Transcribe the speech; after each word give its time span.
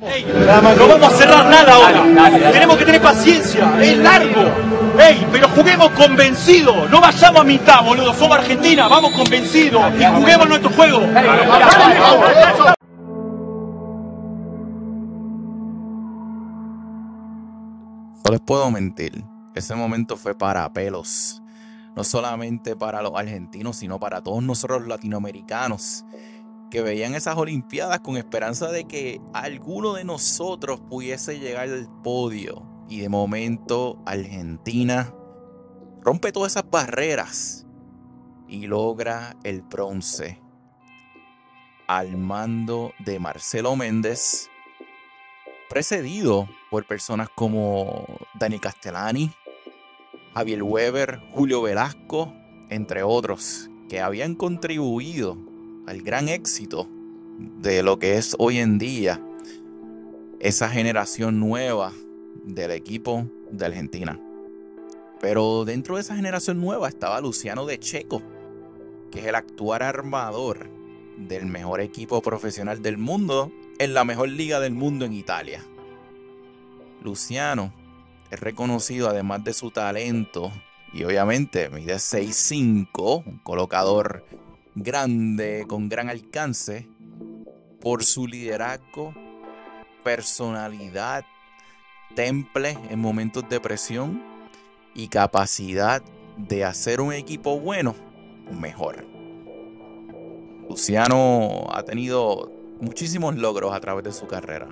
Ey, 0.00 0.24
no 0.24 0.86
vamos 0.86 1.12
a 1.12 1.16
cerrar 1.16 1.50
nada 1.50 1.74
ahora. 1.74 2.52
Tenemos 2.52 2.76
que 2.76 2.84
tener 2.84 3.02
paciencia. 3.02 3.82
Es 3.82 3.98
largo. 3.98 4.42
Ey, 4.96 5.26
pero 5.32 5.48
juguemos 5.48 5.90
convencidos. 5.90 6.88
No 6.88 7.00
vayamos 7.00 7.40
a 7.40 7.44
mitad, 7.44 7.84
boludo. 7.84 8.14
Somos 8.14 8.38
Argentina. 8.38 8.86
Vamos 8.86 9.10
convencidos. 9.12 9.82
Y 9.98 10.04
juguemos 10.04 10.48
nuestro 10.48 10.70
juego. 10.70 11.00
No 18.24 18.30
les 18.30 18.40
puedo 18.42 18.70
mentir. 18.70 19.24
Ese 19.56 19.74
momento 19.74 20.16
fue 20.16 20.38
para 20.38 20.72
pelos. 20.72 21.42
No 21.96 22.04
solamente 22.04 22.76
para 22.76 23.02
los 23.02 23.14
argentinos, 23.16 23.74
sino 23.74 23.98
para 23.98 24.22
todos 24.22 24.44
nosotros 24.44 24.82
los 24.82 24.88
latinoamericanos 24.90 26.04
que 26.70 26.82
veían 26.82 27.14
esas 27.14 27.36
Olimpiadas 27.36 28.00
con 28.00 28.16
esperanza 28.16 28.70
de 28.70 28.84
que 28.84 29.20
alguno 29.32 29.94
de 29.94 30.04
nosotros 30.04 30.80
pudiese 30.80 31.38
llegar 31.38 31.68
al 31.68 31.88
podio. 32.02 32.66
Y 32.88 33.00
de 33.00 33.08
momento 33.08 34.02
Argentina 34.06 35.12
rompe 36.00 36.32
todas 36.32 36.52
esas 36.52 36.70
barreras 36.70 37.66
y 38.48 38.66
logra 38.66 39.36
el 39.44 39.62
bronce 39.62 40.40
al 41.86 42.16
mando 42.18 42.92
de 42.98 43.18
Marcelo 43.18 43.74
Méndez, 43.74 44.50
precedido 45.70 46.48
por 46.70 46.86
personas 46.86 47.28
como 47.34 48.06
Dani 48.38 48.58
Castellani, 48.58 49.32
Javier 50.34 50.62
Weber, 50.62 51.20
Julio 51.32 51.62
Velasco, 51.62 52.34
entre 52.68 53.02
otros, 53.02 53.70
que 53.88 54.00
habían 54.00 54.34
contribuido 54.34 55.47
al 55.88 56.02
gran 56.02 56.28
éxito 56.28 56.86
de 57.38 57.82
lo 57.82 57.98
que 57.98 58.18
es 58.18 58.36
hoy 58.38 58.58
en 58.58 58.78
día 58.78 59.24
esa 60.38 60.68
generación 60.68 61.40
nueva 61.40 61.94
del 62.44 62.72
equipo 62.72 63.26
de 63.50 63.64
Argentina. 63.64 64.20
Pero 65.18 65.64
dentro 65.64 65.94
de 65.94 66.02
esa 66.02 66.14
generación 66.14 66.60
nueva 66.60 66.88
estaba 66.88 67.22
Luciano 67.22 67.64
de 67.64 67.80
Checo, 67.80 68.22
que 69.10 69.20
es 69.20 69.26
el 69.26 69.34
actual 69.34 69.80
armador 69.80 70.68
del 71.16 71.46
mejor 71.46 71.80
equipo 71.80 72.20
profesional 72.20 72.82
del 72.82 72.98
mundo 72.98 73.50
en 73.78 73.94
la 73.94 74.04
mejor 74.04 74.28
liga 74.28 74.60
del 74.60 74.74
mundo 74.74 75.06
en 75.06 75.14
Italia. 75.14 75.64
Luciano 77.02 77.72
es 78.30 78.38
reconocido 78.38 79.08
además 79.08 79.42
de 79.42 79.54
su 79.54 79.70
talento 79.70 80.52
y 80.92 81.04
obviamente 81.04 81.70
mide 81.70 81.94
6'5, 81.94 83.24
un 83.24 83.38
colocador 83.38 84.26
grande, 84.82 85.64
con 85.68 85.88
gran 85.88 86.08
alcance, 86.08 86.88
por 87.80 88.04
su 88.04 88.26
liderazgo, 88.26 89.14
personalidad, 90.04 91.24
temple 92.14 92.76
en 92.90 92.98
momentos 92.98 93.48
de 93.48 93.60
presión 93.60 94.22
y 94.94 95.08
capacidad 95.08 96.02
de 96.36 96.64
hacer 96.64 97.00
un 97.00 97.12
equipo 97.12 97.58
bueno 97.58 97.94
mejor. 98.50 99.06
Luciano 100.68 101.66
ha 101.72 101.82
tenido 101.82 102.50
muchísimos 102.80 103.36
logros 103.36 103.72
a 103.74 103.80
través 103.80 104.04
de 104.04 104.12
su 104.12 104.26
carrera, 104.26 104.68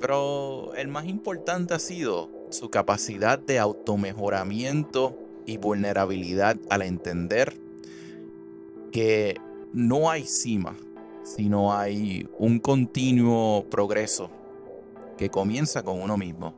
pero 0.00 0.74
el 0.74 0.88
más 0.88 1.06
importante 1.06 1.74
ha 1.74 1.78
sido 1.78 2.30
su 2.50 2.70
capacidad 2.70 3.38
de 3.38 3.58
automejoramiento 3.58 5.18
y 5.46 5.56
vulnerabilidad 5.56 6.56
al 6.70 6.82
entender 6.82 7.67
que 8.92 9.36
no 9.72 10.10
hay 10.10 10.24
cima, 10.24 10.76
sino 11.22 11.76
hay 11.76 12.28
un 12.38 12.58
continuo 12.58 13.64
progreso 13.70 14.30
que 15.16 15.30
comienza 15.30 15.82
con 15.82 16.00
uno 16.00 16.16
mismo. 16.16 16.54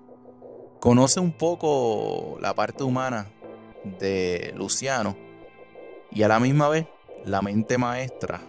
Conoce 0.81 1.20
un 1.20 1.33
poco 1.33 2.39
la 2.41 2.55
parte 2.55 2.84
humana 2.84 3.27
de 3.99 4.53
Luciano 4.56 5.16
y 6.10 6.22
a 6.22 6.28
la 6.28 6.41
misma 6.41 6.69
vez 6.69 6.87
la 7.25 7.43
mente 7.43 7.78
maestra 7.78 8.41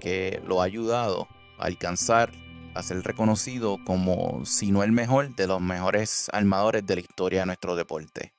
que 0.00 0.42
lo 0.46 0.60
ha 0.60 0.64
ayudado 0.64 1.26
a 1.58 1.66
alcanzar 1.66 2.30
a 2.74 2.82
ser 2.82 3.02
reconocido 3.02 3.78
como, 3.84 4.44
si 4.44 4.72
no 4.72 4.82
el 4.82 4.92
mejor, 4.92 5.34
de 5.34 5.46
los 5.46 5.60
mejores 5.60 6.28
armadores 6.32 6.84
de 6.84 6.96
la 6.96 7.00
historia 7.00 7.40
de 7.40 7.46
nuestro 7.46 7.76
deporte. 7.76 8.32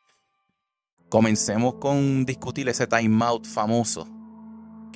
Comencemos 1.09 1.76
con 1.76 2.26
discutir 2.26 2.68
ese 2.68 2.88
timeout 2.88 3.46
famoso 3.46 4.08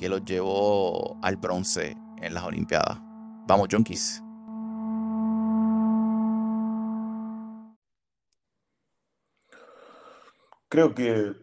que 0.00 0.08
los 0.08 0.24
llevó 0.24 1.18
al 1.22 1.36
bronce 1.36 1.94
en 2.22 2.32
las 2.32 2.44
Olimpiadas. 2.44 2.98
Vamos, 3.46 3.68
Junkies. 3.70 4.22
Creo 10.70 10.94
que 10.94 11.34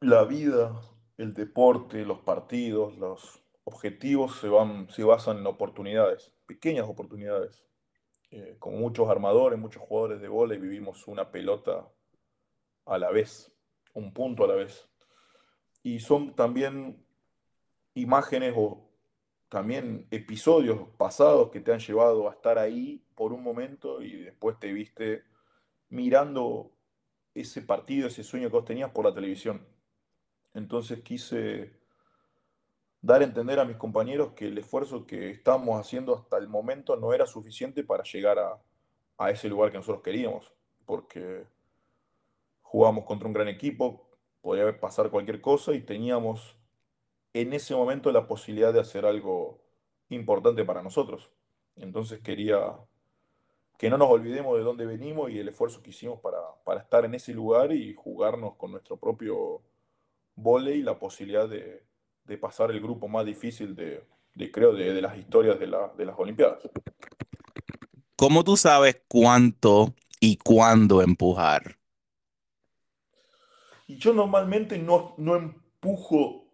la 0.00 0.24
vida, 0.24 0.80
el 1.18 1.34
deporte, 1.34 2.06
los 2.06 2.20
partidos, 2.20 2.96
los 2.96 3.44
objetivos 3.64 4.38
se, 4.40 4.48
van, 4.48 4.88
se 4.88 5.04
basan 5.04 5.36
en 5.36 5.46
oportunidades, 5.46 6.32
pequeñas 6.46 6.88
oportunidades. 6.88 7.66
Eh, 8.30 8.56
como 8.58 8.78
muchos 8.78 9.10
armadores, 9.10 9.58
muchos 9.58 9.82
jugadores 9.82 10.22
de 10.22 10.28
bola, 10.28 10.54
y 10.54 10.58
vivimos 10.58 11.06
una 11.06 11.30
pelota 11.30 11.86
a 12.86 12.96
la 12.96 13.10
vez, 13.10 13.54
un 13.92 14.14
punto 14.14 14.44
a 14.44 14.48
la 14.48 14.54
vez. 14.54 14.88
Y 15.82 16.00
son 16.00 16.34
también 16.34 17.04
imágenes 17.94 18.54
o 18.56 18.90
también 19.48 20.06
episodios 20.10 20.88
pasados 20.96 21.50
que 21.50 21.60
te 21.60 21.72
han 21.72 21.80
llevado 21.80 22.28
a 22.28 22.32
estar 22.32 22.58
ahí 22.58 23.04
por 23.14 23.32
un 23.32 23.42
momento 23.42 24.00
y 24.00 24.22
después 24.22 24.58
te 24.58 24.72
viste 24.72 25.24
mirando 25.88 26.70
ese 27.34 27.62
partido, 27.62 28.08
ese 28.08 28.22
sueño 28.22 28.48
que 28.48 28.56
vos 28.56 28.64
tenías 28.64 28.90
por 28.90 29.04
la 29.04 29.12
televisión. 29.12 29.66
Entonces 30.54 31.02
quise 31.02 31.72
dar 33.00 33.22
a 33.22 33.24
entender 33.24 33.58
a 33.58 33.64
mis 33.64 33.76
compañeros 33.76 34.32
que 34.34 34.46
el 34.46 34.58
esfuerzo 34.58 35.06
que 35.06 35.30
estamos 35.30 35.80
haciendo 35.80 36.14
hasta 36.14 36.36
el 36.38 36.48
momento 36.48 36.96
no 36.96 37.12
era 37.12 37.26
suficiente 37.26 37.82
para 37.82 38.04
llegar 38.04 38.38
a, 38.38 38.62
a 39.18 39.30
ese 39.30 39.48
lugar 39.48 39.70
que 39.70 39.78
nosotros 39.78 40.02
queríamos, 40.02 40.52
porque 40.86 41.44
jugamos 42.62 43.04
contra 43.04 43.26
un 43.26 43.34
gran 43.34 43.48
equipo, 43.48 44.08
podía 44.40 44.78
pasar 44.78 45.10
cualquier 45.10 45.40
cosa 45.40 45.72
y 45.72 45.80
teníamos 45.80 46.56
en 47.32 47.52
ese 47.52 47.74
momento 47.74 48.10
la 48.12 48.26
posibilidad 48.26 48.72
de 48.72 48.80
hacer 48.80 49.06
algo 49.06 49.62
importante 50.08 50.64
para 50.64 50.82
nosotros. 50.82 51.30
Entonces 51.76 52.20
quería 52.20 52.76
que 53.78 53.88
no 53.88 53.96
nos 53.96 54.10
olvidemos 54.10 54.58
de 54.58 54.64
dónde 54.64 54.84
venimos 54.84 55.30
y 55.30 55.38
el 55.38 55.48
esfuerzo 55.48 55.82
que 55.82 55.90
hicimos 55.90 56.20
para, 56.20 56.38
para 56.64 56.80
estar 56.80 57.04
en 57.04 57.14
ese 57.14 57.32
lugar 57.32 57.72
y 57.72 57.94
jugarnos 57.94 58.56
con 58.56 58.72
nuestro 58.72 58.98
propio 58.98 59.62
volei 60.34 60.82
la 60.82 60.98
posibilidad 60.98 61.48
de, 61.48 61.84
de, 62.24 62.38
pasar 62.38 62.70
el 62.70 62.80
grupo 62.80 63.08
más 63.08 63.24
difícil 63.24 63.74
de, 63.74 64.04
de 64.34 64.50
creo, 64.50 64.74
de, 64.74 64.92
de, 64.92 65.00
las 65.00 65.16
historias 65.16 65.58
de, 65.58 65.66
la, 65.66 65.88
de 65.96 66.04
las 66.04 66.18
Olimpiadas. 66.18 66.68
¿Cómo 68.16 68.44
tú 68.44 68.56
sabes 68.56 69.00
cuánto 69.08 69.94
y 70.20 70.36
cuándo 70.36 71.00
empujar? 71.00 71.78
Y 73.86 73.96
yo 73.96 74.12
normalmente 74.12 74.78
no, 74.78 75.14
no 75.16 75.36
empujo 75.36 76.49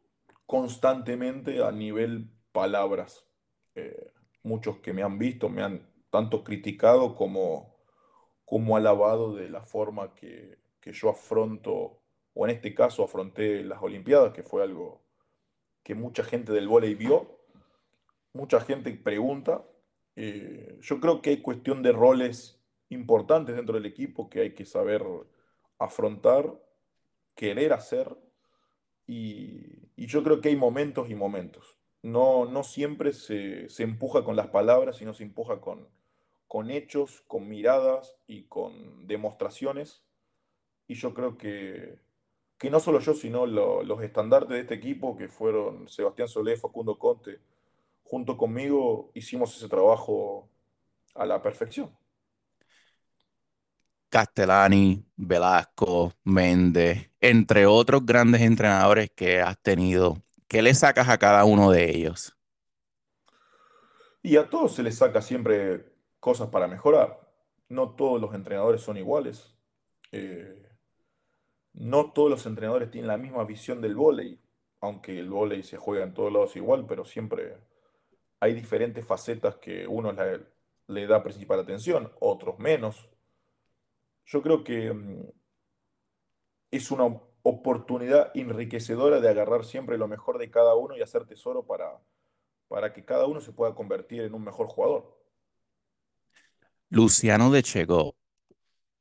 constantemente 0.47 1.63
a 1.63 1.73
nivel 1.73 2.31
palabras. 2.53 3.27
Eh, 3.75 4.13
muchos 4.43 4.79
que 4.79 4.93
me 4.93 5.03
han 5.03 5.19
visto 5.19 5.49
me 5.49 5.63
han 5.63 5.87
tanto 6.09 6.45
criticado 6.45 7.15
como, 7.15 7.77
como 8.45 8.77
alabado 8.77 9.35
de 9.35 9.51
la 9.51 9.63
forma 9.63 10.15
que, 10.15 10.59
que 10.81 10.93
yo 10.93 11.11
afronto, 11.11 12.01
o 12.33 12.47
en 12.47 12.51
este 12.51 12.75
caso 12.75 13.05
afronté 13.05 13.65
las 13.65 13.83
Olimpiadas, 13.83 14.33
que 14.33 14.43
fue 14.43 14.63
algo 14.63 15.05
que 15.83 15.95
mucha 15.95 16.25
gente 16.25 16.53
del 16.53 16.69
volei 16.69 16.95
vio, 16.95 17.41
mucha 18.33 18.61
gente 18.61 18.93
pregunta. 18.93 19.65
Eh, 20.15 20.79
yo 20.81 21.01
creo 21.01 21.21
que 21.21 21.31
hay 21.31 21.43
cuestión 21.43 21.83
de 21.83 21.93
roles 21.93 22.63
importantes 22.89 23.57
dentro 23.57 23.75
del 23.75 23.87
equipo 23.87 24.31
que 24.31 24.41
hay 24.41 24.55
que 24.55 24.65
saber 24.65 25.05
afrontar, 25.79 26.59
querer 27.35 27.73
hacer 27.73 28.17
y, 29.07 29.86
y 29.97 30.07
yo 30.07 30.23
creo 30.23 30.41
que 30.41 30.51
hay 30.51 30.57
momentos 30.57 31.11
y 31.11 31.15
momentos. 31.15 31.79
No, 32.03 32.45
no 32.45 32.63
siempre 32.63 33.13
se, 33.13 33.69
se, 33.69 33.83
empuja 33.83 34.23
con 34.25 34.37
las 34.37 34.49
palabras, 34.49 34.97
sino 34.97 35.15
se 35.15 35.25
empuja 35.25 35.61
con, 35.61 35.89
con 36.47 36.71
hechos, 36.71 37.25
con 37.27 37.49
miradas 37.49 38.17
y 38.27 38.45
con 38.45 39.07
demostraciones. 39.07 40.05
Y 40.87 40.95
yo 40.95 41.15
creo 41.15 41.37
que, 41.37 41.99
que 42.59 42.71
no 42.71 42.79
solo 42.81 43.01
yo, 43.01 43.15
sino 43.15 43.47
lo, 43.47 43.83
los 43.83 44.03
estandartes 44.03 44.51
de 44.51 44.61
este 44.61 44.75
equipo, 44.75 45.17
que 45.17 45.29
fueron 45.29 45.89
Sebastián 45.89 46.29
Solé, 46.29 46.57
Facundo 46.57 46.99
Conte, 46.99 47.41
junto 48.05 48.37
conmigo, 48.37 49.11
hicimos 49.15 49.57
ese 49.57 49.69
trabajo 49.69 50.49
a 51.15 51.27
la 51.27 51.43
perfección. 51.43 51.91
Castellani, 54.09 55.05
Velasco, 55.17 56.13
Méndez, 56.25 57.11
entre 57.29 57.67
otros 57.67 58.05
grandes 58.05 58.43
entrenadores 58.43 59.11
que 59.15 59.41
has 59.41 59.59
tenido. 59.59 60.23
¿Qué 60.49 60.63
le 60.63 60.75
sacas 60.75 61.09
a 61.09 61.19
cada 61.19 61.45
uno 61.45 61.71
de 61.71 61.91
ellos? 61.91 62.37
Y 64.23 64.37
a 64.37 64.49
todos 64.49 64.75
se 64.75 64.83
les 64.83 64.97
saca 64.97 65.23
siempre 65.23 65.93
cosas 66.21 66.49
para 66.49 66.67
mejorar. 66.67 67.21
No 67.69 67.91
todos 67.91 68.21
los 68.21 68.35
entrenadores 68.35 68.81
son 68.81 68.97
iguales. 68.97 69.55
Eh, 70.13 70.67
no 71.73 72.13
todos 72.13 72.31
los 72.31 72.47
entrenadores 72.47 72.91
tienen 72.91 73.09
la 73.09 73.19
misma 73.19 73.45
visión 73.45 73.81
del 73.81 73.95
vóley, 73.95 74.41
aunque 74.81 75.19
el 75.19 75.29
vóley 75.29 75.63
se 75.63 75.77
juega 75.77 76.05
en 76.05 76.15
todos 76.15 76.33
lados 76.33 76.57
igual, 76.57 76.87
pero 76.87 77.05
siempre 77.05 77.59
hay 78.41 78.55
diferentes 78.55 79.05
facetas 79.05 79.57
que 79.57 79.87
uno 79.87 80.13
le, 80.87 81.07
da 81.07 81.23
principal 81.23 81.61
atención, 81.61 82.11
otros 82.21 82.59
menos. 82.59 83.09
Yo 84.25 84.43
creo 84.43 84.65
que 84.65 84.93
mm, 84.93 85.31
es 86.77 86.91
una 86.91 87.21
oportunidad 87.43 88.31
enriquecedora 88.35 89.21
de 89.21 89.29
agarrar 89.29 89.65
siempre 89.65 89.99
lo 89.99 90.09
mejor 90.09 90.39
de 90.39 90.51
cada 90.51 90.75
uno 90.75 90.97
y 90.97 91.03
hacer 91.03 91.27
tesoro 91.27 91.65
para, 91.65 92.01
para 92.69 92.93
que 92.93 93.05
cada 93.05 93.27
uno 93.27 93.41
se 93.41 93.53
pueda 93.53 93.75
convertir 93.75 94.23
en 94.23 94.35
un 94.35 94.45
mejor 94.45 94.67
jugador. 94.67 95.17
Luciano 96.89 97.51
de 97.51 97.63
Chego 97.63 98.17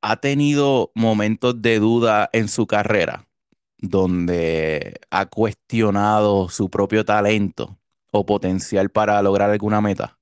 ha 0.01 0.17
tenido 0.17 0.91
momentos 0.93 1.61
de 1.61 1.79
duda 1.79 2.29
en 2.33 2.47
su 2.47 2.67
carrera 2.67 3.27
donde 3.77 4.99
ha 5.09 5.25
cuestionado 5.27 6.49
su 6.49 6.69
propio 6.69 7.05
talento 7.05 7.77
o 8.11 8.25
potencial 8.25 8.89
para 8.89 9.21
lograr 9.21 9.49
alguna 9.49 9.81
meta. 9.81 10.17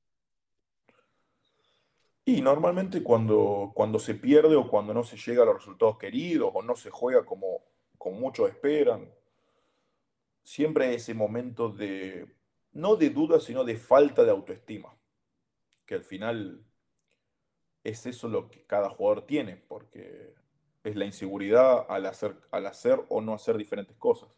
Y 2.25 2.41
normalmente 2.41 3.03
cuando, 3.03 3.71
cuando 3.73 3.99
se 3.99 4.15
pierde 4.15 4.55
o 4.55 4.69
cuando 4.69 4.93
no 4.93 5.03
se 5.03 5.17
llega 5.17 5.43
a 5.43 5.45
los 5.45 5.55
resultados 5.55 5.97
queridos 5.97 6.51
o 6.53 6.61
no 6.61 6.75
se 6.75 6.89
juega 6.89 7.25
como, 7.25 7.63
como 7.97 8.19
muchos 8.19 8.49
esperan, 8.49 9.09
siempre 10.43 10.87
hay 10.87 10.95
ese 10.95 11.13
momento 11.13 11.69
de, 11.69 12.27
no 12.71 12.95
de 12.95 13.09
duda, 13.09 13.39
sino 13.39 13.63
de 13.63 13.75
falta 13.75 14.23
de 14.23 14.31
autoestima, 14.31 14.95
que 15.85 15.95
al 15.95 16.03
final 16.03 16.63
es 17.83 18.05
eso 18.05 18.27
lo 18.29 18.49
que 18.49 18.63
cada 18.65 18.89
jugador 18.89 19.25
tiene, 19.25 19.57
porque 19.57 20.33
es 20.83 20.95
la 20.95 21.05
inseguridad 21.05 21.85
al 21.89 22.05
hacer, 22.05 22.35
al 22.51 22.65
hacer 22.67 23.03
o 23.09 23.21
no 23.21 23.33
hacer 23.33 23.57
diferentes 23.57 23.95
cosas. 23.97 24.29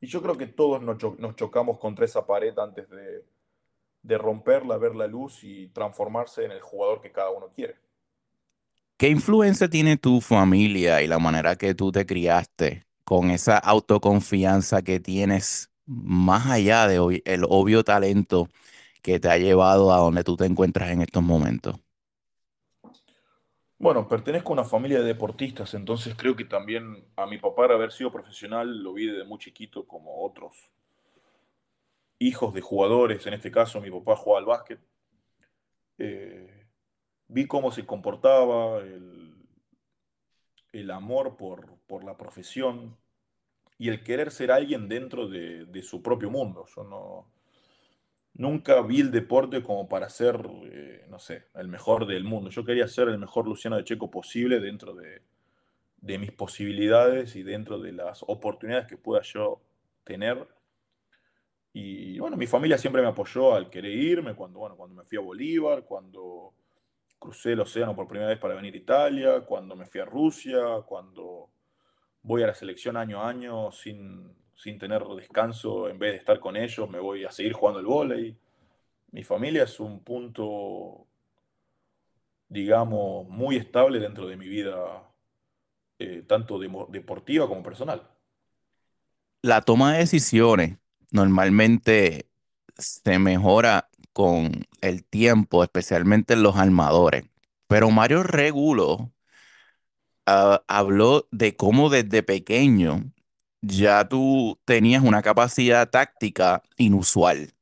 Y 0.00 0.06
yo 0.06 0.22
creo 0.22 0.36
que 0.36 0.46
todos 0.46 0.80
nos, 0.82 0.96
chocamos 1.36 1.78
contra 1.78 2.06
esa 2.06 2.26
pared 2.26 2.58
antes 2.58 2.88
de, 2.88 3.24
de 4.02 4.18
romperla, 4.18 4.78
ver 4.78 4.94
la 4.94 5.06
luz 5.06 5.44
y 5.44 5.68
transformarse 5.68 6.44
en 6.44 6.52
el 6.52 6.60
jugador 6.60 7.00
que 7.00 7.12
cada 7.12 7.30
uno 7.30 7.48
quiere. 7.54 7.76
¿Qué 8.96 9.08
influencia 9.08 9.68
tiene 9.68 9.96
tu 9.96 10.20
familia 10.20 11.02
y 11.02 11.06
la 11.06 11.18
manera 11.18 11.56
que 11.56 11.74
tú 11.74 11.90
te 11.90 12.04
criaste 12.04 12.86
con 13.04 13.30
esa 13.30 13.56
autoconfianza 13.58 14.82
que 14.82 15.00
tienes 15.00 15.70
más 15.86 16.46
allá 16.46 16.86
de 16.86 17.22
el 17.24 17.44
obvio 17.48 17.82
talento 17.82 18.48
que 19.02 19.18
te 19.18 19.28
ha 19.28 19.38
llevado 19.38 19.92
a 19.92 19.98
donde 19.98 20.22
tú 20.22 20.36
te 20.36 20.44
encuentras 20.44 20.90
en 20.90 21.02
estos 21.02 21.22
momentos? 21.22 21.76
Bueno, 23.78 24.06
pertenezco 24.06 24.50
a 24.50 24.52
una 24.52 24.64
familia 24.64 24.98
de 24.98 25.06
deportistas, 25.06 25.72
entonces 25.72 26.14
creo 26.14 26.36
que 26.36 26.44
también 26.44 27.02
a 27.16 27.24
mi 27.24 27.38
papá 27.38 27.64
haber 27.64 27.92
sido 27.92 28.12
profesional 28.12 28.82
lo 28.82 28.92
vi 28.92 29.06
desde 29.06 29.24
muy 29.24 29.38
chiquito 29.38 29.86
como 29.86 30.22
otros 30.22 30.70
hijos 32.20 32.54
de 32.54 32.60
jugadores, 32.60 33.26
en 33.26 33.34
este 33.34 33.50
caso 33.50 33.80
mi 33.80 33.90
papá 33.90 34.14
jugaba 34.14 34.38
al 34.38 34.46
básquet. 34.46 34.78
Eh, 35.98 36.66
vi 37.26 37.46
cómo 37.46 37.72
se 37.72 37.84
comportaba, 37.84 38.80
el, 40.72 40.90
amor 40.90 41.36
por, 41.36 42.04
la 42.04 42.16
profesión 42.16 42.96
y 43.78 43.88
el 43.88 44.04
querer 44.04 44.30
ser 44.30 44.52
alguien 44.52 44.88
dentro 44.88 45.28
de, 45.28 45.82
su 45.82 46.02
propio 46.02 46.30
mundo. 46.30 46.66
Yo 46.76 46.84
no, 46.84 47.26
nunca 48.34 48.80
vi 48.82 49.00
el 49.00 49.10
deporte 49.10 49.62
como 49.62 49.88
para 49.88 50.08
ser, 50.10 50.40
eh, 50.64 51.06
no 51.08 51.18
sé, 51.18 51.46
el 51.54 51.68
mejor 51.68 52.06
del 52.06 52.24
mundo. 52.24 52.50
Yo 52.50 52.64
quería 52.64 52.86
ser 52.86 53.08
el 53.08 53.18
mejor 53.18 53.46
Luciano 53.46 53.76
de 53.76 53.84
Checo 53.84 54.10
posible 54.10 54.60
dentro 54.60 54.94
de, 54.94 55.22
de 55.96 56.18
mis 56.18 56.32
posibilidades 56.32 57.34
y 57.34 57.42
dentro 57.42 57.78
de 57.78 57.92
las 57.92 58.22
oportunidades 58.26 58.86
que 58.86 58.98
pueda 58.98 59.22
yo 59.22 59.62
tener 60.04 60.46
y 61.72 62.18
bueno, 62.18 62.36
mi 62.36 62.46
familia 62.46 62.78
siempre 62.78 63.02
me 63.02 63.08
apoyó 63.08 63.54
al 63.54 63.70
querer 63.70 63.92
irme, 63.92 64.34
cuando, 64.34 64.58
bueno, 64.58 64.76
cuando 64.76 64.96
me 64.96 65.04
fui 65.04 65.18
a 65.18 65.20
Bolívar, 65.20 65.84
cuando 65.84 66.52
crucé 67.18 67.52
el 67.52 67.60
océano 67.60 67.94
por 67.94 68.08
primera 68.08 68.30
vez 68.30 68.38
para 68.38 68.54
venir 68.54 68.74
a 68.74 68.78
Italia, 68.78 69.40
cuando 69.42 69.76
me 69.76 69.86
fui 69.86 70.00
a 70.00 70.04
Rusia, 70.04 70.82
cuando 70.86 71.50
voy 72.22 72.42
a 72.42 72.48
la 72.48 72.54
selección 72.54 72.96
año 72.96 73.22
a 73.22 73.28
año 73.28 73.70
sin, 73.70 74.34
sin 74.56 74.78
tener 74.78 75.04
descanso, 75.04 75.88
en 75.88 75.98
vez 75.98 76.12
de 76.12 76.18
estar 76.18 76.40
con 76.40 76.56
ellos, 76.56 76.88
me 76.90 76.98
voy 76.98 77.24
a 77.24 77.30
seguir 77.30 77.52
jugando 77.52 77.78
el 77.78 77.86
vóley. 77.86 78.36
Mi 79.12 79.22
familia 79.22 79.64
es 79.64 79.78
un 79.78 80.02
punto, 80.02 81.06
digamos, 82.48 83.28
muy 83.28 83.56
estable 83.56 84.00
dentro 84.00 84.26
de 84.26 84.36
mi 84.36 84.48
vida, 84.48 85.08
eh, 85.98 86.24
tanto 86.26 86.58
deportiva 86.58 87.46
como 87.46 87.62
personal. 87.62 88.08
La 89.42 89.60
toma 89.60 89.92
de 89.92 90.00
decisiones 90.00 90.78
normalmente 91.12 92.28
se 92.78 93.18
mejora 93.18 93.90
con 94.12 94.66
el 94.80 95.04
tiempo, 95.04 95.62
especialmente 95.64 96.34
en 96.34 96.42
los 96.42 96.56
armadores. 96.56 97.24
Pero 97.68 97.90
Mario 97.90 98.22
Regulo 98.22 99.12
ah, 100.26 100.62
habló 100.68 101.28
de 101.30 101.56
cómo 101.56 101.90
desde 101.90 102.22
pequeño 102.22 103.12
ya 103.62 104.08
tú 104.08 104.58
tenías 104.64 105.02
una 105.02 105.22
capacidad 105.22 105.88
táctica 105.90 106.62
inusual. 106.76 107.52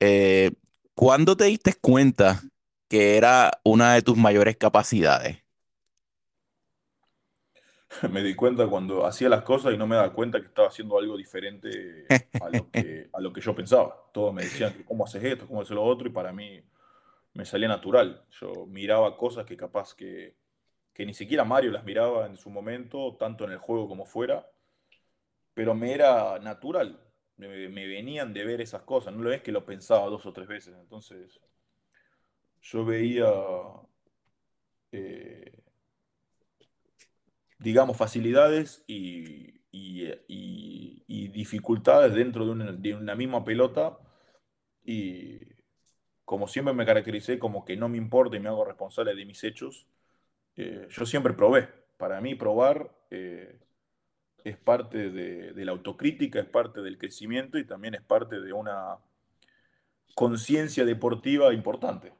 Eh, 0.00 0.52
¿cuándo 0.94 1.36
te 1.36 1.46
diste 1.46 1.74
cuenta 1.74 2.42
que 2.88 3.16
era 3.18 3.60
una 3.64 3.94
de 3.94 4.02
tus 4.02 4.18
mayores 4.18 4.56
capacidades? 4.58 5.43
me 8.10 8.22
di 8.22 8.34
cuenta 8.34 8.66
cuando 8.66 9.06
hacía 9.06 9.28
las 9.28 9.42
cosas 9.42 9.74
y 9.74 9.76
no 9.76 9.86
me 9.86 9.96
daba 9.96 10.12
cuenta 10.12 10.40
que 10.40 10.46
estaba 10.46 10.68
haciendo 10.68 10.98
algo 10.98 11.16
diferente 11.16 12.06
a 12.40 12.50
lo 12.50 12.70
que, 12.70 13.40
yo 13.40 13.54
pensaba. 13.54 13.94
Todos 14.12 14.32
me 14.34 14.42
decían, 14.42 14.84
¿cómo 14.84 15.04
haces 15.04 15.22
esto? 15.22 15.46
¿Cómo 15.46 15.62
haces 15.62 15.74
lo 15.74 15.84
otro? 15.84 16.08
Y 16.08 16.12
para 16.12 16.32
mí 16.32 16.62
me 17.34 17.44
salía 17.44 17.68
natural. 17.68 18.24
Yo 18.40 18.66
miraba 18.66 19.16
cosas 19.16 19.44
que 19.44 19.56
capaz 19.56 19.94
que, 19.94 20.34
que 20.92 21.06
ni 21.06 21.14
siquiera 21.14 21.44
Mario 21.44 21.72
las 21.72 21.84
miraba 21.84 22.26
en 22.26 22.36
su 22.36 22.50
momento, 22.50 23.16
tanto 23.18 23.44
en 23.44 23.52
el 23.52 23.58
juego 23.58 23.88
como 23.88 24.04
fuera, 24.04 24.48
pero 25.52 25.74
me 25.74 25.92
era 25.92 26.38
natural. 26.38 27.00
Me, 27.36 27.48
venían 27.68 28.32
de 28.32 28.44
ver 28.44 28.60
esas 28.60 28.82
cosas. 28.82 29.12
No 29.12 29.22
lo 29.22 29.32
es 29.32 29.42
que 29.42 29.52
lo 29.52 29.64
pensaba 29.64 30.06
dos 30.06 30.24
o 30.26 30.32
tres 30.32 30.48
veces. 30.48 30.74
Entonces, 30.80 31.40
yo 32.62 32.84
veía... 32.84 33.26
Eh, 34.92 35.63
digamos, 37.64 37.96
facilidades 37.96 38.84
y, 38.86 39.52
dificultades 41.32 42.14
dentro 42.14 42.46
de 42.46 42.94
una, 42.94 43.14
misma 43.16 43.44
pelota. 43.44 43.98
Y 44.84 45.40
como 46.24 46.46
siempre 46.46 46.72
me 46.74 46.86
caractericé 46.86 47.40
como 47.40 47.64
que 47.64 47.76
no 47.76 47.88
me 47.88 47.96
importa 47.96 48.36
y 48.36 48.40
me 48.40 48.48
hago 48.48 48.64
responsable 48.64 49.14
de 49.16 49.24
mis 49.24 49.42
hechos, 49.42 49.86
eh, 50.56 50.86
yo 50.90 51.06
siempre 51.06 51.32
probé. 51.32 51.68
Para 51.96 52.20
mí 52.20 52.36
probar 52.36 52.94
eh, 53.10 53.58
es 54.44 54.56
parte 54.58 55.10
de, 55.10 55.64
la 55.64 55.72
autocrítica, 55.72 56.38
es 56.38 56.46
parte 56.46 56.80
del 56.82 56.98
crecimiento 56.98 57.58
y 57.58 57.66
también 57.66 57.94
es 57.94 58.02
parte 58.02 58.40
de 58.40 58.52
una 58.52 58.98
conciencia 60.14 60.84
deportiva 60.84 61.52
importante. 61.52 62.12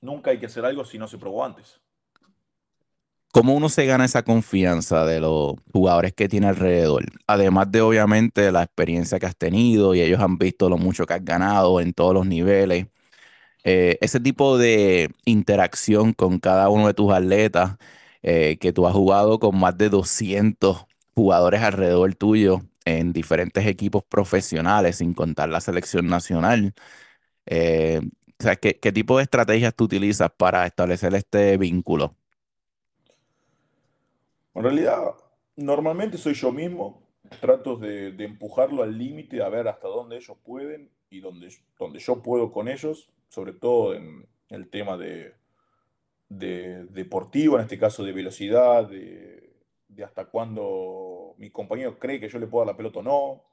Nunca 0.00 0.30
hay 0.30 0.38
que 0.38 0.46
hacer 0.46 0.64
algo 0.64 0.84
si 0.84 0.98
no 0.98 1.08
se 1.08 1.18
probó 1.18 1.44
antes. 1.44 1.80
¿Cómo 3.36 3.52
uno 3.54 3.68
se 3.68 3.84
gana 3.84 4.06
esa 4.06 4.22
confianza 4.22 5.04
de 5.04 5.20
los 5.20 5.56
jugadores 5.70 6.14
que 6.14 6.26
tiene 6.26 6.46
alrededor? 6.46 7.04
Además 7.26 7.70
de 7.70 7.82
obviamente 7.82 8.50
la 8.50 8.62
experiencia 8.62 9.18
que 9.18 9.26
has 9.26 9.36
tenido 9.36 9.94
y 9.94 10.00
ellos 10.00 10.20
han 10.20 10.38
visto 10.38 10.70
lo 10.70 10.78
mucho 10.78 11.04
que 11.04 11.12
has 11.12 11.22
ganado 11.24 11.82
en 11.82 11.92
todos 11.92 12.14
los 12.14 12.26
niveles. 12.26 12.86
Eh, 13.64 13.98
ese 14.00 14.20
tipo 14.20 14.58
de 14.58 15.10
interacción 15.26 16.14
con 16.14 16.38
cada 16.40 16.70
uno 16.70 16.86
de 16.88 16.94
tus 16.94 17.12
atletas, 17.12 17.76
eh, 18.22 18.58
que 18.60 18.72
tú 18.72 18.86
has 18.86 18.94
jugado 18.94 19.38
con 19.40 19.58
más 19.58 19.76
de 19.78 19.90
200 19.90 20.86
jugadores 21.14 21.62
alrededor 21.62 22.14
tuyo 22.14 22.62
en 22.86 23.12
diferentes 23.12 23.66
equipos 23.66 24.04
profesionales, 24.04 24.96
sin 24.98 25.14
contar 25.14 25.50
la 25.50 25.60
selección 25.60 26.08
nacional. 26.08 26.74
Eh, 27.46 28.00
¿qué, 28.62 28.78
¿qué 28.80 28.92
tipo 28.92 29.18
de 29.18 29.24
estrategias 29.24 29.74
tú 29.74 29.84
utilizas 29.84 30.30
para 30.36 30.66
establecer 30.66 31.14
este 31.14 31.58
vínculo? 31.58 32.16
En 34.56 34.62
realidad, 34.62 35.14
normalmente 35.56 36.16
soy 36.16 36.32
yo 36.32 36.50
mismo, 36.50 37.06
trato 37.42 37.76
de, 37.76 38.08
empujarlo 38.24 38.82
al 38.82 38.96
límite, 38.96 39.42
a 39.42 39.50
ver 39.50 39.68
hasta 39.68 39.86
dónde 39.86 40.16
ellos 40.16 40.38
pueden 40.42 40.90
y 41.10 41.20
dónde, 41.20 41.50
yo 41.98 42.22
puedo 42.22 42.50
con 42.50 42.66
ellos, 42.66 43.12
sobre 43.28 43.52
todo 43.52 43.92
en 43.92 44.26
el 44.48 44.70
tema 44.70 44.96
de, 44.96 45.34
deportivo, 46.30 47.56
en 47.56 47.64
este 47.64 47.78
caso 47.78 48.02
de 48.02 48.12
velocidad, 48.12 48.88
de, 48.88 49.52
hasta 50.02 50.24
cuándo 50.24 51.34
mi 51.36 51.50
compañero 51.50 51.98
cree 51.98 52.18
que 52.18 52.30
yo 52.30 52.38
le 52.38 52.46
puedo 52.46 52.64
dar 52.64 52.72
la 52.72 52.78
pelota 52.78 53.00
o 53.00 53.02
no. 53.02 53.44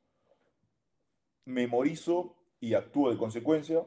Memorizo 1.44 2.38
y 2.62 2.76
actúo 2.76 3.12
de 3.12 3.18
consecuencia. 3.18 3.86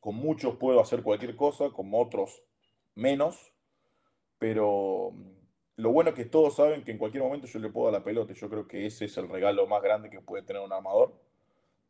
con 0.00 0.16
muchos 0.16 0.56
puedo 0.56 0.80
hacer 0.80 1.04
cualquier 1.04 1.36
cosa, 1.36 1.70
con 1.70 1.90
otros 1.94 2.42
menos, 2.96 3.52
pero 4.38 5.14
lo 5.76 5.90
bueno 5.90 6.10
es 6.10 6.16
que 6.16 6.24
todos 6.24 6.56
saben 6.56 6.84
que 6.84 6.92
en 6.92 6.98
cualquier 6.98 7.22
momento 7.22 7.46
yo 7.46 7.58
le 7.58 7.70
puedo 7.70 7.90
dar 7.90 8.00
la 8.00 8.04
pelota. 8.04 8.32
Yo 8.32 8.48
creo 8.48 8.68
que 8.68 8.86
ese 8.86 9.06
es 9.06 9.16
el 9.16 9.28
regalo 9.28 9.66
más 9.66 9.82
grande 9.82 10.10
que 10.10 10.20
puede 10.20 10.42
tener 10.44 10.62
un 10.62 10.72
armador 10.72 11.14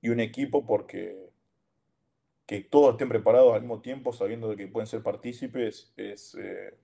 y 0.00 0.08
un 0.08 0.20
equipo 0.20 0.64
porque 0.66 1.30
que 2.46 2.60
todos 2.60 2.92
estén 2.92 3.08
preparados 3.08 3.54
al 3.54 3.62
mismo 3.62 3.80
tiempo, 3.80 4.12
sabiendo 4.12 4.48
de 4.48 4.56
que 4.56 4.68
pueden 4.68 4.86
ser 4.86 5.02
partícipes, 5.02 5.92
es 5.96 6.34
eh, 6.34 6.74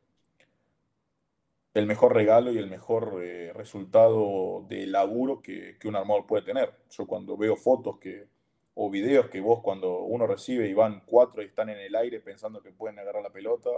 el 1.75 1.87
mejor 1.87 2.15
regalo 2.15 2.53
y 2.53 2.59
el 2.59 2.69
mejor 2.69 3.21
eh, 3.23 3.53
resultado 3.55 4.65
de 4.69 4.87
laburo 4.87 5.43
que, 5.43 5.77
que, 5.79 5.89
un 5.89 5.97
armador 5.97 6.27
puede 6.27 6.43
tener. 6.45 6.73
Yo 6.91 7.07
cuando 7.07 7.37
veo 7.37 7.57
fotos 7.57 7.99
que, 7.99 8.29
o 8.75 8.91
videos 8.91 9.29
que 9.29 9.41
vos 9.41 9.61
cuando 9.63 10.01
uno 10.01 10.27
recibe 10.27 10.69
y 10.69 10.75
van 10.75 11.03
cuatro 11.07 11.43
y 11.43 11.47
están 11.47 11.69
en 11.69 11.79
el 11.79 11.95
aire 11.95 12.21
pensando 12.21 12.63
que 12.63 12.73
pueden 12.73 12.99
agarrar 12.99 13.23
la 13.23 13.31
pelota, 13.31 13.71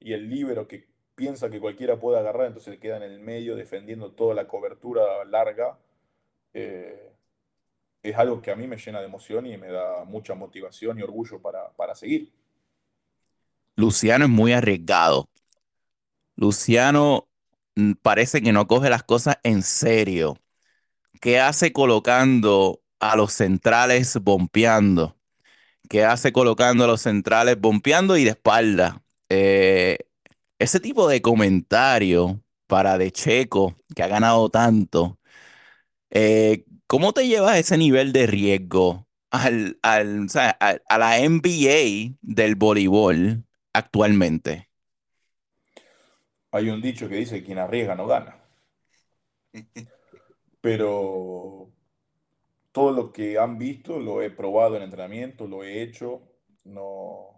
y 0.00 0.12
el 0.12 0.28
libero 0.30 0.68
que 0.68 0.86
piensa 1.18 1.50
que 1.50 1.58
cualquiera 1.58 1.98
puede 1.98 2.16
agarrar, 2.20 2.46
entonces 2.46 2.78
queda 2.78 2.96
en 2.96 3.02
el 3.02 3.18
medio 3.18 3.56
defendiendo 3.56 4.12
toda 4.12 4.34
la 4.36 4.46
cobertura 4.46 5.24
larga. 5.24 5.76
Eh, 6.54 7.10
es 8.04 8.16
algo 8.16 8.40
que 8.40 8.52
a 8.52 8.56
mí 8.56 8.68
me 8.68 8.76
llena 8.76 9.00
de 9.00 9.06
emoción 9.06 9.44
y 9.44 9.58
me 9.58 9.66
da 9.66 10.04
mucha 10.04 10.36
motivación 10.36 10.96
y 10.96 11.02
orgullo 11.02 11.42
para, 11.42 11.70
para 11.72 11.96
seguir. 11.96 12.30
Luciano 13.74 14.26
es 14.26 14.30
muy 14.30 14.52
arriesgado. 14.52 15.28
Luciano 16.36 17.26
mm, 17.74 17.94
parece 18.00 18.40
que 18.40 18.52
no 18.52 18.68
coge 18.68 18.88
las 18.88 19.02
cosas 19.02 19.38
en 19.42 19.62
serio. 19.62 20.38
¿Qué 21.20 21.40
hace 21.40 21.72
colocando 21.72 22.80
a 23.00 23.16
los 23.16 23.32
centrales 23.32 24.16
bompeando? 24.22 25.16
¿Qué 25.88 26.04
hace 26.04 26.32
colocando 26.32 26.84
a 26.84 26.86
los 26.86 27.00
centrales 27.00 27.60
bompeando 27.60 28.16
y 28.16 28.22
de 28.22 28.30
espalda? 28.30 29.02
Eh, 29.28 29.98
ese 30.58 30.80
tipo 30.80 31.08
de 31.08 31.22
comentario 31.22 32.42
para 32.66 32.98
De 32.98 33.10
Checo, 33.12 33.76
que 33.94 34.02
ha 34.02 34.08
ganado 34.08 34.50
tanto, 34.50 35.18
eh, 36.10 36.64
¿Cómo 36.88 37.12
te 37.12 37.28
llevas 37.28 37.58
ese 37.58 37.76
nivel 37.76 38.14
de 38.14 38.26
riesgo 38.26 39.06
al, 39.30 39.78
al, 39.82 40.26
a, 40.34 40.78
a, 40.88 40.98
la 40.98 41.18
NBA 41.18 42.16
del 42.22 42.54
voleibol 42.54 43.44
actualmente? 43.74 44.70
Hay 46.50 46.70
un 46.70 46.80
dicho 46.80 47.10
que 47.10 47.16
dice, 47.16 47.44
quien 47.44 47.58
arriesga 47.58 47.94
no 47.94 48.06
gana. 48.06 48.36
Pero 50.62 51.70
todo 52.72 52.92
lo 52.92 53.12
que 53.12 53.38
han 53.38 53.58
visto 53.58 53.98
lo 53.98 54.22
he 54.22 54.30
probado 54.30 54.76
en 54.76 54.82
entrenamiento, 54.82 55.46
lo 55.46 55.62
he 55.64 55.82
hecho. 55.82 56.22
No, 56.64 57.37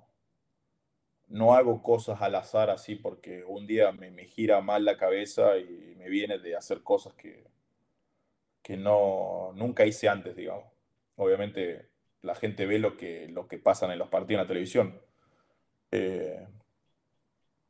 no 1.31 1.55
hago 1.55 1.83
cosas 1.83 2.21
al 2.21 2.35
azar 2.35 2.71
así 2.71 2.97
porque 2.97 3.45
un 3.45 3.67
día 3.67 3.93
me, 3.93 4.11
me 4.11 4.27
gira 4.27 4.61
mal 4.61 4.85
la 4.85 4.97
cabeza 4.97 5.57
y 5.57 5.95
me 5.97 6.09
viene 6.09 6.39
de 6.39 6.57
hacer 6.57 6.83
cosas 6.83 7.15
que, 7.15 7.47
que 8.63 8.77
no, 8.77 9.53
nunca 9.55 9.87
hice 9.87 10.09
antes, 10.09 10.37
digamos. 10.37 10.67
Obviamente 11.17 11.89
la 12.23 12.35
gente 12.35 12.67
ve 12.67 12.79
lo 12.79 12.97
que, 12.97 13.29
lo 13.29 13.47
que 13.47 13.59
pasan 13.59 13.93
en 13.93 13.99
los 13.99 14.09
partidos 14.09 14.41
en 14.41 14.45
la 14.45 14.49
televisión. 14.49 15.01
Eh, 15.93 16.47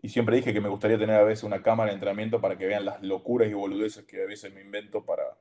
y 0.03 0.09
siempre 0.09 0.37
dije 0.37 0.55
que 0.55 0.61
me 0.63 0.71
gustaría 0.71 0.99
tener 0.99 1.17
a 1.17 1.25
veces 1.25 1.45
una 1.45 1.63
cámara 1.63 1.91
de 1.91 1.95
entrenamiento 1.95 2.41
para 2.41 2.57
que 2.57 2.67
vean 2.67 2.87
las 2.87 3.03
locuras 3.03 3.49
y 3.49 3.55
boludeces 3.55 4.05
que 4.07 4.23
a 4.23 4.27
veces 4.27 4.53
me 4.55 4.63
invento 4.63 5.05
para, 5.05 5.37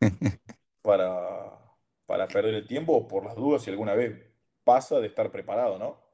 para, 0.82 1.58
para 2.06 2.26
perder 2.26 2.54
el 2.54 2.66
tiempo 2.66 2.94
o 2.94 3.06
por 3.06 3.26
las 3.26 3.36
dudas 3.36 3.62
si 3.62 3.70
alguna 3.70 3.94
vez 3.94 4.18
pasa 4.64 4.98
de 4.98 5.08
estar 5.08 5.30
preparado, 5.30 5.78
¿no? 5.78 6.09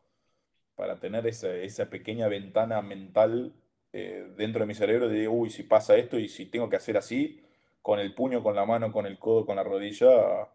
Para 0.77 1.01
tener 1.01 1.27
esa, 1.27 1.55
esa 1.57 1.91
pequeña 1.91 2.29
ventana 2.29 2.83
mental 2.83 3.55
eh, 3.93 4.33
dentro 4.37 4.61
de 4.61 4.67
mi 4.67 4.75
cerebro 4.75 5.09
de, 5.09 5.29
uy, 5.29 5.51
si 5.51 5.63
pasa 5.63 5.97
esto 5.97 6.19
y 6.19 6.29
si 6.29 6.47
tengo 6.47 6.69
que 6.69 6.77
hacer 6.77 6.97
así, 6.97 7.43
con 7.83 7.99
el 8.01 8.15
puño, 8.15 8.43
con 8.43 8.55
la 8.55 8.67
mano, 8.67 8.93
con 8.93 9.07
el 9.07 9.19
codo, 9.19 9.47
con 9.47 9.57
la 9.57 9.65
rodilla, 9.65 10.49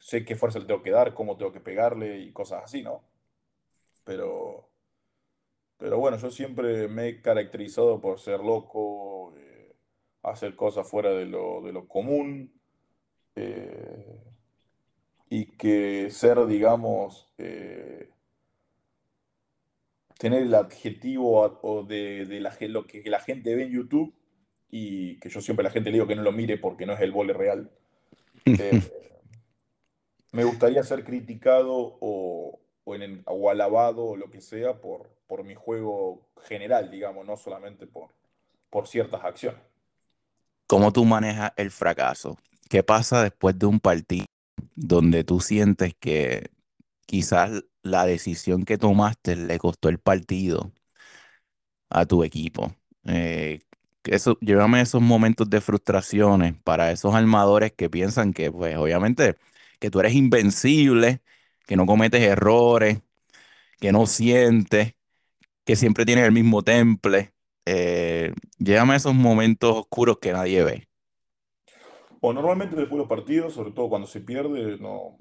sé 0.00 0.24
qué 0.24 0.36
fuerza 0.36 0.58
le 0.58 0.66
tengo 0.66 0.82
que 0.82 0.90
dar, 0.90 1.14
cómo 1.14 1.36
tengo 1.36 1.52
que 1.52 1.60
pegarle 1.60 2.18
y 2.20 2.32
cosas 2.32 2.64
así, 2.64 2.82
¿no? 2.82 3.02
Pero, 4.04 4.68
pero 5.76 5.98
bueno, 5.98 6.16
yo 6.18 6.30
siempre 6.30 6.88
me 6.88 7.08
he 7.08 7.20
caracterizado 7.22 8.00
por 8.00 8.20
ser 8.20 8.40
loco, 8.40 9.34
eh, 9.36 9.74
hacer 10.22 10.56
cosas 10.56 10.88
fuera 10.88 11.10
de 11.10 11.26
lo, 11.26 11.60
de 11.62 11.72
lo 11.72 11.88
común 11.88 12.52
eh, 13.36 14.20
y 15.30 15.46
que 15.56 16.10
ser, 16.10 16.46
digamos, 16.46 17.32
tener 20.22 20.42
el 20.42 20.54
adjetivo 20.54 21.58
o 21.62 21.82
de, 21.82 22.26
de 22.26 22.38
la, 22.38 22.56
lo 22.68 22.86
que 22.86 23.02
la 23.06 23.18
gente 23.18 23.56
ve 23.56 23.64
en 23.64 23.72
YouTube 23.72 24.14
y 24.70 25.18
que 25.18 25.28
yo 25.28 25.40
siempre 25.40 25.64
a 25.64 25.68
la 25.68 25.72
gente 25.72 25.90
le 25.90 25.94
digo 25.94 26.06
que 26.06 26.14
no 26.14 26.22
lo 26.22 26.30
mire 26.30 26.58
porque 26.58 26.86
no 26.86 26.92
es 26.92 27.00
el 27.00 27.10
vole 27.10 27.32
real. 27.32 27.72
Eh, 28.44 28.80
me 30.30 30.44
gustaría 30.44 30.84
ser 30.84 31.02
criticado 31.02 31.72
o, 31.74 32.60
o, 32.84 32.94
en, 32.94 33.24
o, 33.26 33.50
alabado 33.50 34.04
o 34.04 34.16
lo 34.16 34.30
que 34.30 34.40
sea 34.40 34.80
por, 34.80 35.10
por 35.26 35.42
mi 35.42 35.56
juego 35.56 36.28
general, 36.44 36.88
digamos, 36.88 37.26
no 37.26 37.36
solamente 37.36 37.88
por, 37.88 38.10
por 38.70 38.86
ciertas 38.86 39.24
acciones. 39.24 39.60
¿Cómo 40.68 40.92
tú 40.92 41.04
manejas 41.04 41.52
el 41.56 41.72
fracaso? 41.72 42.38
¿Qué 42.70 42.84
pasa 42.84 43.24
después 43.24 43.58
de 43.58 43.66
un 43.66 43.80
partido 43.80 44.26
donde 44.76 45.24
tú 45.24 45.40
sientes 45.40 45.94
que 45.98 46.48
quizás 47.06 47.64
la 47.82 48.06
decisión 48.06 48.64
que 48.64 48.78
tomaste 48.78 49.36
le 49.36 49.58
costó 49.58 49.88
el 49.88 49.98
partido 49.98 50.72
a 51.90 52.06
tu 52.06 52.24
equipo? 52.24 52.74
Eh, 53.04 53.60
eso, 54.04 54.38
llévame 54.40 54.80
esos 54.80 55.02
momentos 55.02 55.48
de 55.50 55.60
frustraciones 55.60 56.54
para 56.62 56.90
esos 56.92 57.14
armadores 57.14 57.72
que 57.72 57.90
piensan 57.90 58.32
que, 58.32 58.50
pues, 58.50 58.76
obviamente, 58.76 59.36
que 59.80 59.90
tú 59.90 60.00
eres 60.00 60.14
invencible, 60.14 61.20
que 61.66 61.76
no 61.76 61.86
cometes 61.86 62.22
errores, 62.22 63.00
que 63.80 63.92
no 63.92 64.06
sientes, 64.06 64.94
que 65.64 65.76
siempre 65.76 66.06
tienes 66.06 66.26
el 66.26 66.32
mismo 66.32 66.62
temple. 66.62 67.32
Eh, 67.66 68.34
llévame 68.58 68.96
esos 68.96 69.14
momentos 69.14 69.76
oscuros 69.76 70.18
que 70.20 70.32
nadie 70.32 70.64
ve. 70.64 70.88
Bueno, 72.20 72.40
normalmente 72.40 72.76
después 72.76 72.92
de 72.92 72.98
los 72.98 73.08
partidos, 73.08 73.54
sobre 73.54 73.72
todo 73.72 73.88
cuando 73.88 74.06
se 74.06 74.20
pierde, 74.20 74.78
no, 74.78 75.16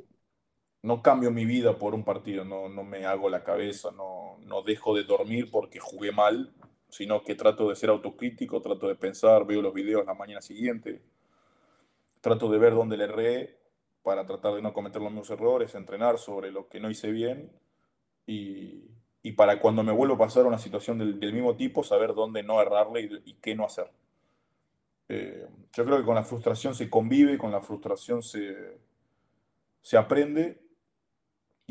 no 0.84 1.02
cambio 1.02 1.32
mi 1.32 1.46
vida 1.46 1.78
por 1.78 1.94
un 1.94 2.04
partido, 2.04 2.44
no, 2.44 2.70
no 2.70 2.84
me 2.84 3.06
hago 3.06 3.30
la 3.30 3.44
cabeza, 3.44 3.92
no, 3.92 4.38
no 4.42 4.62
dejo 4.64 4.96
de 4.96 5.04
dormir 5.04 5.50
porque 5.52 5.80
jugué 5.80 6.12
mal 6.12 6.54
sino 6.92 7.24
que 7.24 7.36
trato 7.36 7.70
de 7.70 7.76
ser 7.76 7.90
autocrítico, 7.90 8.62
trato 8.62 8.88
de 8.88 8.96
pensar, 8.96 9.46
veo 9.46 9.62
los 9.62 9.74
videos 9.74 10.06
la 10.06 10.14
mañana 10.14 10.42
siguiente, 10.42 11.02
trato 12.20 12.52
de 12.52 12.60
ver 12.60 12.74
dónde 12.74 12.98
le 12.98 13.06
erré 13.06 13.58
para 14.04 14.26
tratar 14.26 14.56
de 14.56 14.62
no 14.62 14.74
cometer 14.74 15.02
los 15.02 15.12
mismos 15.12 15.30
errores, 15.30 15.74
entrenar 15.74 16.18
sobre 16.18 16.52
lo 16.52 16.68
que 16.68 16.82
no 16.82 16.90
hice 16.90 17.12
bien 17.12 17.50
y, 18.28 18.90
y 19.24 19.32
para 19.32 19.60
cuando 19.60 19.84
me 19.84 19.94
vuelvo 19.94 20.16
a 20.16 20.20
pasar 20.20 20.46
una 20.46 20.60
situación 20.60 20.98
del, 20.98 21.20
del 21.20 21.34
mismo 21.34 21.56
tipo, 21.56 21.82
saber 21.82 22.14
dónde 22.14 22.44
no 22.44 22.62
errarle 22.62 23.02
y, 23.02 23.32
y 23.32 23.34
qué 23.36 23.56
no 23.56 23.66
hacer. 23.66 23.90
Eh, 25.08 25.48
yo 25.74 25.86
creo 25.86 25.98
que 25.98 26.06
con 26.06 26.16
la 26.16 26.24
frustración 26.24 26.76
se 26.76 26.90
convive, 26.90 27.38
con 27.38 27.52
la 27.52 27.62
frustración 27.62 28.22
se, 28.22 28.80
se 29.82 29.98
aprende 29.98 30.61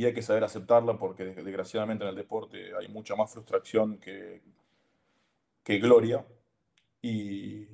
y 0.00 0.07
hay 0.07 0.14
que 0.14 0.23
saber 0.23 0.42
aceptarla 0.45 0.99
porque 0.99 1.26
desgraciadamente 1.26 2.04
en 2.04 2.09
el 2.09 2.16
deporte 2.16 2.75
hay 2.75 2.88
mucha 2.88 3.14
más 3.16 3.30
frustración 3.30 3.99
que, 3.99 4.40
que 5.62 5.78
Gloria. 5.78 6.25
Y, 7.02 7.69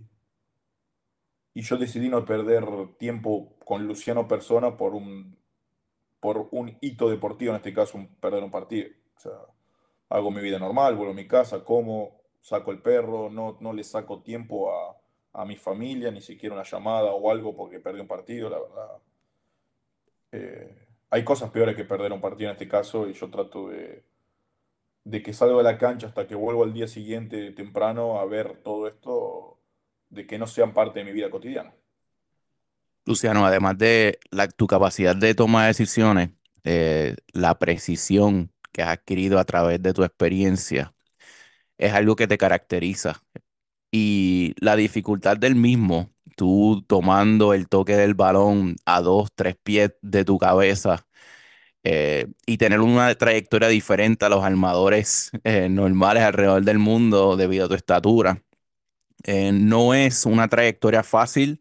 y 1.55 1.63
yo 1.63 1.77
decidí 1.77 2.09
no 2.09 2.25
perder 2.25 2.65
tiempo 2.99 3.55
con 3.65 3.87
Luciano 3.87 4.27
Persona 4.27 4.77
por 4.77 4.97
un, 4.97 5.39
por 6.19 6.49
un 6.51 6.77
hito 6.81 7.09
deportivo, 7.09 7.53
en 7.53 7.59
este 7.59 7.73
caso, 7.73 7.97
un, 7.97 8.09
perder 8.17 8.43
un 8.43 8.51
partido. 8.51 8.89
O 9.17 9.21
sea, 9.21 9.39
hago 10.09 10.33
mi 10.33 10.41
vida 10.41 10.59
normal, 10.59 10.97
vuelvo 10.97 11.13
a 11.13 11.15
mi 11.17 11.29
casa, 11.29 11.63
como, 11.63 12.23
saco 12.41 12.73
el 12.73 12.83
perro, 12.83 13.31
no, 13.31 13.57
no 13.61 13.73
le 13.73 13.85
saco 13.85 14.21
tiempo 14.21 14.73
a, 14.73 14.97
a 15.33 15.45
mi 15.45 15.55
familia, 15.55 16.11
ni 16.11 16.23
siquiera 16.23 16.57
una 16.57 16.65
llamada 16.65 17.13
o 17.13 17.31
algo 17.31 17.55
porque 17.55 17.79
perdí 17.79 18.01
un 18.01 18.09
partido, 18.09 18.51
la 18.51 18.59
verdad. 18.59 18.99
Eh, 20.33 20.86
hay 21.11 21.25
cosas 21.25 21.51
peores 21.51 21.77
que 21.77 21.85
perder 21.85 22.13
un 22.13 22.21
partido 22.21 22.51
en 22.51 22.55
este 22.57 22.69
caso 22.69 23.09
y 23.09 23.15
yo 23.15 23.31
trato 23.31 23.69
de, 23.69 24.05
de 25.05 25.23
que 25.23 25.33
salgo 25.33 25.59
de 25.59 25.65
la 25.65 25.79
cancha 25.79 26.07
hasta 26.09 26.27
que 26.27 26.35
vuelvo 26.35 26.65
al 26.65 26.73
día 26.75 26.89
siguiente 26.89 27.53
temprano 27.53 28.19
a 28.21 28.27
ver 28.27 28.63
todo 28.63 28.89
esto, 28.89 29.59
de 30.11 30.27
que 30.27 30.39
no 30.39 30.47
sean 30.47 30.75
parte 30.75 30.99
de 31.01 31.05
mi 31.07 31.13
vida 31.13 31.31
cotidiana. 31.31 31.75
Luciano, 33.05 33.47
además 33.47 33.79
de 33.79 34.19
la, 34.31 34.49
tu 34.49 34.67
capacidad 34.67 35.15
de 35.15 35.35
toma 35.35 35.63
de 35.63 35.69
decisiones, 35.69 36.31
eh, 36.65 37.17
la 37.33 37.59
precisión 37.59 38.53
que 38.73 38.83
has 38.83 38.89
adquirido 38.91 39.39
a 39.39 39.45
través 39.45 39.81
de 39.83 39.93
tu 39.95 40.03
experiencia 40.03 40.93
es 41.79 41.93
algo 41.95 42.17
que 42.17 42.27
te 42.29 42.39
caracteriza. 42.39 43.23
Y 43.99 44.55
la 44.61 44.77
dificultad 44.77 45.39
del 45.39 45.55
mismo, 45.57 46.11
tú 46.37 46.85
tomando 46.87 47.55
el 47.55 47.69
toque 47.69 47.97
del 47.97 48.15
balón 48.15 48.77
a 48.85 49.01
dos, 49.01 49.31
tres 49.35 49.57
pies 49.63 49.93
de 50.03 50.25
tu 50.25 50.39
cabeza, 50.39 51.07
eh, 51.85 52.27
y 52.47 52.59
tener 52.59 52.81
una 52.81 53.15
trayectoria 53.17 53.69
diferente 53.69 54.25
a 54.27 54.29
los 54.31 54.45
armadores 54.45 55.31
eh, 55.45 55.69
normales 55.71 56.25
alrededor 56.25 56.65
del 56.65 56.79
mundo 56.79 57.37
debido 57.37 57.67
a 57.67 57.69
tu 57.69 57.75
estatura. 57.75 58.43
Eh, 59.25 59.53
no 59.53 59.95
es 59.95 60.27
una 60.27 60.49
trayectoria 60.49 61.03
fácil 61.05 61.61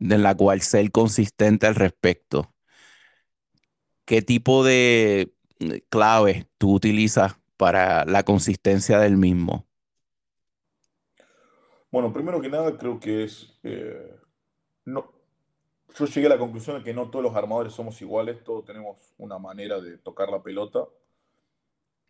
de 0.00 0.18
la 0.18 0.36
cual 0.36 0.62
ser 0.62 0.90
consistente 0.92 1.66
al 1.66 1.76
respecto. 1.76 2.54
¿Qué 4.04 4.22
tipo 4.22 4.64
de 4.64 5.32
clave 5.88 6.48
tú 6.58 6.74
utilizas 6.74 7.36
para 7.56 8.04
la 8.06 8.24
consistencia 8.24 8.98
del 8.98 9.16
mismo? 9.16 9.69
Bueno, 11.90 12.12
primero 12.12 12.40
que 12.40 12.48
nada 12.48 12.76
creo 12.78 13.00
que 13.00 13.24
es... 13.24 13.58
no, 14.84 15.12
yo 15.98 16.06
llegué 16.06 16.26
a 16.26 16.30
la 16.30 16.38
conclusión 16.38 16.78
de 16.78 16.84
que 16.84 16.94
no 16.94 17.10
todos 17.10 17.24
los 17.24 17.34
armadores 17.34 17.72
somos 17.72 18.00
iguales, 18.00 18.42
todos 18.44 18.64
tenemos 18.64 19.12
una 19.18 19.38
manera 19.38 19.80
de 19.80 19.98
tocar 19.98 20.28
la 20.28 20.42
pelota. 20.42 20.86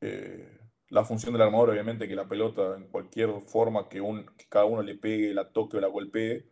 Eh, 0.00 0.58
la 0.88 1.04
función 1.04 1.32
del 1.32 1.42
armador, 1.42 1.70
obviamente, 1.70 2.08
que 2.08 2.14
la 2.14 2.28
pelota, 2.28 2.76
en 2.76 2.88
cualquier 2.88 3.40
forma 3.40 3.88
que, 3.88 4.00
un, 4.00 4.26
cada 4.48 4.64
uno 4.64 4.82
le 4.82 4.96
pegue, 4.96 5.32
la 5.32 5.52
toque 5.52 5.76
o 5.76 5.80
la 5.80 5.88
golpee, 5.88 6.46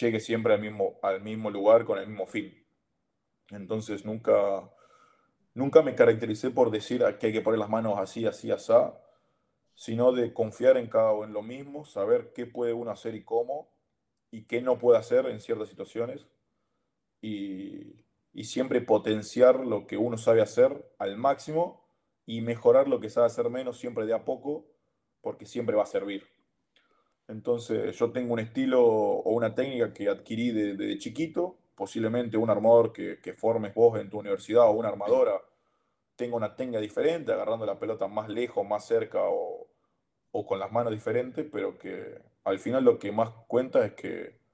llegue 0.00 0.20
siempre 0.20 0.54
al 0.54 0.60
mismo, 0.60 0.98
al 1.02 1.22
mismo 1.22 1.50
lugar 1.50 1.84
con 1.84 1.98
el 1.98 2.06
mismo 2.06 2.26
fin. 2.26 2.54
Entonces 3.50 4.04
nunca, 4.04 4.70
nunca 5.54 5.82
me 5.82 5.94
caractericé 5.94 6.50
por 6.50 6.70
decir 6.70 7.04
que 7.18 7.28
hay 7.28 7.32
que 7.32 7.40
poner 7.42 7.58
las 7.60 7.70
manos 7.70 7.98
así, 7.98 8.26
así, 8.26 8.50
así, 8.50 8.72
sino 9.74 10.12
de 10.12 10.32
confiar 10.32 10.76
en 10.76 10.88
cada 10.88 11.12
uno 11.12 11.24
en 11.24 11.32
lo 11.32 11.42
mismo, 11.42 11.84
saber 11.84 12.32
qué 12.34 12.46
puede 12.46 12.72
uno 12.72 12.90
hacer 12.90 13.14
y 13.14 13.24
cómo, 13.24 13.68
y 14.30 14.46
qué 14.46 14.62
no 14.62 14.78
puede 14.78 14.98
hacer 14.98 15.26
en 15.26 15.40
ciertas 15.40 15.68
situaciones 15.68 16.26
y, 17.20 18.00
siempre 18.42 18.80
potenciar 18.82 19.60
lo 19.60 19.86
que 19.86 19.96
uno 19.96 20.18
sabe 20.18 20.42
hacer 20.42 20.90
al 20.98 21.16
máximo 21.16 21.82
y 22.26 22.42
mejorar 22.42 22.88
lo 22.88 23.00
que 23.00 23.08
sabe 23.08 23.26
hacer 23.26 23.48
menos 23.48 23.78
siempre 23.78 24.06
de 24.06 24.12
a 24.12 24.24
poco, 24.24 24.66
porque 25.22 25.46
siempre 25.46 25.76
va 25.76 25.84
a 25.84 25.86
servir. 25.86 26.26
Entonces 27.26 27.96
yo 27.96 28.12
tengo 28.12 28.34
un 28.34 28.40
estilo 28.40 28.84
o 28.84 29.30
una 29.32 29.54
técnica 29.54 29.94
que 29.94 30.08
adquirí 30.08 30.50
desde 30.50 30.76
de, 30.76 30.98
chiquito, 30.98 31.56
posiblemente 31.74 32.36
un 32.36 32.50
armador 32.50 32.92
que, 32.92 33.20
que, 33.20 33.32
formes 33.32 33.74
vos 33.74 33.98
en 33.98 34.10
tu 34.10 34.18
universidad 34.18 34.68
o 34.68 34.72
una 34.72 34.88
armadora 34.88 35.40
tenga 36.16 36.36
una 36.36 36.54
técnica 36.54 36.80
diferente, 36.80 37.32
agarrando 37.32 37.66
la 37.66 37.78
pelota 37.78 38.06
más 38.08 38.28
lejos, 38.28 38.66
más 38.66 38.84
cerca 38.86 39.20
o, 39.22 39.53
o 40.36 40.44
con 40.46 40.58
las 40.58 40.72
manos 40.72 40.92
diferentes, 40.92 41.46
pero 41.50 41.78
que 41.78 42.20
al 42.44 42.58
final 42.58 42.84
lo 42.84 42.98
que 42.98 43.12
más 43.12 43.30
cuenta 43.46 43.84
es 43.86 43.92
que 43.92 44.44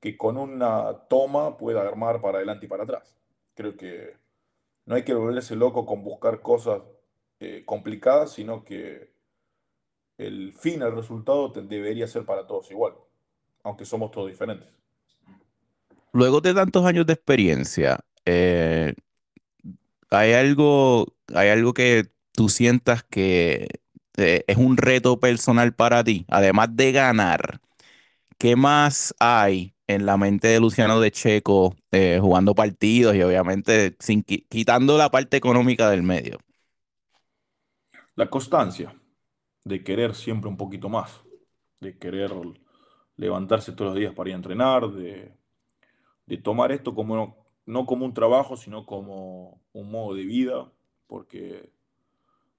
que 0.00 0.16
con 0.16 0.36
una 0.36 0.92
toma 1.08 1.56
pueda 1.56 1.82
armar 1.82 2.20
para 2.20 2.38
adelante 2.38 2.66
y 2.66 2.68
para 2.68 2.84
atrás. 2.84 3.16
Creo 3.54 3.76
que 3.76 4.16
no 4.86 4.94
hay 4.94 5.02
que 5.02 5.14
volverse 5.14 5.56
loco 5.56 5.84
con 5.84 6.04
buscar 6.04 6.40
cosas 6.40 6.82
eh, 7.40 7.62
complicadas, 7.66 8.32
sino 8.32 8.64
que 8.64 9.12
el 10.16 10.52
fin, 10.52 10.82
el 10.82 10.94
resultado 10.94 11.48
debería 11.48 12.06
ser 12.06 12.24
para 12.24 12.46
todos 12.46 12.70
igual, 12.70 12.94
aunque 13.62 13.84
somos 13.84 14.10
todos 14.10 14.28
diferentes. 14.28 14.68
Luego 16.12 16.40
de 16.40 16.54
tantos 16.54 16.84
años 16.84 17.06
de 17.06 17.12
experiencia, 17.12 18.00
eh, 18.24 18.94
¿hay, 20.10 20.32
algo, 20.32 21.06
¿hay 21.34 21.48
algo 21.48 21.74
que 21.74 22.06
tú 22.32 22.48
sientas 22.48 23.04
que 23.04 23.68
eh, 24.18 24.44
es 24.46 24.56
un 24.56 24.76
reto 24.76 25.20
personal 25.20 25.74
para 25.74 26.02
ti, 26.04 26.26
además 26.28 26.68
de 26.74 26.92
ganar? 26.92 27.60
¿Qué 28.38 28.56
más 28.56 29.14
hay 29.18 29.74
en 29.86 30.06
la 30.06 30.16
mente 30.16 30.48
de 30.48 30.60
Luciano 30.60 31.00
de 31.00 31.10
Checo 31.10 31.74
eh, 31.90 32.18
jugando 32.20 32.54
partidos 32.54 33.16
y 33.16 33.22
obviamente 33.22 33.96
sin, 33.98 34.22
quitando 34.22 34.98
la 34.98 35.10
parte 35.10 35.36
económica 35.36 35.88
del 35.90 36.02
medio? 36.02 36.38
La 38.14 38.28
constancia 38.28 38.94
de 39.64 39.82
querer 39.82 40.14
siempre 40.14 40.48
un 40.48 40.56
poquito 40.56 40.88
más, 40.88 41.24
de 41.80 41.98
querer 41.98 42.32
levantarse 43.16 43.72
todos 43.72 43.92
los 43.92 43.98
días 43.98 44.14
para 44.14 44.30
ir 44.30 44.34
a 44.34 44.36
entrenar, 44.36 44.90
de, 44.90 45.32
tomar 46.42 46.72
esto 46.72 46.94
como 46.94 47.44
no 47.66 47.86
como 47.86 48.06
un 48.06 48.14
trabajo, 48.14 48.56
sino 48.56 48.86
como 48.86 49.60
un 49.72 49.90
modo 49.90 50.14
de 50.14 50.24
vida, 50.24 50.72
porque 51.06 51.70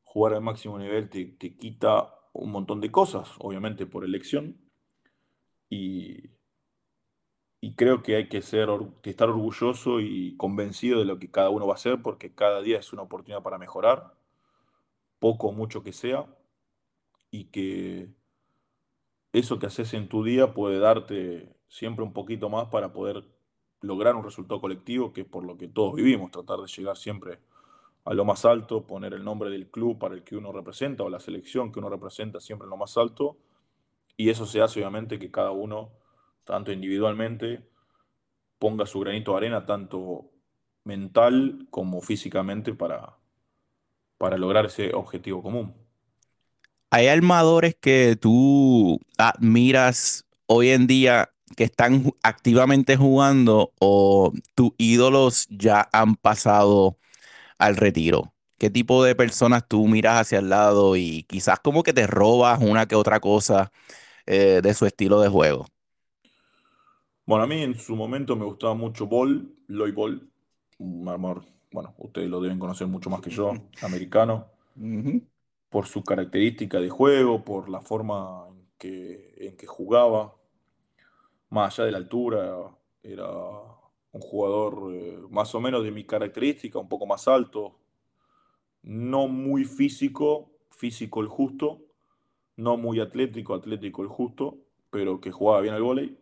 jugar 0.10 0.34
al 0.34 0.41
máximo 0.41 0.80
nivel 0.80 1.08
te, 1.08 1.24
te 1.26 1.56
quita 1.56 2.15
un 2.34 2.52
montón 2.52 2.82
de 2.82 2.91
cosas, 2.91 3.30
obviamente 3.38 3.86
por 3.86 4.04
elección, 4.04 4.58
y, 5.69 6.32
creo 7.76 8.02
que 8.02 8.15
hay 8.15 8.28
que, 8.28 8.41
ser, 8.41 8.69
estar 9.04 9.30
orgulloso 9.30 10.00
y 10.00 10.36
convencido 10.38 11.00
de 11.00 11.06
lo 11.06 11.19
que 11.19 11.30
cada 11.30 11.50
uno 11.50 11.67
va 11.67 11.74
a 11.74 11.76
hacer, 11.76 12.02
porque 12.02 12.34
cada 12.34 12.62
día 12.62 12.80
es 12.80 12.91
una 12.91 13.04
oportunidad 13.04 13.43
para 13.43 13.60
mejorar, 13.60 14.15
poco 15.19 15.50
o 15.50 15.52
mucho 15.52 15.84
que 15.84 15.93
sea, 15.93 16.26
y 17.30 17.45
que 17.45 18.10
eso 19.32 19.60
que 19.60 19.67
haces 19.67 19.93
en 19.93 20.10
tu 20.10 20.24
día 20.24 20.54
puede 20.56 20.80
darte 20.80 21.56
siempre 21.67 22.04
un 22.04 22.13
poquito 22.13 22.50
más 22.50 22.69
para 22.69 22.91
poder 22.93 23.24
lograr 23.82 24.15
un 24.15 24.24
resultado 24.24 24.60
colectivo, 24.60 25.13
que 25.13 25.22
es 25.22 25.28
por 25.28 25.45
lo 25.45 25.56
que 25.56 25.67
todos 25.67 25.93
vivimos, 25.93 26.32
tratar 26.32 26.60
de 26.60 26.67
llegar 26.67 26.98
siempre 26.98 27.39
a 28.10 28.15
lo 28.15 28.26
más 28.26 28.43
alto, 28.43 28.88
poner 28.88 29.13
el 29.13 29.24
nombre 29.24 29.52
del 29.52 29.67
club 29.67 30.00
para 30.00 30.15
el 30.15 30.24
que 30.24 30.36
uno 30.36 30.52
representa 30.52 31.04
o 31.04 31.10
la 31.10 31.19
selección 31.19 31.72
que 31.72 31.78
uno 31.78 31.91
representa 31.91 32.39
siempre 32.39 32.65
en 32.65 32.72
lo 32.72 32.78
más 32.78 32.98
alto 32.98 33.38
y 34.17 34.32
eso 34.32 34.48
se 34.48 34.62
hace 34.62 34.80
obviamente 34.80 35.19
que 35.19 35.30
cada 35.30 35.52
uno, 35.52 35.91
tanto 36.43 36.72
individualmente, 36.72 37.62
ponga 38.58 38.88
su 38.88 39.00
granito 39.00 39.34
de 39.34 39.38
arena, 39.38 39.67
tanto 39.67 40.32
mental 40.86 41.67
como 41.69 42.02
físicamente, 42.02 42.74
para, 42.74 43.15
para 44.17 44.39
lograr 44.39 44.65
ese 44.65 44.91
objetivo 44.95 45.43
común. 45.43 45.76
¿Hay 46.89 47.06
armadores 47.06 47.78
que 47.80 48.17
tú 48.19 49.00
admiras 49.19 50.26
hoy 50.48 50.69
en 50.69 50.88
día 50.88 51.30
que 51.56 51.65
están 51.65 52.12
activamente 52.24 52.98
jugando 52.98 53.72
o 53.80 54.34
tus 54.56 54.72
ídolos 54.80 55.45
ya 55.52 55.88
han 55.93 56.15
pasado 56.15 56.98
al 57.60 57.78
retiro? 57.78 58.34
¿Qué 58.58 58.69
tipo 58.69 59.04
de 59.04 59.15
personas 59.15 59.67
tú 59.67 59.88
miras 59.88 60.19
hacia 60.19 60.39
el 60.39 60.50
lado 60.50 60.95
y 60.98 61.24
quizás 61.24 61.60
como 61.60 61.84
que 61.84 61.93
te 61.93 62.08
robas 62.08 62.60
una 62.62 62.88
que 62.88 62.95
otra 62.95 63.19
cosa 63.19 63.72
eh, 64.26 64.62
de 64.63 64.74
su 64.74 64.86
estilo 64.86 65.22
de 65.22 65.30
juego? 65.30 65.67
Bueno, 67.26 67.43
a 67.43 67.48
mí 67.48 67.62
en 67.62 67.76
su 67.80 67.95
momento 67.95 68.36
me 68.36 68.45
gustaba 68.45 68.74
mucho 68.74 69.06
Ball, 69.06 69.54
Lloyd 69.67 69.93
Ball, 69.93 70.30
un 70.80 71.08
armador, 71.08 71.45
bueno, 71.72 71.93
ustedes 72.00 72.28
lo 72.30 72.41
deben 72.41 72.58
conocer 72.60 72.88
mucho 72.88 73.10
más 73.10 73.22
que 73.22 73.30
yo, 73.30 73.54
americano, 73.82 74.48
por 75.69 75.86
su 75.86 76.04
característica 76.04 76.80
de 76.80 76.89
juego, 76.89 77.43
por 77.45 77.69
la 77.69 77.82
forma 77.82 78.48
en 78.50 78.67
que, 78.78 79.36
en 79.38 79.56
que 79.56 79.67
jugaba, 79.67 80.34
más 81.50 81.78
allá 81.78 81.86
de 81.86 81.91
la 81.91 81.98
altura, 82.00 82.76
era 83.04 83.26
un 84.12 84.22
jugador 84.22 84.93
eh, 84.93 85.19
más 85.30 85.54
o 85.56 85.62
menos 85.62 85.84
de 85.84 85.91
mi 85.91 86.06
característica, 86.06 86.80
un 86.80 86.89
poco 86.89 87.06
más 87.06 87.28
alto, 87.28 87.80
no 88.82 89.28
muy 89.28 89.65
físico, 89.65 90.52
físico 90.72 91.22
el 91.22 91.28
justo, 91.28 91.82
no 92.56 92.78
muy 92.78 93.00
atlético, 93.00 93.54
atlético 93.54 94.02
el 94.04 94.10
justo, 94.10 94.58
pero 94.89 95.22
que 95.22 95.32
jugaba 95.32 95.62
bien 95.62 95.74
al 95.74 95.84
vóley. 95.84 96.17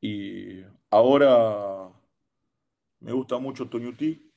Y 0.00 0.62
ahora 0.90 1.90
me 3.00 3.12
gusta 3.12 3.38
mucho 3.38 3.68
Toñuti 3.68 4.30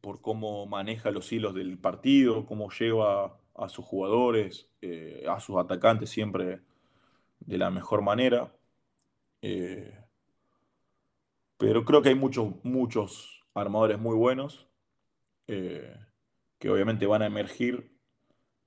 por 0.00 0.20
cómo 0.20 0.66
maneja 0.66 1.10
los 1.10 1.32
hilos 1.32 1.54
del 1.54 1.78
partido, 1.78 2.46
cómo 2.46 2.70
lleva 2.70 3.38
a 3.54 3.68
sus 3.68 3.84
jugadores, 3.84 4.70
eh, 4.80 5.24
a 5.28 5.40
sus 5.40 5.56
atacantes 5.56 6.10
siempre 6.10 6.60
de 7.40 7.58
la 7.58 7.70
mejor 7.70 8.02
manera. 8.02 8.52
Eh, 9.42 9.97
pero 11.58 11.84
creo 11.84 12.02
que 12.02 12.10
hay 12.10 12.14
muchos, 12.14 12.54
muchos 12.64 13.44
armadores 13.54 13.98
muy 13.98 14.16
buenos 14.16 14.68
eh, 15.48 15.96
que 16.58 16.70
obviamente 16.70 17.06
van 17.06 17.22
a 17.22 17.26
emergir 17.26 17.92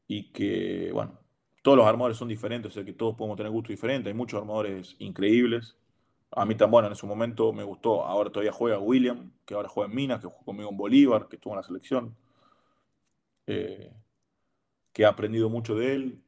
y 0.07 0.31
que, 0.33 0.91
bueno, 0.93 1.19
todos 1.63 1.77
los 1.77 1.87
armadores 1.87 2.17
son 2.17 2.27
diferentes, 2.27 2.71
o 2.71 2.75
sea 2.75 2.85
que 2.85 2.93
todos 2.93 3.15
podemos 3.15 3.37
tener 3.37 3.51
gustos 3.51 3.69
diferentes, 3.69 4.07
hay 4.11 4.17
muchos 4.17 4.39
armadores 4.41 4.95
increíbles. 4.99 5.77
A 6.31 6.45
mí 6.45 6.55
también, 6.55 6.71
bueno, 6.71 6.87
en 6.89 6.95
su 6.95 7.07
momento 7.07 7.53
me 7.53 7.63
gustó, 7.63 8.05
ahora 8.05 8.31
todavía 8.31 8.51
juega 8.51 8.79
William, 8.79 9.31
que 9.45 9.53
ahora 9.53 9.69
juega 9.69 9.89
en 9.89 9.95
Minas, 9.95 10.21
que 10.21 10.27
jugó 10.27 10.45
conmigo 10.45 10.69
en 10.69 10.77
Bolívar, 10.77 11.27
que 11.29 11.35
estuvo 11.37 11.53
en 11.53 11.57
la 11.57 11.63
selección, 11.63 12.15
eh, 13.47 13.93
que 14.93 15.05
ha 15.05 15.09
aprendido 15.09 15.49
mucho 15.49 15.75
de 15.75 15.93
él. 15.93 16.23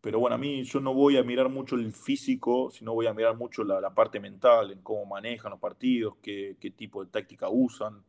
Pero 0.00 0.18
bueno, 0.18 0.36
a 0.36 0.38
mí 0.38 0.62
yo 0.64 0.80
no 0.80 0.94
voy 0.94 1.18
a 1.18 1.22
mirar 1.22 1.48
mucho 1.50 1.76
el 1.76 1.92
físico, 1.92 2.70
sino 2.70 2.94
voy 2.94 3.06
a 3.06 3.12
mirar 3.12 3.36
mucho 3.36 3.64
la, 3.64 3.90
parte 3.90 4.18
mental, 4.18 4.72
en 4.72 4.80
cómo 4.80 5.04
manejan 5.04 5.50
los 5.50 5.60
partidos, 5.60 6.14
qué, 6.22 6.56
qué 6.58 6.70
tipo 6.70 7.04
de 7.04 7.10
táctica 7.10 7.48
usan, 7.50 8.02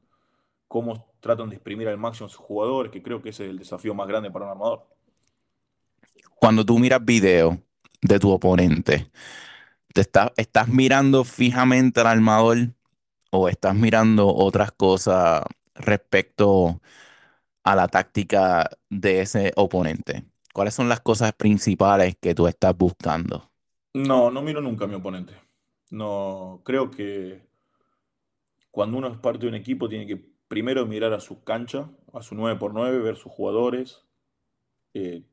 cómo 0.68 1.14
tratan 1.20 1.50
de 1.50 1.56
exprimir 1.58 1.90
al 1.90 1.98
máximo 1.98 2.28
a 2.28 2.30
sus 2.30 2.38
jugadores, 2.38 2.92
que 2.92 3.04
creo 3.04 3.22
que 3.22 3.30
ese 3.30 3.44
es 3.44 3.50
el 3.50 3.60
desafío 3.60 3.94
más 3.94 4.08
grande 4.08 4.32
para 4.32 4.46
un 4.46 4.52
armador. 4.52 4.88
Cuando 6.36 6.66
tú 6.66 6.80
miras 6.80 7.04
video 7.04 7.62
de 8.02 8.20
tu 8.20 8.32
oponente, 8.32 9.12
¿te 9.94 10.02
¿estás 10.38 10.68
mirando 10.70 11.26
fijamente 11.26 12.00
al 12.00 12.08
armador 12.08 12.58
o 13.32 13.50
estás 13.50 13.76
mirando 13.76 14.34
otras 14.34 14.72
cosas 14.72 15.44
respecto 15.76 16.82
a 17.64 17.76
la 17.76 17.88
táctica 17.90 18.70
de 18.90 19.22
ese 19.22 19.52
oponente? 19.58 20.31
¿Cuáles 20.54 20.74
son 20.74 20.90
las 20.90 21.02
cosas 21.02 21.34
principales 21.34 22.16
que 22.20 22.36
tú 22.36 22.48
estás 22.48 22.78
buscando? 22.78 23.52
No, 23.94 24.32
no 24.32 24.42
miro 24.42 24.62
nunca 24.62 24.86
a 24.86 24.88
mi 24.88 24.96
oponente. 24.96 25.34
No, 25.90 26.62
creo 26.64 26.92
que 26.92 27.42
cuando 28.72 28.98
uno 28.98 29.08
es 29.08 29.18
parte 29.18 29.42
de 29.42 29.48
un 29.50 29.56
equipo 29.56 29.90
tiene 29.90 30.08
que 30.08 30.18
primero 30.48 30.86
mirar 30.86 31.14
a 31.14 31.20
su 31.20 31.44
cancha, 31.44 31.90
a 32.14 32.22
su 32.22 32.36
9x9, 32.36 33.04
ver 33.04 33.16
sus 33.18 33.32
jugadores, 33.32 34.06
eh, 34.94 35.24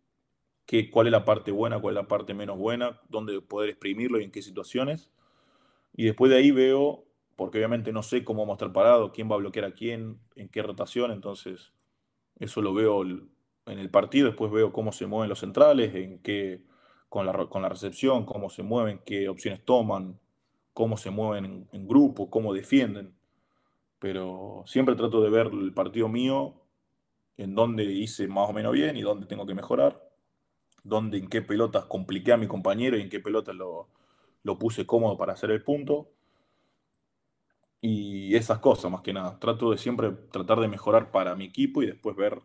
qué, 0.67 0.91
cuál 0.91 1.09
es 1.09 1.13
la 1.13 1.25
parte 1.25 1.53
buena, 1.53 1.81
cuál 1.81 1.97
es 1.97 2.03
la 2.03 2.09
parte 2.09 2.35
menos 2.35 2.59
buena, 2.59 3.01
dónde 3.09 3.41
poder 3.41 3.71
exprimirlo 3.71 4.21
y 4.21 4.25
en 4.25 4.31
qué 4.31 4.43
situaciones. 4.43 5.11
Y 5.95 6.05
después 6.05 6.31
de 6.31 6.39
ahí 6.39 6.51
veo, 6.51 7.07
porque 7.37 7.59
obviamente 7.59 7.93
no 7.93 8.03
sé 8.03 8.25
cómo 8.25 8.43
vamos 8.43 8.55
a 8.55 8.59
estar 8.59 8.73
parados, 8.73 9.13
quién 9.15 9.31
va 9.31 9.37
a 9.37 9.39
bloquear 9.39 9.67
a 9.67 9.73
quién, 9.73 10.21
en 10.37 10.49
qué 10.49 10.63
rotación, 10.63 11.13
entonces 11.13 11.73
eso 12.39 12.63
lo 12.63 12.75
veo 12.75 13.05
en 13.69 13.79
el 13.79 13.91
partido, 13.91 14.27
después 14.27 14.51
veo 14.51 14.73
cómo 14.73 14.93
se 14.93 15.07
mueven 15.07 15.29
los 15.29 15.41
centrales, 15.41 15.95
en 15.95 16.19
qué, 16.21 16.63
con 17.09 17.27
la, 17.27 17.47
con 17.47 17.63
la 17.63 17.69
recepción, 17.69 18.25
cómo 18.25 18.51
se 18.51 18.63
mueven, 18.63 19.01
qué 19.05 19.29
opciones 19.29 19.65
toman, 19.65 20.19
cómo 20.73 20.97
se 20.97 21.11
mueven 21.11 21.69
en, 21.73 21.89
grupo, 21.89 22.31
cómo 22.31 22.55
defienden. 22.55 23.15
Pero 23.99 24.63
siempre 24.67 24.95
trato 24.95 25.23
de 25.23 25.31
ver 25.31 25.49
el 25.49 25.73
partido 25.75 26.09
mío, 26.09 26.55
en 27.37 27.55
dónde 27.55 27.85
hice 27.85 28.29
más 28.29 28.49
o 28.51 28.53
menos 28.53 28.73
bien 28.73 28.97
y 28.97 29.03
dónde 29.03 29.27
tengo 29.27 29.47
que 29.47 29.55
mejorar, 29.55 30.09
dónde 30.85 31.19
en 31.19 31.29
qué 31.29 31.43
pelotas 31.43 31.85
compliqué 31.87 32.33
a 32.33 32.37
mi 32.37 32.47
compañero 32.49 32.97
y 32.99 33.03
en 33.03 33.09
qué 33.11 33.21
pelotas 33.21 33.55
lo, 33.55 33.89
lo 34.43 34.59
puse 34.59 34.87
cómodo 34.87 35.17
para 35.17 35.33
hacer 35.35 35.51
el 35.51 35.63
punto. 35.63 36.11
Y 37.81 38.35
esas 38.35 38.59
cosas, 38.59 38.91
más 38.91 39.03
que 39.03 39.13
nada. 39.13 39.39
Trato 39.39 39.71
de 39.71 39.79
siempre 39.79 40.11
tratar 40.33 40.61
de 40.61 40.69
mejorar 40.69 41.11
para 41.13 41.37
mi 41.37 41.45
equipo 41.45 41.83
y 41.83 41.87
después 41.87 42.17
ver 42.17 42.43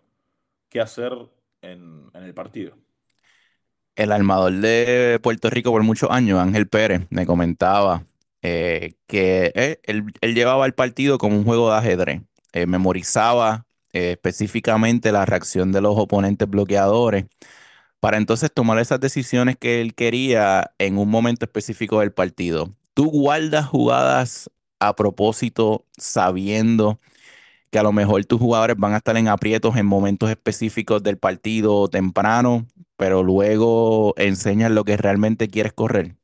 qué 0.73 0.81
hacer 0.81 1.13
en, 1.61 2.09
el 2.15 2.33
partido 2.33 2.75
el 3.95 4.11
armador 4.11 4.53
de 4.53 5.19
Puerto 5.21 5.51
Rico 5.51 5.69
por 5.71 5.83
muchos 5.83 6.09
años, 6.09 6.39
Ángel 6.39 6.67
Pérez, 6.67 7.05
me 7.11 7.27
comentaba 7.27 8.03
eh, 8.41 8.95
que 9.05 9.51
eh, 9.53 9.79
él, 9.83 10.33
llevaba 10.33 10.65
el 10.65 10.73
partido 10.73 11.19
como 11.19 11.37
un 11.37 11.43
juego 11.43 11.69
de 11.69 11.77
ajedrez. 11.77 12.21
Eh, 12.53 12.65
memorizaba 12.65 13.67
específicamente 13.91 15.11
la 15.11 15.25
reacción 15.27 15.71
de 15.71 15.81
los 15.81 15.95
oponentes 15.95 16.49
bloqueadores 16.49 17.25
para 17.99 18.17
entonces 18.17 18.51
tomar 18.51 18.79
esas 18.79 18.99
decisiones 18.99 19.57
que 19.57 19.79
él 19.79 19.93
quería 19.93 20.71
en 20.79 20.97
un 20.97 21.09
momento 21.09 21.45
específico 21.45 21.99
del 21.99 22.11
partido. 22.11 22.71
¿Tú 22.95 23.11
guardas 23.11 23.67
jugadas 23.67 24.49
a 24.79 24.95
propósito 24.95 25.85
sabiendo 25.99 26.99
que 27.73 27.79
a 27.79 27.83
lo 27.83 27.91
mejor 27.91 28.23
tus 28.23 28.39
jugadores 28.39 28.77
van 28.77 28.93
a 28.93 28.97
estar 28.97 29.17
en 29.17 29.27
aprietos 29.27 29.75
en 29.75 29.85
momentos 29.85 30.29
específicos 30.29 31.03
del 31.03 31.17
partido 31.17 31.89
temprano 31.89 32.67
pero 33.03 33.21
luego 33.21 34.13
enseñas 34.17 34.71
lo 34.71 34.83
que 34.83 34.95
realmente 34.95 35.49
quieres 35.49 35.73
correr. 35.73 36.15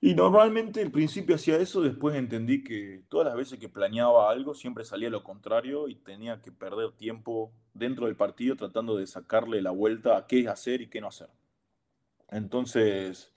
Y 0.00 0.14
normalmente 0.14 0.80
al 0.80 0.90
principio 0.90 1.36
hacía 1.36 1.58
eso, 1.58 1.82
después 1.82 2.16
entendí 2.16 2.64
que 2.64 3.04
todas 3.08 3.26
las 3.26 3.36
veces 3.36 3.58
que 3.58 3.68
planeaba 3.68 4.30
algo 4.30 4.54
siempre 4.54 4.84
salía 4.84 5.10
lo 5.10 5.22
contrario 5.22 5.88
y 5.88 5.94
tenía 5.94 6.40
que 6.40 6.50
perder 6.50 6.92
tiempo 6.92 7.52
dentro 7.74 8.06
del 8.06 8.16
partido 8.16 8.56
tratando 8.56 8.96
de 8.96 9.06
sacarle 9.06 9.62
la 9.62 9.70
vuelta 9.70 10.16
a 10.16 10.26
qué 10.26 10.48
hacer 10.48 10.80
y 10.80 10.88
qué 10.88 11.00
no 11.00 11.08
hacer. 11.08 11.28
Entonces, 12.30 13.32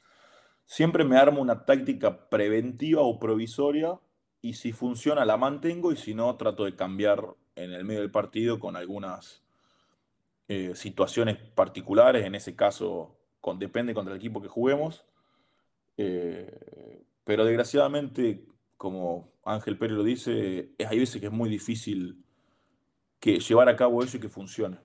siempre 0.63 1.04
me 1.04 1.18
armo 1.18 1.41
una 1.41 1.65
táctica 1.65 2.30
preventiva 2.30 3.02
o 3.02 3.20
provisoria 3.20 4.00
y 4.45 4.53
si 4.53 4.73
funciona 4.73 5.25
la 5.25 5.38
mantengo 5.38 5.91
y 5.91 5.97
si 5.97 6.13
no 6.13 6.36
trato 6.36 6.65
de 6.65 6.75
cambiar 6.75 7.36
en 7.55 7.73
el 7.73 7.84
medio 7.84 8.01
del 8.01 8.12
partido 8.12 8.60
con 8.60 8.75
algunas 8.75 9.41
eh, 10.47 10.73
situaciones 10.75 11.38
particulares, 11.38 12.23
en 12.27 12.36
ese 12.36 12.55
caso 12.55 13.17
con, 13.41 13.58
depende 13.58 13.95
contra 13.95 14.13
el 14.13 14.19
equipo 14.19 14.43
que 14.43 14.47
juguemos. 14.47 15.03
Eh, 15.97 17.01
pero 17.23 17.43
desgraciadamente, 17.43 18.45
como 18.77 19.31
Ángel 19.43 19.79
Pérez 19.79 19.97
lo 19.97 20.03
dice, 20.03 20.75
hay 20.88 20.99
veces 20.99 21.19
que 21.19 21.25
es 21.25 21.34
muy 21.34 21.49
difícil 21.49 22.23
que 23.19 23.39
llevar 23.39 23.67
a 23.67 23.75
cabo 23.75 24.03
eso 24.03 24.17
y 24.17 24.19
que 24.19 24.29
funcione. 24.29 24.77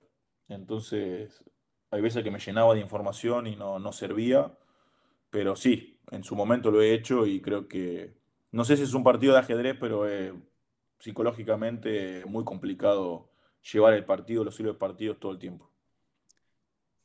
Entonces, 0.47 1.43
hay 1.91 2.01
veces 2.01 2.23
que 2.23 2.31
me 2.31 2.39
llenaba 2.39 2.73
de 2.73 2.79
información 2.79 3.45
y 3.45 3.55
no, 3.55 3.77
no 3.77 3.91
servía, 3.91 4.57
pero 5.29 5.55
sí, 5.55 5.99
en 6.09 6.23
su 6.23 6.35
momento 6.35 6.71
lo 6.71 6.81
he 6.81 6.95
hecho 6.95 7.27
y 7.27 7.41
creo 7.41 7.67
que, 7.67 8.20
no 8.51 8.65
sé 8.65 8.77
si 8.77 8.83
es 8.83 8.93
un 8.93 9.03
partido 9.03 9.33
de 9.33 9.39
ajedrez, 9.39 9.77
pero 9.79 10.05
psicológicamente 10.99 12.23
muy 12.27 12.43
complicado 12.45 13.29
llevar 13.71 13.93
el 13.93 14.05
partido, 14.05 14.43
los 14.43 14.59
hilos 14.59 14.75
de 14.75 14.79
partidos 14.79 15.19
todo 15.19 15.31
el 15.33 15.39
tiempo. 15.39 15.69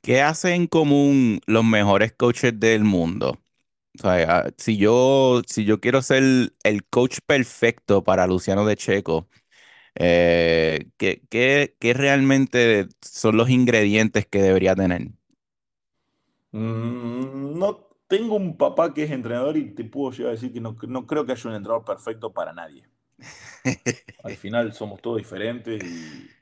¿Qué 0.02 0.22
hacen 0.22 0.52
en 0.52 0.66
común 0.68 1.40
los 1.46 1.64
mejores 1.64 2.12
coaches 2.12 2.59
del 2.61 2.85
mundo? 2.85 3.38
Ah, 4.04 4.50
si 4.59 4.76
yo, 4.78 5.42
si 5.48 5.64
yo 5.64 5.80
quiero 5.80 6.02
ser 6.02 6.54
el 6.64 6.85
coach 6.88 7.18
perfecto 7.26 8.04
para 8.04 8.26
Luciano 8.26 8.66
de 8.66 8.76
Checo, 8.76 9.28
eh, 9.96 10.90
¿qué, 10.98 11.22
qué, 11.30 11.94
realmente 11.94 12.88
son 13.02 13.37
los 13.38 13.50
ingredientes 13.50 14.26
que 14.26 14.42
debería 14.42 14.76
tener? 14.76 15.09
Mm, 16.52 17.59
no 17.59 17.86
tengo 18.08 18.36
un 18.36 18.56
papá 18.56 18.94
que 18.94 19.04
es 19.04 19.10
entrenador 19.10 19.56
y 19.56 19.74
te 19.74 19.84
puedo 19.84 20.12
llegar 20.12 20.28
a 20.28 20.34
decir 20.34 20.52
que 20.52 20.60
no, 20.60 20.76
no 20.88 21.06
creo 21.06 21.26
que 21.26 21.32
haya 21.32 21.50
un 21.50 21.56
entrenador 21.56 21.84
perfecto 21.84 22.32
para 22.32 22.52
nadie. 22.52 22.88
Al 24.24 24.36
final 24.36 24.72
somos 24.72 25.00
todos 25.00 25.16
diferentes 25.18 25.82
y 25.82 26.36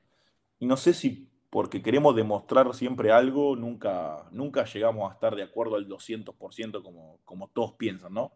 y 0.65 0.67
no 0.67 0.79
sé 0.79 0.95
si 0.95 1.31
porque 1.51 1.83
queremos 1.83 2.17
demostrar 2.17 2.75
siempre 2.75 3.13
algo, 3.13 3.55
nunca, 3.55 4.27
nunca 4.33 4.65
llegamos 4.65 5.11
a 5.11 5.15
estar 5.15 5.37
de 5.37 5.43
acuerdo 5.43 5.77
al 5.77 5.87
200% 5.87 6.83
como, 6.83 7.21
como 7.25 7.49
todos 7.49 7.75
piensan, 7.75 8.15
¿no? 8.15 8.33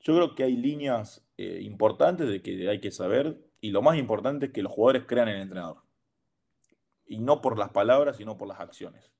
Yo 0.00 0.14
creo 0.14 0.34
que 0.36 0.44
hay 0.44 0.56
líneas 0.56 1.26
eh, 1.36 1.58
importantes 1.62 2.28
de 2.28 2.40
que 2.42 2.70
hay 2.70 2.80
que 2.80 2.92
saber 2.92 3.38
y 3.60 3.70
lo 3.70 3.82
más 3.82 3.98
importante 3.98 4.46
es 4.46 4.52
que 4.52 4.62
los 4.62 4.72
jugadores 4.72 5.04
crean 5.06 5.28
en 5.28 5.34
el 5.34 5.42
entrenador. 5.42 5.82
Y 7.06 7.18
no 7.18 7.42
por 7.42 7.58
las 7.58 7.70
palabras, 7.70 8.16
sino 8.16 8.38
por 8.38 8.46
las 8.46 8.60
acciones. 8.60 9.10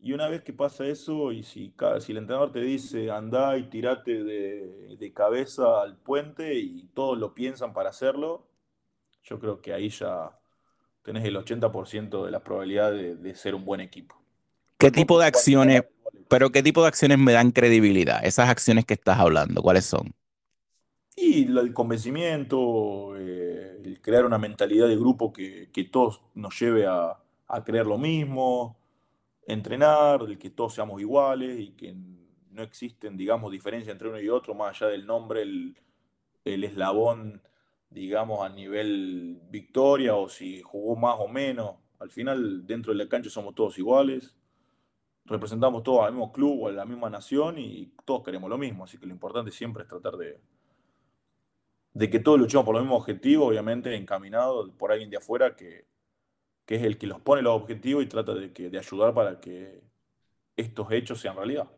Y 0.00 0.12
una 0.12 0.28
vez 0.28 0.42
que 0.42 0.52
pasa 0.52 0.86
eso, 0.86 1.32
y 1.32 1.42
si, 1.42 1.74
si 2.00 2.12
el 2.12 2.18
entrenador 2.18 2.52
te 2.52 2.60
dice 2.60 3.10
anda 3.10 3.56
y 3.56 3.68
tirate 3.68 4.22
de, 4.22 4.96
de 4.96 5.12
cabeza 5.12 5.82
al 5.82 5.96
puente 5.96 6.54
y 6.54 6.88
todos 6.94 7.18
lo 7.18 7.34
piensan 7.34 7.72
para 7.72 7.90
hacerlo, 7.90 8.46
yo 9.24 9.38
creo 9.40 9.60
que 9.60 9.72
ahí 9.72 9.88
ya, 9.88 10.38
tenés 11.08 11.24
el 11.24 11.36
80% 11.36 12.26
de 12.26 12.30
la 12.30 12.44
probabilidad 12.44 12.92
de, 12.92 13.34
ser 13.34 13.54
un 13.54 13.64
buen 13.64 13.80
equipo. 13.80 14.14
¿Qué 14.76 14.90
tipo 14.90 15.18
de 15.18 15.26
acciones, 15.26 15.82
pero 16.28 16.50
qué 16.50 16.62
tipo 16.62 16.82
de 16.82 16.88
acciones 16.88 17.18
me 17.18 17.32
dan 17.32 17.50
credibilidad? 17.50 18.24
Esas 18.24 18.50
acciones 18.50 18.84
que 18.84 18.92
estás 18.92 19.18
hablando, 19.18 19.62
¿cuáles 19.62 19.86
son? 19.86 20.14
Y 21.16 21.44
el 21.44 21.72
convencimiento, 21.72 23.16
eh, 23.16 23.80
el 23.82 24.00
crear 24.02 24.26
una 24.26 24.36
mentalidad 24.36 24.86
de 24.86 24.96
grupo 24.96 25.32
que, 25.32 25.70
todos 25.90 26.20
nos 26.34 26.60
lleve 26.60 26.86
a, 26.86 27.18
creer 27.64 27.86
lo 27.86 27.96
mismo, 27.96 28.77
entrenar, 29.48 30.22
el 30.22 30.38
que 30.38 30.50
todos 30.50 30.74
seamos 30.74 31.00
iguales 31.00 31.58
y 31.58 31.70
que 31.72 31.94
no 32.50 32.62
existen, 32.62 33.16
digamos, 33.16 33.50
diferencias 33.50 33.92
entre 33.92 34.08
uno 34.08 34.20
y 34.20 34.28
otro, 34.28 34.54
más 34.54 34.80
allá 34.80 34.90
del 34.92 35.06
nombre, 35.06 35.42
el, 35.42 35.76
el 36.44 36.64
eslabón 36.64 37.42
digamos, 37.90 38.44
a 38.44 38.48
nivel 38.48 39.40
victoria 39.50 40.14
o 40.14 40.28
si 40.28 40.60
jugó 40.62 40.96
más 40.96 41.16
o 41.18 41.28
menos. 41.28 41.76
Al 41.98 42.10
final, 42.10 42.66
dentro 42.66 42.92
de 42.92 42.98
la 42.98 43.08
cancha 43.08 43.30
somos 43.30 43.54
todos 43.54 43.78
iguales, 43.78 44.36
representamos 45.24 45.82
todos 45.82 46.04
al 46.04 46.12
mismo 46.12 46.32
club 46.32 46.62
o 46.62 46.68
a 46.68 46.72
la 46.72 46.84
misma 46.84 47.10
nación 47.10 47.58
y 47.58 47.92
todos 48.04 48.22
queremos 48.22 48.48
lo 48.50 48.58
mismo. 48.58 48.84
Así 48.84 48.98
que 48.98 49.06
lo 49.06 49.12
importante 49.12 49.50
siempre 49.50 49.82
es 49.82 49.88
tratar 49.88 50.16
de, 50.16 50.40
de 51.92 52.10
que 52.10 52.20
todos 52.20 52.38
luchemos 52.38 52.64
por 52.64 52.74
los 52.74 52.82
mismos 52.82 53.00
objetivos, 53.00 53.48
obviamente 53.48 53.94
encaminado 53.96 54.70
por 54.76 54.92
alguien 54.92 55.10
de 55.10 55.16
afuera 55.16 55.56
que, 55.56 55.86
que 56.68 56.76
es 56.76 56.82
el 56.84 56.98
que 56.98 57.06
los 57.06 57.20
pone 57.22 57.40
los 57.40 57.54
objetivos 57.54 58.04
y 58.04 58.08
trata 58.08 58.34
de, 58.34 58.52
que, 58.52 58.68
de 58.68 58.78
ayudar 58.78 59.14
para 59.14 59.40
que 59.40 59.80
estos 60.56 60.92
hechos 60.92 61.18
sean 61.18 61.36
realidad 61.36 61.68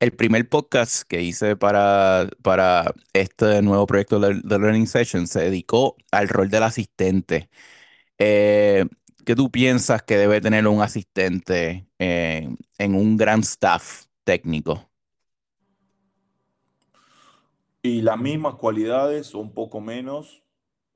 el 0.00 0.12
primer 0.12 0.48
podcast 0.48 1.02
que 1.02 1.20
hice 1.20 1.56
para, 1.56 2.26
para 2.42 2.94
este 3.12 3.60
nuevo 3.60 3.86
proyecto 3.86 4.18
de, 4.18 4.34
Learning 4.58 4.86
Session 4.86 5.26
se 5.26 5.40
dedicó 5.40 5.96
al 6.10 6.28
rol 6.28 6.48
del 6.48 6.62
asistente. 6.62 7.50
Eh, 8.18 8.86
¿Qué 9.26 9.36
tú 9.36 9.50
piensas 9.50 10.02
que 10.02 10.16
debe 10.16 10.40
tener 10.40 10.66
un 10.66 10.80
asistente 10.80 11.86
en 11.98 12.94
un 12.94 13.18
gran 13.18 13.40
staff 13.40 14.06
técnico? 14.24 14.90
Y 17.82 18.00
las 18.00 18.18
mismas 18.18 18.54
cualidades 18.54 19.34
o 19.34 19.38
un 19.38 19.52
poco 19.52 19.82
menos, 19.82 20.42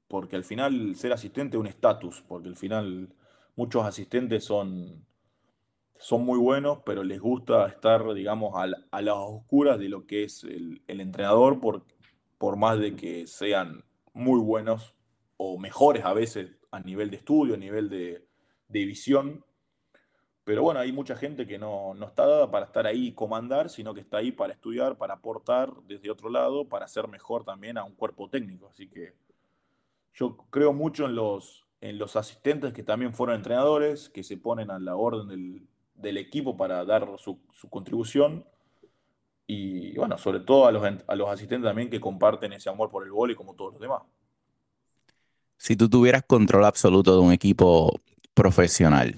porque 0.09 0.37
al 0.37 0.45
final 0.45 0.95
ser 0.97 1.13
asistente 1.13 1.57
es 1.57 1.61
un 1.61 1.67
estatus, 1.67 2.23
porque 2.27 2.49
al 2.49 2.57
final 2.57 3.15
muchos 3.57 3.85
asistentes 3.85 4.45
son 4.45 5.05
son 5.97 6.25
muy 6.25 6.39
buenos, 6.39 6.81
pero 6.85 7.03
les 7.03 7.21
gusta 7.21 7.67
estar, 7.67 8.13
digamos, 8.15 8.55
a, 8.57 9.01
las 9.01 9.15
oscuras 9.17 9.79
de 9.79 9.89
lo 9.89 10.07
que 10.07 10.25
es 10.25 10.45
el, 10.45 10.83
entrenador, 10.87 11.61
por, 11.61 11.85
por 12.39 12.57
más 12.57 12.79
de 12.79 12.95
que 12.95 13.27
sean 13.27 13.85
muy 14.13 14.41
buenos 14.41 14.95
o 15.37 15.59
mejores 15.59 16.05
a 16.05 16.13
veces 16.13 16.51
a 16.71 16.81
nivel 16.81 17.11
de 17.11 17.17
estudio, 17.17 17.55
a 17.55 17.59
nivel 17.59 17.89
de, 17.89 18.27
de 18.69 18.85
visión. 18.85 19.45
Pero 20.45 20.63
bueno, 20.63 20.81
hay 20.81 20.93
mucha 20.93 21.17
gente 21.17 21.47
que 21.47 21.59
no, 21.59 21.95
no, 21.95 22.07
está 22.07 22.27
dada 22.27 22.51
para 22.51 22.67
estar 22.67 22.87
ahí 22.87 23.09
y 23.09 23.15
comandar, 23.15 23.71
sino 23.71 23.95
que 23.95 24.01
está 24.01 24.19
ahí 24.19 24.31
para 24.31 24.53
estudiar, 24.53 24.99
para 24.99 25.15
aportar 25.15 25.73
desde 25.87 26.11
otro 26.11 26.29
lado, 26.29 26.69
para 26.69 26.87
ser 26.87 27.09
mejor 27.09 27.45
también 27.45 27.79
a 27.79 27.85
un 27.85 27.95
cuerpo 27.95 28.29
técnico. 28.29 28.69
Así 28.69 28.89
que 28.89 29.15
yo 30.15 30.37
creo 30.51 30.73
mucho 30.73 31.07
en 31.07 31.15
los, 31.15 31.67
en 31.81 31.99
los 31.99 32.17
asistentes 32.17 32.73
que 32.73 32.83
también 32.83 33.13
fueron 33.13 33.37
entrenadores, 33.37 34.09
que 34.09 34.23
se 34.23 34.37
ponen 34.37 34.71
a 34.71 34.79
la 34.79 34.97
orden 34.97 35.29
del, 35.29 35.67
del 35.95 36.17
equipo 36.19 36.57
para 36.57 36.85
dar 36.85 37.09
su, 37.19 37.41
su, 37.53 37.69
contribución. 37.69 38.45
Y 39.47 39.95
bueno, 39.97 40.17
sobre 40.17 40.41
todo 40.41 40.67
a 40.67 40.73
los, 40.73 40.83
a 41.07 41.15
los 41.17 41.29
asistentes 41.29 41.69
también 41.69 41.91
que 41.91 42.01
comparten 42.01 42.53
ese 42.53 42.71
amor 42.71 42.91
por 42.91 43.05
el 43.05 43.31
y 43.31 43.35
como 43.35 43.55
todos 43.55 43.73
los 43.75 43.81
demás. 43.81 44.03
Si 45.59 45.77
tú 45.77 45.89
tuvieras 45.89 46.23
control 46.27 46.65
absoluto 46.65 47.15
de 47.15 47.21
un 47.21 47.33
equipo 47.33 48.01
profesional, 48.35 49.15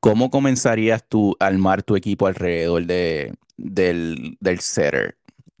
¿cómo 0.00 0.30
comenzarías 0.30 1.06
tú 1.06 1.36
a 1.40 1.46
armar 1.46 1.82
tu 1.82 1.96
equipo 1.96 2.26
alrededor 2.26 2.86
de, 2.86 3.34
del, 3.56 4.36
del 4.40 4.60
setter? 4.60 5.16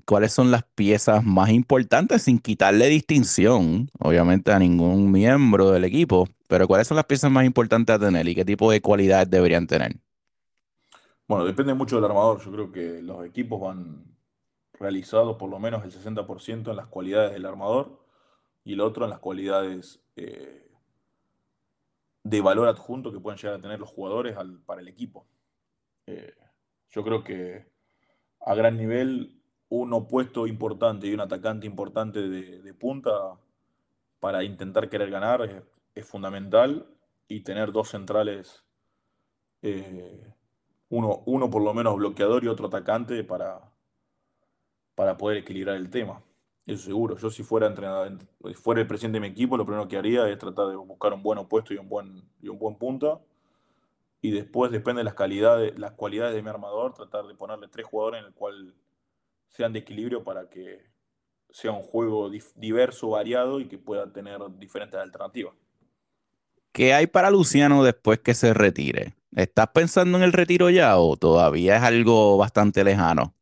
¿Cuáles 0.06 0.32
son 0.32 0.52
las 0.52 0.62
piezas 0.62 1.24
más 1.24 1.50
importantes 1.50 2.22
sin 2.22 2.38
quitarle 2.38 2.86
distinción, 2.86 3.90
obviamente, 3.98 4.52
a 4.52 4.58
ningún 4.60 5.10
miembro 5.10 5.72
del 5.72 5.82
equipo? 5.82 6.28
Pero 6.46 6.68
¿cuáles 6.68 6.86
son 6.86 6.96
las 6.96 7.06
piezas 7.06 7.28
más 7.28 7.44
importantes 7.44 7.96
a 7.96 7.98
tener 7.98 8.28
y 8.28 8.36
qué 8.36 8.44
tipo 8.44 8.70
de 8.70 8.80
cualidades 8.80 9.28
deberían 9.28 9.66
tener? 9.66 9.96
Bueno, 11.26 11.44
depende 11.44 11.74
mucho 11.74 11.96
del 11.96 12.04
armador. 12.04 12.40
Yo 12.40 12.52
creo 12.52 12.70
que 12.70 13.02
los 13.02 13.26
equipos 13.26 13.60
van 13.60 14.04
realizados 14.78 15.36
por 15.38 15.50
lo 15.50 15.58
menos 15.58 15.84
el 15.84 15.90
60% 15.90 16.70
en 16.70 16.76
las 16.76 16.86
cualidades 16.86 17.32
del 17.32 17.44
armador 17.44 17.98
y 18.62 18.74
el 18.74 18.82
otro 18.82 19.06
en 19.06 19.10
las 19.10 19.18
cualidades 19.18 20.00
eh, 20.14 20.70
de 22.22 22.40
valor 22.40 22.68
adjunto 22.68 23.12
que 23.12 23.18
pueden 23.18 23.38
llegar 23.38 23.58
a 23.58 23.60
tener 23.60 23.80
los 23.80 23.90
jugadores 23.90 24.36
para 24.66 24.80
el 24.80 24.86
equipo. 24.86 25.26
Eh, 26.06 26.32
yo 26.90 27.02
creo 27.02 27.24
que 27.24 27.66
a 28.40 28.54
gran 28.54 28.76
nivel 28.76 29.36
un 29.68 29.92
opuesto 29.92 30.46
importante 30.46 31.06
y 31.06 31.14
un 31.14 31.20
atacante 31.20 31.66
importante 31.66 32.20
de, 32.28 32.74
punta 32.74 33.10
para 34.20 34.44
intentar 34.44 34.88
querer 34.88 35.10
ganar 35.10 35.42
es, 35.42 35.62
es, 35.94 36.06
fundamental 36.06 36.86
y 37.28 37.40
tener 37.40 37.72
dos 37.72 37.88
centrales, 37.90 38.64
eh, 39.62 40.32
uno, 40.90 41.22
uno 41.26 41.50
por 41.50 41.62
lo 41.62 41.74
menos 41.74 41.96
bloqueador 41.96 42.44
y 42.44 42.48
otro 42.48 42.68
atacante 42.68 43.24
para, 43.24 43.60
para 44.94 45.16
poder 45.16 45.38
equilibrar 45.38 45.76
el 45.76 45.90
tema. 45.90 46.22
Eso 46.66 46.84
seguro. 46.84 47.16
Yo 47.16 47.30
si 47.30 47.44
fuera 47.44 47.68
entrenador, 47.68 48.18
fuera 48.54 48.80
el 48.80 48.88
presidente 48.88 49.16
de 49.16 49.20
mi 49.20 49.28
equipo, 49.28 49.56
lo 49.56 49.64
primero 49.64 49.86
que 49.86 49.96
haría 49.96 50.28
es 50.28 50.38
tratar 50.38 50.66
de 50.68 50.76
buscar 50.76 51.12
un 51.12 51.22
buen 51.22 51.38
opuesto 51.38 51.72
y 51.72 51.78
un 51.78 51.88
buen, 51.88 52.28
y 52.42 52.48
un 52.48 52.58
buen 52.58 52.76
punta. 52.76 53.20
Y 54.20 54.32
después, 54.32 54.72
depende 54.72 55.00
de 55.00 55.04
las, 55.04 55.14
calidades, 55.14 55.78
las 55.78 55.92
cualidades 55.92 56.34
de 56.34 56.42
mi 56.42 56.48
armador, 56.48 56.94
tratar 56.94 57.26
de 57.26 57.34
ponerle 57.34 57.68
tres 57.68 57.86
jugadores 57.86 58.20
en 58.20 58.26
el 58.26 58.34
cual 58.34 58.74
sean 59.48 59.72
de 59.72 59.80
equilibrio 59.80 60.24
para 60.24 60.48
que 60.48 60.86
sea 61.50 61.72
un 61.72 61.82
juego 61.82 62.30
diverso, 62.56 63.10
variado 63.10 63.60
y 63.60 63.68
que 63.68 63.78
pueda 63.78 64.12
tener 64.12 64.40
diferentes 64.58 65.00
alternativas. 65.00 65.54
¿Qué 66.72 66.94
hay 66.94 67.06
para 67.06 67.30
Luciano 67.30 67.82
después 67.84 68.20
que 68.20 68.34
se 68.34 68.54
retire? 68.54 69.14
¿Estás 69.34 69.68
pensando 69.68 70.18
en 70.18 70.24
el 70.24 70.32
retiro 70.32 70.70
ya 70.70 70.98
o 70.98 71.16
todavía 71.16 71.76
es 71.76 71.82
algo 71.82 72.36
bastante 72.36 72.84
lejano? 72.84 73.34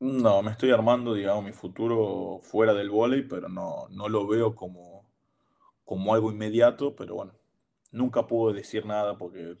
No, 0.00 0.42
me 0.42 0.50
estoy 0.52 0.70
armando, 0.70 1.12
digamos, 1.14 1.44
mi 1.44 1.52
futuro 1.52 2.40
fuera 2.42 2.72
del 2.74 2.88
vóley, 2.90 3.22
pero 3.22 3.48
no, 3.48 3.86
no 3.90 4.08
lo 4.08 4.26
veo 4.26 4.54
como, 4.54 5.06
como 5.84 6.14
algo 6.14 6.32
inmediato, 6.32 6.96
pero 6.96 7.16
bueno, 7.16 7.34
nunca 7.92 8.26
puedo 8.26 8.52
decir 8.54 8.86
nada 8.86 9.18
porque 9.18 9.56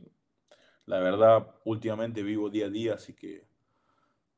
la 0.86 1.00
verdad 1.00 1.54
últimamente 1.64 2.22
vivo 2.22 2.50
día 2.50 2.66
a 2.66 2.70
día, 2.70 2.94
así 2.94 3.14
que 3.14 3.46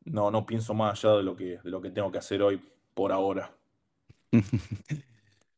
no, 0.05 0.31
no 0.31 0.47
pienso 0.47 0.75
más 0.75 1.05
allá 1.05 1.17
de 1.17 1.23
lo 1.23 1.37
que, 1.37 1.59
de 1.63 1.71
lo 1.71 1.81
que 1.81 1.91
tengo 1.91 2.11
que 2.11 2.19
hacer 2.19 2.43
hoy 2.43 2.61
por 2.95 3.13
ahora. 3.13 3.51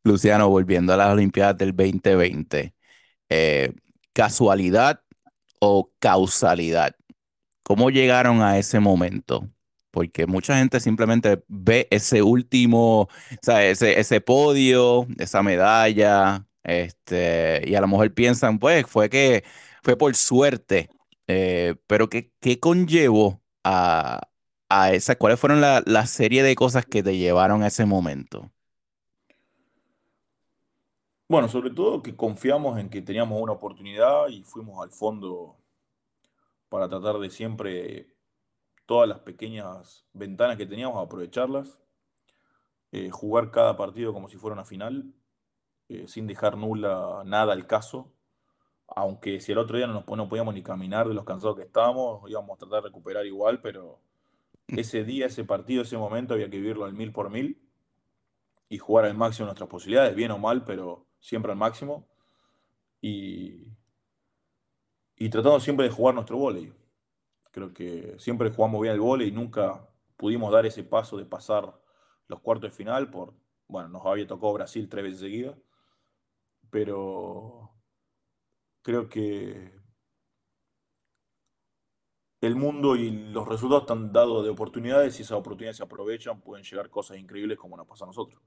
Luciano, 0.05 0.49
volviendo 0.49 0.93
a 0.93 0.97
las 0.97 1.13
Olimpiadas 1.13 1.57
del 1.57 1.75
2020, 1.75 2.75
eh, 3.31 3.73
¿casualidad 4.13 5.01
o 5.61 5.91
causalidad? 5.99 6.95
¿Cómo 7.63 7.91
llegaron 7.91 8.43
a 8.43 8.59
ese 8.59 8.81
momento? 8.81 9.49
porque 9.95 10.27
mucha 10.27 10.59
gente 10.59 10.81
simplemente 10.81 11.45
ve 11.47 11.87
ese 11.89 12.21
último, 12.21 13.03
o 13.03 13.09
sea, 13.41 13.65
ese, 13.65 14.01
ese 14.01 14.21
podio, 14.21 15.07
esa 15.19 15.41
medalla, 15.41 16.45
este, 16.65 17.63
y 17.65 17.77
a 17.77 17.81
lo 17.81 17.87
mejor 17.87 18.13
piensan, 18.13 18.59
pues, 18.59 18.87
fue 18.89 19.09
que 19.09 19.45
fue 19.85 19.97
por 19.97 20.17
suerte, 20.17 20.91
eh, 21.29 21.77
pero 21.87 22.09
¿qué, 22.09 22.33
qué 22.41 22.59
a, 23.63 24.21
¿Cuáles 25.19 25.41
fueron 25.41 25.61
la, 25.61 25.83
la 25.87 26.07
serie 26.07 26.43
de 26.43 26.55
cosas 26.55 26.87
que 26.87 27.03
te 27.03 27.17
llevaron 27.17 27.63
a 27.63 27.69
ese 27.69 27.85
momento? 27.85 28.51
Bueno, 31.29 31.49
sobre 31.49 31.71
todo 31.71 32.03
que 32.03 32.15
confiamos 32.17 32.79
en 32.79 32.89
que 32.91 33.03
teníamos 33.03 33.41
una 33.41 33.53
oportunidad 33.53 34.29
y 34.29 34.43
fuimos 34.43 34.83
al 34.83 34.91
fondo 34.91 35.57
para 36.69 36.89
tratar 36.89 37.19
de 37.19 37.31
siempre 37.31 38.09
todas 38.87 39.09
las 39.09 39.21
pequeñas 39.21 40.07
ventanas 40.13 40.57
que 40.57 40.67
teníamos, 40.67 41.03
aprovecharlas, 41.03 41.79
eh, 42.93 43.11
jugar 43.11 43.51
cada 43.51 43.77
partido 43.77 44.13
como 44.13 44.29
si 44.29 44.37
fuera 44.37 44.55
una 44.55 44.65
final, 44.65 45.15
eh, 45.89 46.07
sin 46.09 46.27
dejar 46.27 46.57
nula 46.57 47.23
nada 47.25 47.53
al 47.53 47.67
caso, 47.67 48.13
aunque 48.89 49.41
si 49.41 49.53
el 49.53 49.59
otro 49.59 49.77
día 49.77 49.87
no, 49.87 49.95
nos, 49.95 50.07
no 50.07 50.29
podíamos 50.29 50.55
ni 50.55 50.63
caminar 50.63 51.09
de 51.09 51.15
los 51.15 51.25
cansados 51.25 51.57
que 51.57 51.63
estábamos, 51.63 52.29
íbamos 52.31 52.57
a 52.57 52.59
tratar 52.59 52.83
de 52.83 52.89
recuperar 52.89 53.27
igual, 53.27 53.61
pero. 53.61 54.01
Ese 54.69 55.05
día, 55.05 55.27
ese 55.27 55.45
partido, 55.45 55.83
ese 55.83 55.97
momento 55.97 56.35
había 56.35 56.51
que 56.51 56.59
vivirlo 56.59 56.85
al 56.85 56.95
mil 56.95 57.13
por 57.13 57.31
mil 57.31 57.61
y 58.69 58.79
jugar 58.79 59.05
al 59.05 59.15
máximo 59.15 59.47
nuestras 59.47 59.69
posibilidades, 59.69 60.15
bien 60.15 60.31
o 60.31 60.39
mal, 60.39 60.65
pero 60.65 61.07
siempre 61.21 61.53
al 61.53 61.59
máximo. 61.59 62.09
Y, 63.01 63.69
y 65.17 65.29
tratando 65.29 65.61
siempre 65.61 65.87
de 65.87 65.93
jugar 65.93 66.15
nuestro 66.15 66.39
voleibol. 66.39 66.77
Creo 67.51 67.73
que 67.73 68.17
siempre 68.19 68.51
jugamos 68.51 68.81
bien 68.81 68.95
el 68.95 69.01
vole 69.01 69.27
y 69.27 69.31
nunca 69.33 69.89
pudimos 70.17 70.53
dar 70.53 70.67
ese 70.67 70.83
paso 70.83 71.17
de 71.17 71.25
pasar 71.25 71.81
los 72.27 72.41
cuartos 72.41 72.71
de 72.71 72.77
final 72.77 73.11
por, 73.11 73.35
bueno, 73.69 73.89
nos 73.89 74.07
había 74.07 74.27
tocado 74.27 74.55
Brasil 74.55 74.89
tres 74.89 75.05
veces 75.05 75.21
seguidas, 75.21 75.57
pero 76.71 77.71
creo 78.83 79.09
que 79.09 79.73
el 82.45 82.57
mundo 82.57 82.97
y 82.97 83.11
los 83.11 83.49
resultados 83.49 83.83
están 83.85 84.13
dados 84.13 84.45
de 84.45 84.51
oportunidades 84.51 85.19
y 85.19 85.23
esas 85.23 85.39
oportunidades 85.39 85.77
se 85.77 85.83
aprovechan, 85.83 86.41
pueden 86.41 86.65
llegar 86.65 86.91
cosas 86.91 87.19
increíbles 87.19 87.59
como 87.59 87.77
nos 87.77 87.87
pasa 87.87 88.05
a 88.05 88.09
nosotros. 88.09 88.41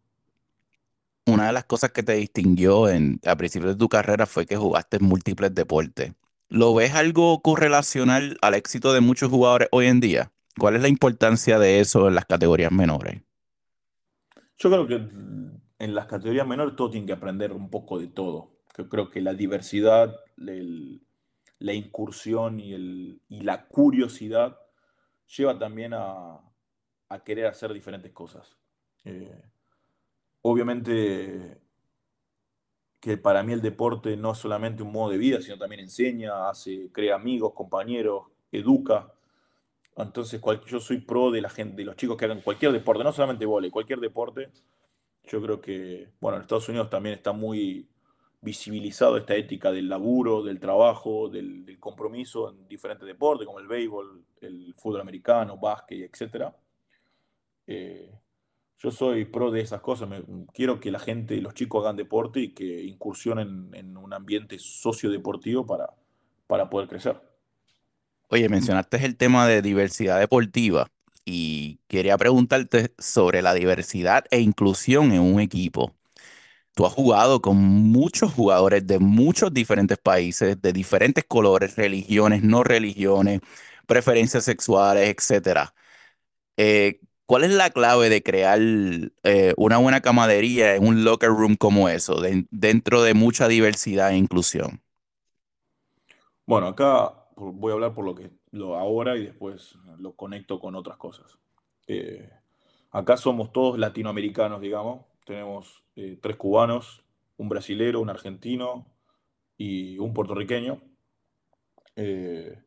Una 1.25 1.47
de 1.47 1.53
las 1.53 1.65
cosas 1.65 1.91
que 1.91 2.03
te 2.03 2.13
distinguió 2.13 2.87
en, 2.87 3.19
a 3.25 3.35
principio 3.35 3.67
de 3.67 3.75
tu 3.75 3.89
carrera 3.89 4.25
fue 4.25 4.45
que 4.45 4.55
jugaste 4.55 4.99
múltiples 4.99 5.53
deportes. 5.53 6.13
¿Lo 6.49 6.73
ves 6.73 6.95
algo 6.95 7.41
correlacional 7.41 8.37
al 8.41 8.53
éxito 8.53 8.93
de 8.93 9.01
muchos 9.01 9.29
jugadores 9.29 9.67
hoy 9.71 9.87
en 9.87 9.99
día? 9.99 10.31
¿Cuál 10.57 10.75
es 10.75 10.81
la 10.81 10.87
importancia 10.87 11.59
de 11.59 11.81
eso 11.81 12.07
en 12.07 12.15
las 12.15 12.25
categorías 12.25 12.71
menores? 12.71 13.21
Yo 14.57 14.69
creo 14.71 14.87
que 14.87 14.95
en 15.79 15.95
las 15.95 16.07
categorías 16.07 16.47
menores 16.47 16.75
todo 16.75 16.89
tiene 16.89 17.05
que 17.05 17.13
aprender 17.13 17.51
un 17.51 17.69
poco 17.69 17.99
de 17.99 18.07
todo. 18.07 18.53
Yo 18.77 18.87
creo 18.87 19.09
que 19.09 19.21
la 19.21 19.33
diversidad, 19.33 20.15
el, 20.37 21.01
la 21.59 21.73
incursión 21.73 22.59
y, 22.59 22.73
el, 22.73 23.21
y, 23.29 23.41
la 23.41 23.67
curiosidad 23.67 24.59
lleva 25.35 25.57
también 25.57 25.93
a, 25.93 26.39
a 27.09 27.23
querer 27.23 27.47
hacer 27.47 27.73
diferentes 27.73 28.11
cosas. 28.11 28.57
Eh, 29.05 29.41
obviamente 30.41 31.61
que 32.99 33.17
para 33.17 33.43
mí 33.43 33.53
el 33.53 33.61
deporte 33.61 34.17
no 34.17 34.31
es 34.31 34.37
solamente 34.37 34.83
un 34.83 34.91
modo 34.91 35.11
de 35.11 35.17
vida, 35.17 35.41
sino 35.41 35.57
también 35.57 35.81
enseña, 35.81 36.49
hace, 36.49 36.89
crea 36.91 37.15
amigos, 37.15 37.53
compañeros, 37.53 38.23
educa. 38.51 39.13
Entonces, 39.95 40.41
yo 40.67 40.79
soy 40.79 40.99
pro 40.99 41.31
de 41.31 41.41
la 41.41 41.49
gente, 41.49 41.77
de 41.77 41.85
los 41.85 41.95
chicos 41.95 42.17
que 42.17 42.25
hagan 42.25 42.41
cualquier 42.41 42.71
deporte, 42.71 43.03
no 43.03 43.11
solamente 43.11 43.45
vole, 43.45 43.71
cualquier 43.71 43.99
deporte. 43.99 44.49
Yo 45.23 45.41
creo 45.41 45.61
que, 45.61 46.09
bueno, 46.19 46.37
en 46.37 46.43
Estados 46.43 46.69
Unidos 46.69 46.89
también 46.89 47.15
está 47.15 47.31
muy 47.31 47.87
visibilizado 48.41 49.17
esta 49.17 49.35
ética 49.35 49.71
del 49.71 49.89
laburo, 49.89 50.43
del 50.43 50.59
trabajo, 50.59 51.29
del, 51.29 51.77
compromiso 51.79 52.49
en 52.49 52.67
diferentes 52.67 53.07
deportes, 53.07 53.45
como 53.45 53.59
el 53.59 53.67
béisbol, 53.67 54.23
el 54.41 54.73
fútbol 54.77 55.01
americano, 55.01 55.57
básquet, 55.57 56.09
etc. 56.13 56.47
Eh, 57.65 58.11
yo 58.79 58.91
soy 58.91 59.25
pro 59.25 59.51
de 59.51 59.61
esas 59.61 59.81
cosas. 59.81 60.09
quiero 60.53 60.79
que 60.79 60.91
la 60.91 60.99
gente, 60.99 61.41
los 61.41 61.53
chicos 61.53 61.83
hagan 61.83 61.95
deporte 61.95 62.39
y 62.39 62.53
que 62.53 62.83
incursionen 62.83 63.69
en 63.73 63.97
un 63.97 64.13
ambiente 64.13 64.57
sociodeportivo 64.59 65.65
para, 65.65 65.89
para 66.45 66.69
poder 66.69 66.87
crecer. 66.87 67.19
Oye, 68.29 68.49
mencionaste 68.49 69.03
el 69.05 69.15
tema 69.15 69.47
de 69.47 69.61
diversidad 69.61 70.19
deportiva 70.19 70.87
y 71.25 71.79
quería 71.87 72.17
preguntarte 72.17 72.93
sobre 72.97 73.41
la 73.41 73.53
diversidad 73.53 74.25
e 74.31 74.39
inclusión 74.39 75.11
en 75.11 75.21
un 75.21 75.39
equipo. 75.39 75.93
Tú 76.77 76.85
has 76.85 76.93
jugado 76.93 77.41
con 77.41 77.57
muchos 77.57 78.31
jugadores 78.31 78.85
de 78.85 78.99
muchos 78.99 79.51
diferentes 79.51 79.97
países, 79.97 80.61
de 80.61 80.73
diferentes 80.73 81.23
colores, 81.23 81.75
religiones, 81.75 82.43
no 82.43 82.63
religiones, 82.63 83.41
preferencias 83.87 84.43
sexuales, 84.43 85.09
etc. 85.09 85.73
Eh, 86.55 86.99
¿cuál 87.25 87.45
es 87.45 87.51
la 87.51 87.71
clave 87.71 88.09
de 88.09 88.21
crear 88.21 88.59
eh, 88.61 89.55
una 89.57 89.77
buena 89.77 90.01
camadería 90.01 90.75
en 90.75 90.85
un 90.85 91.03
locker 91.03 91.31
room 91.31 91.55
como 91.55 91.89
eso, 91.89 92.21
dentro 92.51 93.01
de 93.01 93.15
mucha 93.15 93.47
diversidad 93.47 94.11
e 94.11 94.17
inclusión? 94.17 94.79
Bueno, 96.45 96.67
acá 96.67 97.11
voy 97.35 97.71
a 97.71 97.73
hablar 97.73 97.95
por 97.95 98.05
lo 98.05 98.13
que 98.13 98.29
lo 98.51 98.75
ahora 98.75 99.17
y 99.17 99.25
después 99.25 99.73
lo 99.97 100.11
conecto 100.11 100.59
con 100.59 100.75
otras 100.75 100.97
cosas. 100.97 101.39
Eh, 101.87 102.29
acá 102.91 103.17
somos 103.17 103.51
todos 103.51 103.79
latinoamericanos, 103.79 104.61
digamos. 104.61 105.05
Tenemos 105.25 105.81
eh, 105.97 106.17
tres 106.21 106.37
cubanos, 106.37 107.03
un 107.35 107.49
brasilero, 107.49 107.99
un 107.99 108.09
argentino 108.09 108.87
y 109.57 109.97
un 109.99 110.13
puertorriqueño. 110.13 110.81
Eh, 111.97 112.63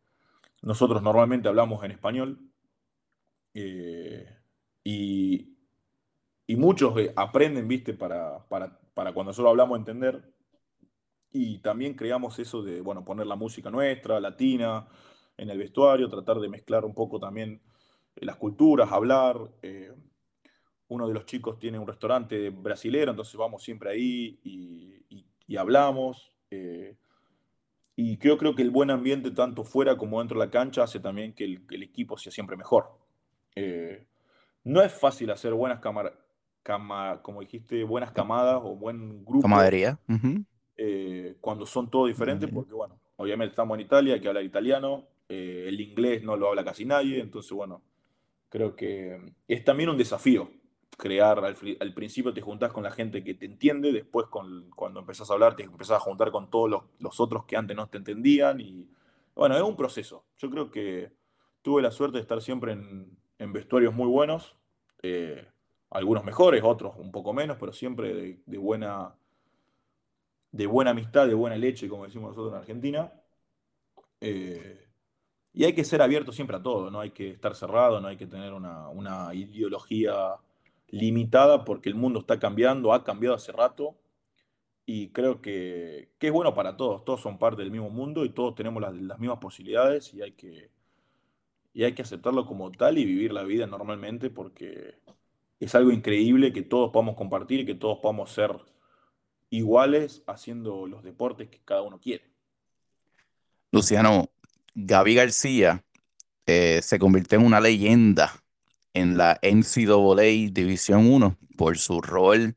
nosotros 0.61 1.03
normalmente 1.03 1.49
hablamos 1.49 1.83
en 1.85 1.93
español 1.93 2.41
y, 3.55 5.47
y, 6.47 6.57
muchos 6.57 6.95
aprenden, 7.17 7.67
viste, 7.67 7.95
para, 7.95 8.47
para, 8.49 8.79
para 8.93 9.15
cuando 9.15 9.33
solo 9.33 9.49
hablamos 9.49 9.79
entender 9.79 10.23
y 11.33 11.59
también 11.59 11.95
creamos 11.95 12.39
eso 12.39 12.63
de, 12.63 12.81
bueno, 12.81 13.05
poner 13.05 13.27
la 13.27 13.37
música 13.37 13.71
nuestra, 13.71 14.21
latina, 14.21 14.87
en 15.37 15.49
el 15.49 15.59
vestuario, 15.59 16.09
tratar 16.09 16.39
de 16.39 16.49
mezclar 16.49 16.85
un 16.85 16.95
poco 16.95 17.19
también 17.19 17.63
eh, 18.17 18.27
las 18.27 18.37
culturas, 18.37 18.93
hablar. 18.93 19.37
Eh, 19.63 19.93
uno 20.91 21.07
de 21.07 21.15
los 21.15 21.25
chicos 21.25 21.59
tiene 21.59 21.79
un 21.79 21.87
restaurante 21.87 22.51
brasilero, 22.51 23.13
entonces 23.13 23.37
vamos 23.37 23.63
siempre 23.63 23.91
ahí 23.91 24.39
y, 24.45 25.57
hablamos. 25.57 26.33
Eh, 26.51 26.97
y 27.97 28.17
creo, 28.19 28.39
creo 28.39 28.55
que 28.55 28.63
el 28.63 28.71
buen 28.71 28.91
ambiente, 28.91 29.31
tanto 29.31 29.65
fuera 29.65 29.97
como 29.97 30.19
dentro 30.19 30.39
de 30.39 30.47
la 30.47 30.51
cancha, 30.51 30.83
hace 30.83 31.01
también 31.01 31.33
que 31.33 31.45
el, 31.45 31.83
equipo 31.83 32.19
sea 32.19 32.33
siempre 32.33 32.57
mejor. 32.57 32.91
no 34.65 34.83
es 34.83 34.93
fácil 34.93 35.31
hacer 35.31 35.55
buenas 35.55 35.81
cámaras, 35.81 36.13
como 37.23 37.41
dijiste, 37.41 37.85
buenas 37.85 38.11
camadas 38.11 38.61
o 38.63 38.75
buen 38.75 39.25
grupo. 39.25 39.43
Camadería. 39.43 39.99
Eh, 40.77 41.37
cuando 41.41 41.67
son 41.67 41.91
todos 41.91 42.09
diferentes, 42.09 42.51
porque 42.51 42.73
bueno, 42.73 42.99
obviamente 43.17 43.51
estamos 43.51 43.77
en 43.77 43.85
Italia, 43.85 44.15
hay 44.15 44.21
que 44.21 44.29
hablar 44.29 44.45
italiano, 44.45 45.07
eh, 45.29 45.67
el 45.69 45.81
inglés 45.81 46.23
no 46.25 46.37
lo 46.37 46.49
habla 46.49 46.65
casi 46.65 46.85
nadie, 46.85 47.21
entonces 47.21 47.53
bueno, 47.53 47.83
creo 48.49 48.75
que 48.75 49.21
es 49.47 49.63
también 49.63 49.91
un 49.91 49.99
desafío 49.99 50.51
crear, 51.01 51.43
al, 51.45 51.95
principio 51.95 52.33
te 52.35 52.43
juntás 52.43 52.73
con 52.73 52.85
la 52.85 52.91
gente 52.91 53.25
que 53.25 53.35
te 53.35 53.47
entiende, 53.47 53.91
después 53.93 54.27
cuando 54.29 55.01
empezás 55.01 55.31
a 55.31 55.35
hablar 55.35 55.57
te 55.57 55.63
empezás 55.63 55.97
a 55.97 56.01
juntar 56.01 56.31
con 56.31 56.51
todos 56.51 56.85
los, 56.99 57.21
otros 57.21 57.47
que 57.47 57.57
antes 57.57 57.75
no 57.75 57.89
te 57.89 57.99
entendían 57.99 58.61
y 58.61 58.87
bueno, 59.35 59.57
es 59.57 59.63
un 59.63 59.77
proceso. 59.77 60.25
Yo 60.37 60.51
creo 60.51 60.71
que 60.71 61.13
tuve 61.63 61.81
la 61.81 61.91
suerte 61.91 62.19
de 62.19 62.23
estar 62.23 62.43
siempre 62.43 62.73
en, 62.73 63.53
vestuarios 63.53 63.95
muy 63.95 64.09
buenos, 64.09 64.57
eh, 65.03 65.49
algunos 65.89 66.25
mejores, 66.25 66.63
otros 66.63 66.95
un 66.99 67.11
poco 67.11 67.33
menos, 67.33 67.57
pero 67.59 67.73
siempre 67.73 68.43
de 68.45 68.59
buena 68.59 69.15
de 70.53 70.67
buena 70.67 70.91
amistad, 70.91 71.27
de 71.27 71.35
buena 71.35 71.57
leche, 71.57 71.89
como 71.89 72.05
decimos 72.05 72.31
nosotros 72.31 72.53
en 72.53 72.59
Argentina. 72.59 73.13
Eh, 74.21 74.87
y 75.53 75.65
hay 75.65 75.73
que 75.73 75.85
ser 75.85 76.03
abierto 76.03 76.33
siempre 76.33 76.57
a 76.57 76.63
todo, 76.63 76.91
no 76.91 77.01
hay 77.01 77.11
que 77.11 77.31
estar 77.31 77.55
cerrado, 77.55 78.01
no 78.01 78.09
hay 78.09 78.17
que 78.17 78.27
tener 78.27 78.53
una, 78.53 79.35
ideología 79.35 80.37
limitada 80.91 81.65
porque 81.65 81.89
el 81.89 81.95
mundo 81.95 82.21
está 82.21 82.39
cambiando, 82.39 82.93
ha 82.93 83.05
cambiado 83.05 83.37
hace 83.37 83.53
rato 83.53 83.97
y 84.87 85.11
creo 85.11 85.41
que, 85.41 86.11
es 86.19 86.33
bueno 86.33 86.55
para 86.55 86.77
todos, 86.77 87.05
todos 87.05 87.21
son 87.21 87.39
parte 87.39 87.63
del 87.63 87.71
mismo 87.71 87.91
mundo 87.91 88.25
y 88.25 88.31
todos 88.31 88.55
tenemos 88.55 88.83
las, 88.83 88.93
mismas 88.93 89.39
posibilidades 89.39 90.13
y 90.15 90.23
hay, 90.23 90.33
que, 90.33 90.71
y 91.73 91.85
hay 91.85 91.95
que 91.95 92.03
aceptarlo 92.03 92.45
como 92.47 92.73
tal 92.73 92.99
y 92.99 93.05
vivir 93.05 93.33
la 93.33 93.45
vida 93.45 93.67
normalmente 93.67 94.31
porque 94.31 94.99
es 95.61 95.75
algo 95.75 95.93
increíble 95.93 96.53
que 96.53 96.63
todos 96.63 96.91
podamos 96.91 97.15
compartir 97.15 97.61
y 97.61 97.67
que 97.67 97.75
todos 97.75 97.99
podamos 97.99 98.33
ser 98.33 98.51
iguales 99.51 100.23
haciendo 100.27 100.87
los 100.87 101.03
deportes 101.05 101.49
que 101.49 101.61
cada 101.65 101.83
uno 101.83 102.01
quiere. 102.01 102.25
Luciano, 103.71 104.29
Gaby 104.75 105.15
García 105.15 105.85
eh, 106.47 106.81
se 106.83 106.99
convirtió 106.99 107.39
en 107.39 107.45
una 107.45 107.61
leyenda 107.61 108.40
en 108.95 109.17
la 109.17 109.39
NCAA 109.43 110.51
División 110.53 111.07
1 111.07 111.37
por 111.57 111.79
su 111.79 112.01
rol 112.01 112.55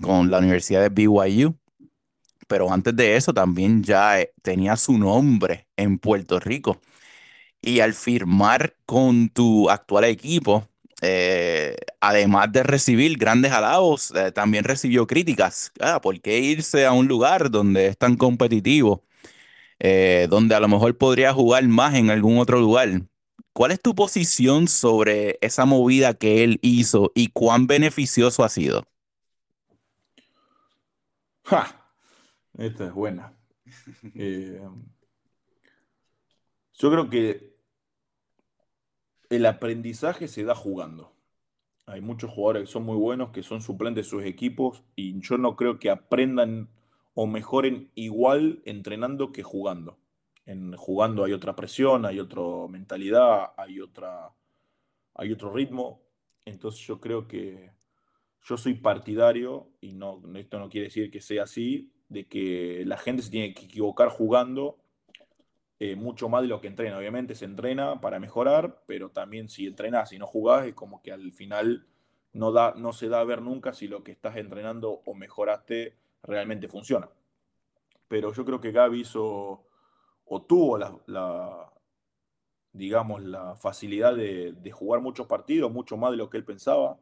con 0.00 0.30
la 0.30 0.38
Universidad 0.38 0.82
de 0.82 0.88
BYU. 0.90 1.56
Pero 2.48 2.72
antes 2.72 2.94
de 2.96 3.16
eso 3.16 3.34
también 3.34 3.82
ya 3.82 4.20
eh, 4.20 4.32
tenía 4.42 4.76
su 4.76 4.98
nombre 4.98 5.66
en 5.76 5.98
Puerto 5.98 6.38
Rico. 6.40 6.80
Y 7.62 7.80
al 7.80 7.94
firmar 7.94 8.76
con 8.86 9.28
tu 9.30 9.70
actual 9.70 10.04
equipo, 10.04 10.68
eh, 11.02 11.76
además 12.00 12.52
de 12.52 12.62
recibir 12.62 13.18
grandes 13.18 13.52
halagos, 13.52 14.12
eh, 14.16 14.32
también 14.32 14.64
recibió 14.64 15.06
críticas. 15.06 15.72
Ah, 15.80 16.00
¿Por 16.00 16.20
qué 16.20 16.38
irse 16.40 16.86
a 16.86 16.92
un 16.92 17.08
lugar 17.08 17.50
donde 17.50 17.88
es 17.88 17.98
tan 17.98 18.16
competitivo? 18.16 19.04
Donde 20.30 20.54
a 20.54 20.60
lo 20.60 20.68
mejor 20.68 20.96
podría 20.96 21.32
jugar 21.34 21.66
más 21.68 21.94
en 21.94 22.10
algún 22.10 22.38
otro 22.38 22.60
lugar. 22.60 23.02
¿Cuál 23.52 23.70
es 23.72 23.80
tu 23.80 23.94
posición 23.94 24.68
sobre 24.68 25.38
esa 25.40 25.64
movida 25.64 26.14
que 26.14 26.44
él 26.44 26.58
hizo 26.62 27.10
y 27.14 27.28
cuán 27.28 27.66
beneficioso 27.66 28.44
ha 28.44 28.48
sido? 28.48 28.84
Esta 32.58 32.86
es 32.86 32.92
buena. 32.92 33.32
yo 36.74 36.90
creo 36.90 37.08
que 37.08 37.56
el 39.30 39.46
aprendizaje 39.46 40.28
se 40.28 40.44
da 40.44 40.54
jugando. 40.54 41.12
Hay 41.86 42.00
muchos 42.00 42.30
jugadores 42.30 42.64
que 42.64 42.72
son 42.72 42.84
muy 42.84 42.96
buenos, 42.96 43.30
que 43.30 43.42
son 43.42 43.62
suplentes 43.62 44.06
de 44.06 44.10
sus 44.10 44.24
equipos, 44.24 44.82
y 44.96 45.20
yo 45.20 45.38
no 45.38 45.56
creo 45.56 45.78
que 45.78 45.90
aprendan 45.90 46.68
o 47.14 47.26
mejoren 47.26 47.90
igual 47.94 48.60
entrenando 48.64 49.32
que 49.32 49.42
jugando. 49.42 49.98
En 50.46 50.76
jugando 50.76 51.24
hay 51.24 51.32
otra 51.32 51.54
presión, 51.54 52.06
hay 52.06 52.20
otra 52.20 52.42
mentalidad, 52.68 53.52
hay, 53.56 53.80
otra, 53.80 54.32
hay 55.14 55.32
otro 55.32 55.52
ritmo. 55.52 56.02
Entonces 56.44 56.80
yo 56.86 57.00
creo 57.00 57.26
que 57.26 57.72
yo 58.44 58.56
soy 58.56 58.74
partidario, 58.74 59.68
y 59.80 59.92
no, 59.92 60.22
esto 60.36 60.58
no 60.58 60.68
quiere 60.68 60.86
decir 60.86 61.10
que 61.10 61.20
sea 61.20 61.42
así, 61.42 61.92
de 62.08 62.26
que 62.26 62.84
la 62.86 62.96
gente 62.96 63.22
se 63.22 63.30
tiene 63.30 63.52
que 63.52 63.64
equivocar 63.64 64.08
jugando 64.08 64.78
eh, 65.78 65.96
mucho 65.96 66.28
más 66.28 66.42
de 66.42 66.48
lo 66.48 66.60
que 66.60 66.68
entrena. 66.68 66.96
Obviamente 66.96 67.34
se 67.34 67.44
entrena 67.44 68.00
para 68.00 68.20
mejorar, 68.20 68.82
pero 68.86 69.10
también 69.10 69.48
si 69.48 69.66
entrenas 69.66 70.12
y 70.12 70.18
no 70.18 70.26
jugás, 70.26 70.66
es 70.66 70.74
como 70.74 71.02
que 71.02 71.12
al 71.12 71.32
final 71.32 71.86
no, 72.32 72.52
da, 72.52 72.74
no 72.76 72.92
se 72.92 73.08
da 73.08 73.20
a 73.20 73.24
ver 73.24 73.42
nunca 73.42 73.72
si 73.72 73.88
lo 73.88 74.02
que 74.04 74.12
estás 74.12 74.36
entrenando 74.36 75.02
o 75.04 75.14
mejoraste 75.14 75.96
realmente 76.22 76.68
funciona. 76.68 77.08
Pero 78.08 78.32
yo 78.32 78.44
creo 78.44 78.60
que 78.60 78.72
Gaby 78.72 79.00
hizo 79.00 79.66
o 80.26 80.42
tuvo 80.42 80.78
la, 80.78 81.72
digamos, 82.72 83.22
la 83.22 83.56
facilidad 83.56 84.14
de, 84.14 84.70
jugar 84.72 85.00
muchos 85.00 85.26
partidos, 85.26 85.72
mucho 85.72 85.96
más 85.96 86.10
de 86.10 86.16
lo 86.18 86.28
que 86.30 86.36
él 86.38 86.44
pensaba. 86.44 86.98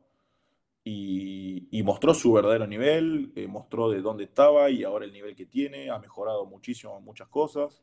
Y, 0.85 1.83
mostró 1.85 2.15
su 2.15 2.33
verdadero 2.33 2.67
nivel, 2.67 3.33
eh, 3.37 3.47
mostró 3.47 3.91
de 3.91 4.01
dónde 4.01 4.25
estaba 4.25 4.71
y 4.71 4.85
ahora 4.85 5.05
el 5.05 5.13
nivel 5.13 5.35
que 5.35 5.47
tiene, 5.47 5.91
ha 5.91 5.99
mejorado 5.99 6.47
muchísimo 6.47 6.99
muchas 7.01 7.29
cosas. 7.29 7.83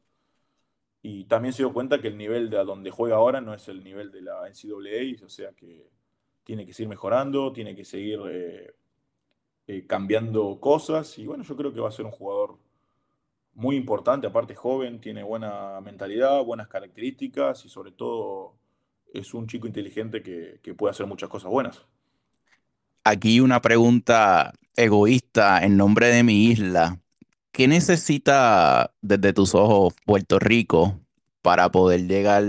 Y 1.04 1.26
también 1.26 1.54
se 1.54 1.64
dio 1.64 1.74
cuenta 1.74 2.00
que 2.00 2.08
el 2.08 2.18
nivel 2.18 2.50
de 2.50 2.58
donde 2.64 2.92
juega 2.92 3.16
ahora 3.16 3.42
no 3.42 3.54
es 3.54 3.68
el 3.68 3.84
nivel 3.84 4.12
de 4.12 4.22
la 4.22 4.48
NCAA, 4.48 5.26
o 5.26 5.30
sea 5.30 5.52
que 5.54 5.89
tiene 6.44 6.66
que 6.66 6.74
seguir 6.74 6.89
mejorando, 6.89 7.52
tiene 7.52 7.76
que 7.76 7.86
seguir 7.86 8.20
eh, 8.30 8.76
eh, 9.68 9.86
cambiando 9.88 10.60
cosas. 10.60 11.18
Y 11.18 11.26
bueno, 11.26 11.44
yo 11.44 11.56
creo 11.56 11.74
que 11.74 11.80
va 11.80 11.89
a 11.89 11.92
ser 11.92 12.06
un 12.06 12.12
jugador 12.12 12.58
muy 13.54 13.76
importante, 13.76 14.28
aparte 14.28 14.56
joven, 14.56 14.99
tiene 15.02 15.24
buena 15.24 15.80
mentalidad, 15.82 16.43
buenas 16.43 16.68
características 16.68 17.66
y 17.66 17.70
sobre 17.70 17.91
todo 17.91 18.56
es 19.14 19.34
un 19.34 19.47
chico 19.47 19.68
inteligente 19.68 20.24
que, 20.24 20.60
que 20.64 20.74
puede 20.74 20.91
hacer 20.91 21.06
muchas 21.06 21.30
cosas 21.30 21.52
buenas. 21.52 21.86
Aquí 23.04 23.39
una 23.39 23.62
pregunta 23.62 24.54
egoísta 24.76 25.64
en 25.64 25.78
nombre 25.78 26.08
de 26.08 26.24
mi 26.24 26.45
isla. 26.45 26.99
¿Qué 27.52 27.68
necesita 27.68 28.93
desde 29.02 29.34
tus 29.34 29.56
ojos 29.56 29.93
Puerto 30.06 30.39
Rico 30.39 30.99
para 31.41 31.70
poder 31.72 32.08
llegar 32.08 32.43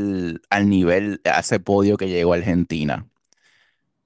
al 0.50 0.68
nivel, 0.68 1.20
a 1.24 1.40
ese 1.40 1.58
podio 1.58 1.96
que 1.96 2.08
llegó 2.08 2.34
Argentina? 2.34 3.06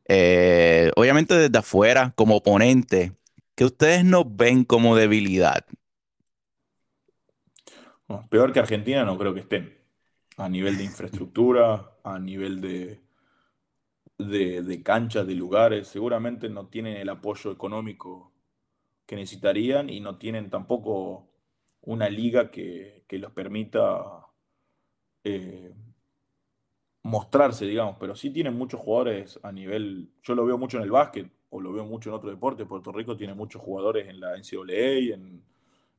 Eh, 0.08 0.90
obviamente 0.96 1.34
desde 1.34 1.58
afuera, 1.58 2.12
como 2.16 2.36
oponente, 2.36 3.12
¿qué 3.54 3.64
ustedes 3.64 4.04
nos 4.04 4.24
ven 4.36 4.64
como 4.64 4.96
debilidad? 4.96 5.64
Peor 8.28 8.52
que 8.52 8.60
Argentina 8.60 9.04
no 9.04 9.18
creo 9.18 9.34
que 9.34 9.40
estén. 9.40 9.76
A 10.36 10.48
nivel 10.48 10.76
de 10.76 10.84
infraestructura, 10.84 11.98
a 12.04 12.18
nivel 12.18 12.60
de, 12.60 13.00
de, 14.18 14.82
canchas, 14.82 15.26
de 15.26 15.34
lugares, 15.34 15.88
seguramente 15.88 16.48
no 16.48 16.68
tienen 16.68 16.96
el 16.96 17.08
apoyo 17.08 17.50
económico 17.50 18.32
que 19.06 19.16
necesitarían 19.16 19.88
y 19.88 20.00
no 20.00 20.18
tienen 20.18 20.50
tampoco 20.50 21.28
una 21.82 22.08
liga 22.08 22.50
que, 22.50 23.04
que 23.08 23.18
los 23.18 23.32
permita 23.32 24.26
eh, 25.24 25.74
mostrarse, 27.02 27.66
digamos, 27.66 27.96
pero 27.98 28.16
sí 28.16 28.30
tienen 28.30 28.54
muchos 28.58 28.80
jugadores 28.80 29.38
a 29.42 29.52
nivel, 29.52 30.10
yo 30.22 30.34
lo 30.34 30.44
veo 30.44 30.58
mucho 30.58 30.76
en 30.76 30.82
el 30.82 30.90
básquet 30.90 31.30
o 31.50 31.60
lo 31.60 31.72
veo 31.72 31.84
mucho 31.84 32.10
en 32.10 32.16
otro 32.16 32.30
deporte, 32.30 32.66
Puerto 32.66 32.90
Rico 32.90 33.16
tiene 33.16 33.34
muchos 33.34 33.62
jugadores 33.62 34.08
en 34.08 34.18
la 34.20 34.36
NCAA, 34.36 35.14
en, 35.14 35.44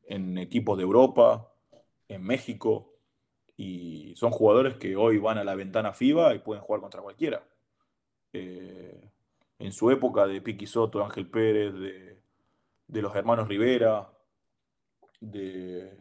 en 0.06 0.38
equipos 0.38 0.78
de 0.78 0.84
Europa, 0.84 1.50
en 2.10 2.24
México, 2.24 2.94
y 3.58 4.14
son 4.16 4.32
jugadores 4.32 4.76
que 4.76 4.96
hoy 4.96 5.18
van 5.18 5.40
a 5.40 5.44
la 5.44 5.56
ventana 5.56 5.94
FIBA 5.94 6.36
y 6.36 6.40
pueden 6.40 6.64
jugar 6.64 6.82
contra 6.82 7.02
cualquiera. 7.02 7.44
Eh, 8.32 9.10
en 9.60 9.72
su 9.72 9.90
época 9.90 10.28
de 10.28 10.42
Piqui 10.42 10.68
Soto, 10.68 11.04
Ángel 11.04 11.28
Pérez, 11.28 11.74
de, 11.74 13.02
los 13.02 13.16
hermanos 13.16 13.48
Rivera, 13.48 14.12
de, 15.20 15.98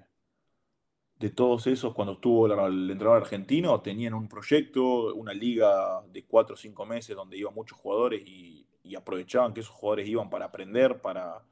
todos 1.34 1.66
esos, 1.66 1.94
cuando 1.94 2.14
estuvo 2.14 2.46
el 2.46 2.90
entrenador 2.90 3.22
argentino, 3.22 3.80
tenían 3.80 4.14
un 4.14 4.28
proyecto, 4.28 5.14
una 5.14 5.32
liga 5.32 6.02
de 6.12 6.24
cuatro 6.26 6.54
o 6.54 6.58
cinco 6.58 6.84
meses 6.84 7.16
donde 7.16 7.38
iban 7.38 7.54
muchos 7.54 7.78
jugadores 7.78 8.22
y, 8.26 8.66
y 8.82 8.94
aprovechaban 8.94 9.52
que 9.52 9.60
esos 9.60 9.74
jugadores 9.74 10.08
iban 10.08 10.30
para 10.30 10.46
aprender, 10.46 11.00
para, 11.00 11.42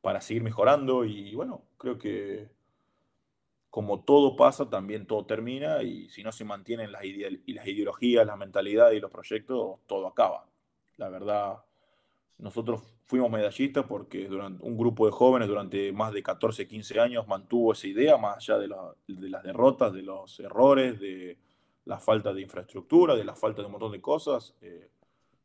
para 0.00 0.20
seguir 0.20 0.42
mejorando. 0.42 1.04
Y 1.04 1.34
bueno, 1.34 1.62
creo 1.76 1.98
que 1.98 2.48
como 3.70 4.02
todo 4.02 4.36
pasa, 4.36 4.68
también 4.68 5.06
todo 5.06 5.24
termina 5.24 5.82
y 5.82 6.08
si 6.08 6.22
no 6.24 6.32
se 6.32 6.44
mantienen 6.44 6.90
las, 6.90 7.04
ide 7.04 7.40
las 7.46 7.66
ideologías, 7.66 8.26
la 8.26 8.36
mentalidad 8.36 8.90
y 8.90 9.00
los 9.00 9.10
proyectos, 9.10 9.78
todo 9.86 10.08
acaba. 10.08 10.48
La 10.96 11.08
verdad, 11.08 11.64
nosotros 12.38 12.82
fuimos 13.04 13.30
medallistas 13.30 13.86
porque 13.86 14.26
durante 14.26 14.64
un 14.64 14.76
grupo 14.76 15.06
de 15.06 15.12
jóvenes 15.12 15.48
durante 15.48 15.92
más 15.92 16.12
de 16.12 16.22
14, 16.22 16.66
15 16.66 17.00
años 17.00 17.28
mantuvo 17.28 17.72
esa 17.72 17.86
idea, 17.86 18.16
más 18.16 18.38
allá 18.38 18.58
de, 18.58 18.68
la, 18.68 18.94
de 19.06 19.28
las 19.30 19.42
derrotas, 19.44 19.92
de 19.92 20.02
los 20.02 20.40
errores, 20.40 20.98
de 20.98 21.38
la 21.84 22.00
falta 22.00 22.34
de 22.34 22.40
infraestructura, 22.42 23.14
de 23.14 23.24
la 23.24 23.36
falta 23.36 23.62
de 23.62 23.66
un 23.66 23.72
montón 23.72 23.92
de 23.92 24.00
cosas. 24.00 24.54
Eh, 24.62 24.90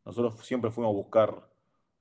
nosotros 0.03 0.43
siempre 0.45 0.71
fuimos 0.71 0.91
a 0.91 0.95
buscar 0.95 1.47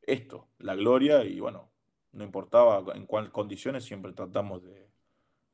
esto, 0.02 0.48
la 0.58 0.74
gloria, 0.74 1.24
y 1.24 1.40
bueno, 1.40 1.70
no 2.12 2.24
importaba 2.24 2.94
en 2.94 3.06
cuáles 3.06 3.30
condiciones, 3.30 3.84
siempre 3.84 4.12
tratamos 4.12 4.62
de, 4.62 4.93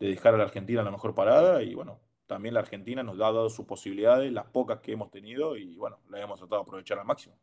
de 0.00 0.08
dejar 0.08 0.34
a 0.34 0.38
la 0.38 0.44
Argentina 0.44 0.82
la 0.82 0.90
mejor 0.90 1.14
parada, 1.14 1.62
y 1.62 1.74
bueno, 1.74 2.00
también 2.26 2.54
la 2.54 2.60
Argentina 2.60 3.02
nos 3.02 3.16
ha 3.16 3.18
dado 3.18 3.50
sus 3.50 3.66
posibilidades, 3.66 4.32
las 4.32 4.46
pocas 4.46 4.80
que 4.80 4.92
hemos 4.92 5.10
tenido, 5.10 5.56
y 5.56 5.76
bueno, 5.76 5.98
las 6.08 6.22
hemos 6.22 6.38
tratado 6.38 6.62
de 6.62 6.66
aprovechar 6.66 6.98
al 6.98 7.04
máximo. 7.04 7.36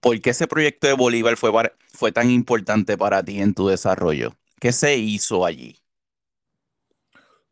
¿Por 0.00 0.20
qué 0.20 0.30
ese 0.30 0.46
proyecto 0.46 0.86
de 0.86 0.92
Bolívar 0.92 1.36
fue, 1.36 1.50
fue 1.92 2.12
tan 2.12 2.30
importante 2.30 2.98
para 2.98 3.22
ti 3.22 3.40
en 3.40 3.54
tu 3.54 3.68
desarrollo? 3.68 4.32
¿Qué 4.60 4.72
se 4.72 4.96
hizo 4.96 5.46
allí? 5.46 5.78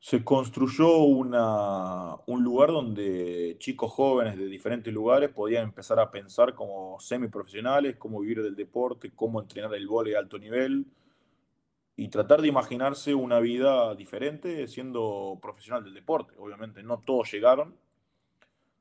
Se 0.01 0.25
construyó 0.25 0.99
una, 0.99 2.17
un 2.27 2.43
lugar 2.43 2.71
donde 2.71 3.57
chicos 3.59 3.93
jóvenes 3.93 4.37
de 4.37 4.47
diferentes 4.47 4.93
lugares 4.93 5.31
podían 5.31 5.65
empezar 5.65 6.01
a 6.01 6.11
pensar 6.11 6.55
como 6.55 6.99
semiprofesionales, 6.99 7.97
cómo 7.97 8.21
vivir 8.21 8.43
del 8.43 8.57
deporte, 8.57 9.13
cómo 9.15 9.41
entrenar 9.41 9.75
el 9.75 9.87
vóley 9.87 10.15
a 10.15 10.19
alto 10.19 10.39
nivel 10.39 10.87
y 12.01 12.09
tratar 12.09 12.41
de 12.41 12.49
imaginarse 12.49 13.15
una 13.15 13.41
vida 13.41 13.95
diferente 13.95 14.67
siendo 14.69 15.39
profesional 15.43 15.85
del 15.85 15.93
deporte. 15.93 16.33
Obviamente 16.39 16.83
no 16.83 16.99
todos 17.03 17.31
llegaron, 17.31 17.77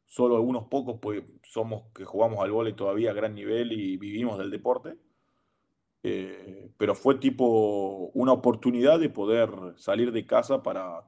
solo 0.05 0.37
algunos 0.37 0.67
pocos 0.69 0.99
pues, 1.01 1.25
somos 1.43 1.83
que 1.93 2.05
jugamos 2.05 2.39
al 2.39 2.51
vóley 2.51 2.71
todavía 2.71 3.11
a 3.11 3.13
gran 3.13 3.35
nivel 3.35 3.73
y 3.73 3.97
vivimos 3.97 4.37
del 4.37 4.49
deporte. 4.49 4.95
Eh, 6.01 6.71
pero 6.77 6.95
fue 6.95 7.15
tipo 7.15 8.09
una 8.13 8.31
oportunidad 8.31 9.01
de 9.01 9.09
poder 9.09 9.49
salir 9.75 10.13
de 10.13 10.25
casa 10.25 10.63
para, 10.63 11.03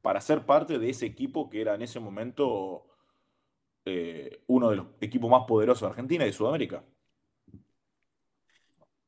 para 0.00 0.22
ser 0.22 0.46
parte 0.46 0.78
de 0.78 0.88
ese 0.88 1.04
equipo 1.04 1.50
que 1.50 1.60
era 1.60 1.74
en 1.74 1.82
ese 1.82 2.00
momento 2.00 2.86
eh, 3.84 4.40
uno 4.46 4.70
de 4.70 4.76
los 4.76 4.86
equipos 5.02 5.28
más 5.28 5.44
poderosos 5.46 5.82
de 5.82 5.88
Argentina 5.88 6.24
y 6.24 6.28
de 6.28 6.32
Sudamérica. 6.32 6.84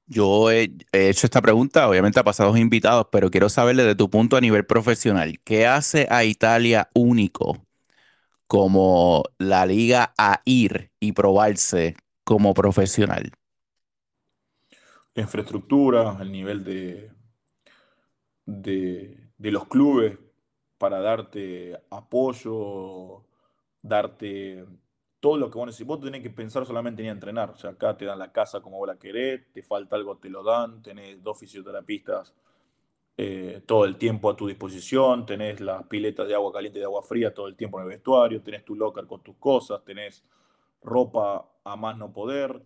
Yo 0.07 0.50
he, 0.50 0.72
he, 0.92 1.09
hecho 1.09 1.26
esta 1.26 1.42
pregunta, 1.42 1.88
obviamente 1.88 2.20
a 2.20 2.24
pasados 2.24 2.57
invitados, 2.59 3.09
pero 3.11 3.30
quiero 3.30 3.48
saberle 3.48 3.82
de 3.84 3.96
tu 3.96 4.09
punto 4.09 4.36
a 4.36 4.40
nivel 4.40 4.64
profesional. 4.64 5.40
¿Qué 5.44 5.66
hace 5.66 6.07
a 6.11 6.24
Italia 6.24 6.88
único 6.94 7.66
como 8.46 9.24
la 9.38 9.66
liga 9.66 10.14
a 10.16 10.42
ir 10.44 10.92
y 11.00 11.12
probarse 11.12 11.96
como 12.24 12.54
profesional? 12.54 13.32
Infraestructura, 15.16 16.18
el 16.20 16.30
nivel 16.30 16.62
de, 16.62 17.11
de 18.44 19.50
los 19.50 19.66
clubes 19.66 20.18
para 20.78 21.00
darte 21.00 21.76
apoyo, 21.90 23.24
darte 23.82 24.64
todo 25.27 25.39
lo 25.39 25.51
que 25.51 25.59
vos 25.59 25.66
necesitas. 25.66 25.89
Vos 25.89 26.01
tenés 26.01 26.22
que 26.22 26.31
pensar 26.31 26.64
solamente 26.64 27.03
en 27.03 27.09
entrenar. 27.09 27.51
O 27.51 27.57
sea, 27.57 27.70
acá 27.70 27.97
te 27.97 28.05
dan 28.05 28.16
la 28.16 28.31
casa 28.31 28.61
como 28.61 28.79
vos 28.79 28.87
la 28.87 28.97
querés, 28.97 29.53
te 29.53 29.61
falta 29.61 29.97
algo, 29.97 30.16
te 30.18 30.31
lo 30.31 30.45
dan, 30.45 30.81
tenés 30.81 31.20
dos 31.20 31.37
fisioterapistas 31.37 32.33
eh, 33.16 33.61
todo 33.66 33.87
el 33.87 33.97
tiempo 33.97 34.31
a 34.31 34.37
tu 34.37 34.47
disposición, 34.47 35.27
tenés 35.27 35.61
las 35.61 35.83
piletas 35.89 36.29
de 36.29 36.35
agua 36.37 36.53
caliente 36.53 36.79
y 36.79 36.81
de 36.81 36.85
agua 36.85 37.03
fría 37.03 37.35
todo 37.35 37.49
el 37.49 37.57
tiempo 37.57 37.79
en 37.79 37.87
el 37.87 37.89
vestuario, 37.89 38.41
tenés 38.41 38.64
tu 38.64 38.77
locker 38.77 39.05
con 39.05 39.20
tus 39.20 39.35
cosas, 39.39 39.85
tenés 39.85 40.24
ropa 40.81 41.45
a 41.64 41.74
más 41.74 41.99
no 41.99 42.12
poder. 42.12 42.62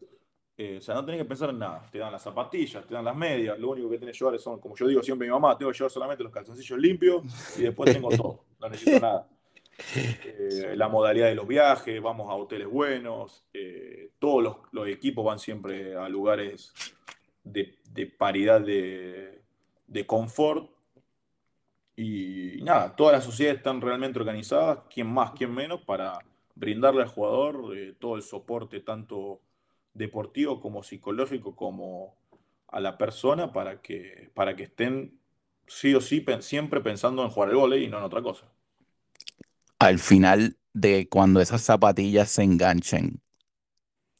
Eh, 0.59 0.77
o 0.77 0.81
sea, 0.83 0.97
no 0.97 1.03
tenés 1.07 1.23
que 1.23 1.25
pensar 1.25 1.49
en 1.49 1.61
nada. 1.61 1.89
Te 1.91 1.99
dan 1.99 2.13
las 2.13 2.21
zapatillas, 2.21 2.87
te 2.87 2.93
dan 2.93 3.07
las 3.07 3.17
medias. 3.17 3.59
Lo 3.59 3.71
único 3.71 3.89
que 3.89 3.97
tenés 3.97 4.19
que 4.19 4.23
llevar 4.23 4.39
son, 4.39 4.61
como 4.61 4.77
yo 4.77 4.87
digo 4.87 5.03
siempre 5.03 5.27
a 5.27 5.31
mi 5.31 5.33
mamá, 5.33 5.57
tengo 5.57 5.73
que 5.73 5.79
llevar 5.79 5.91
solamente 5.91 6.23
los 6.23 6.31
calzoncillos 6.31 6.79
limpios 6.79 7.23
y 7.59 7.63
después 7.63 7.91
tengo 7.91 8.11
todo. 8.15 8.45
No 8.61 8.69
necesito 8.69 9.01
nada. 9.01 9.27
Eh, 9.95 10.75
la 10.77 10.89
modalidad 10.89 11.29
de 11.29 11.35
los 11.35 11.47
viajes, 11.47 12.01
vamos 12.01 12.31
a 12.31 12.35
hoteles 12.35 12.69
buenos. 12.69 13.45
Eh, 13.53 14.11
todos 14.19 14.59
los, 14.73 14.89
equipos 14.89 15.25
van 15.25 15.39
siempre 15.39 15.97
a 15.97 16.09
lugares 16.09 16.73
de, 17.45 17.79
paridad 18.19 18.61
de, 18.61 20.07
confort. 20.07 20.71
Y 21.97 22.63
nada, 22.63 22.95
todas 22.97 23.13
las 23.13 23.25
sociedades 23.25 23.59
están 23.59 23.81
realmente 23.81 24.19
organizadas, 24.19 24.81
quién 24.93 25.07
más, 25.07 25.33
quién 25.33 25.53
menos, 25.53 25.83
para 25.83 26.19
brindarle 26.55 27.03
al 27.03 27.09
jugador 27.09 27.77
eh, 27.77 27.95
todo 27.99 28.17
el 28.17 28.23
soporte, 28.23 28.81
tanto 28.81 29.41
deportivo 29.93 30.61
como 30.61 30.83
psicológico, 30.83 31.55
como 31.55 32.15
a 32.69 32.81
la 32.81 32.97
persona, 32.97 33.53
para 33.53 33.83
que, 33.83 34.31
para 34.35 34.57
que 34.57 34.65
estén 34.65 35.19
sí 35.67 35.95
o 35.95 36.01
sí 36.01 36.25
siempre 36.41 36.81
pensando 36.81 37.23
en 37.23 37.31
jugar 37.31 37.51
el 37.51 37.57
vóley 37.57 37.85
y 37.85 37.89
no 37.89 37.99
en 37.99 38.05
otra 38.05 38.23
cosa. 38.23 38.51
Al 39.81 39.99
final 39.99 40.57
de 40.73 41.09
cuando 41.09 41.41
esas 41.41 41.63
zapatillas 41.63 42.31
se 42.31 42.45
enganchen, 42.45 43.21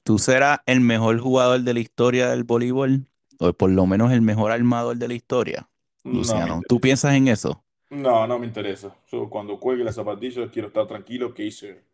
¿tú 0.03 0.19
serás 0.19 0.59
el 0.67 0.81
mejor 0.81 1.21
jugador 1.21 1.61
de 1.61 1.75
la 1.75 1.81
historia 1.81 2.31
del 2.31 2.45
voleibol? 2.45 3.07
o 3.41 3.53
por 3.55 3.71
lo 3.71 3.87
menos 3.87 4.13
el 4.13 4.21
mejor 4.21 4.53
armador 4.53 4.97
de 4.97 5.09
la 5.09 5.15
historia. 5.15 5.69
Luciano, 6.05 6.57
no 6.57 6.63
¿tú 6.69 6.79
piensas 6.79 7.15
en 7.15 7.29
eso? 7.29 7.65
No, 7.91 8.27
no 8.27 8.39
me 8.39 8.47
interesa. 8.47 8.97
Yo 9.11 9.29
cuando 9.31 9.59
cuelgue 9.59 9.85
las 9.85 9.95
zapatillas 9.97 10.51
quiero 10.51 10.69
estar 10.69 10.87
tranquilo 10.87 11.35
que 11.35 11.45
hice 11.47 11.85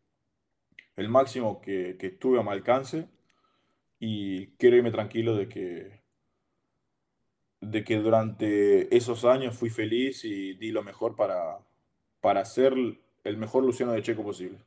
el 0.96 1.08
máximo 1.08 1.60
que, 1.60 1.96
que 1.98 2.08
estuve 2.08 2.40
a 2.40 2.42
mi 2.42 2.50
alcance 2.50 3.08
y 4.00 4.48
quiero 4.58 4.76
irme 4.76 4.90
tranquilo 4.90 5.36
de 5.36 5.48
que 5.48 6.02
de 7.60 7.84
que 7.84 7.96
durante 7.96 8.94
esos 8.96 9.24
años 9.24 9.56
fui 9.56 9.70
feliz 9.70 10.24
y 10.24 10.54
di 10.54 10.70
lo 10.70 10.82
mejor 10.82 11.16
para, 11.16 11.58
para 12.20 12.44
ser 12.44 12.74
el 13.26 13.36
mejor 13.36 13.64
Luciano 13.64 13.92
de 13.92 14.02
Checo 14.02 14.22
posible. 14.22 14.58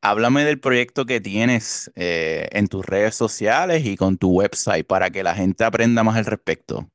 Háblame 0.00 0.44
del 0.44 0.60
proyecto 0.60 1.06
que 1.06 1.20
tienes 1.20 1.90
eh, 1.96 2.48
en 2.52 2.68
tus 2.68 2.84
redes 2.84 3.14
sociales 3.14 3.86
y 3.86 3.96
con 3.96 4.18
tu 4.18 4.30
website 4.32 4.86
para 4.86 5.10
que 5.10 5.22
la 5.22 5.34
gente 5.34 5.64
aprenda 5.64 6.04
más 6.04 6.16
al 6.16 6.26
respecto. 6.26 6.88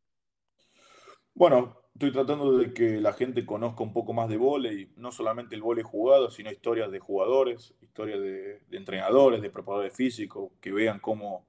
Bueno, 1.33 1.81
estoy 1.93 2.11
tratando 2.11 2.57
de 2.57 2.71
que 2.71 3.01
la 3.01 3.13
gente 3.13 3.45
conozca 3.45 3.83
un 3.83 3.93
poco 3.93 4.13
más 4.13 4.29
de 4.29 4.37
vóley, 4.37 4.93
no 4.95 5.11
solamente 5.11 5.55
el 5.55 5.63
vóley 5.63 5.83
jugado, 5.83 6.29
sino 6.29 6.51
historias 6.51 6.91
de 6.91 6.99
jugadores, 6.99 7.73
historias 7.81 8.19
de, 8.19 8.61
de 8.67 8.77
entrenadores, 8.77 9.41
de 9.41 9.49
preparadores 9.49 9.93
físicos, 9.93 10.51
que 10.61 10.71
vean 10.71 10.99
cómo 10.99 11.47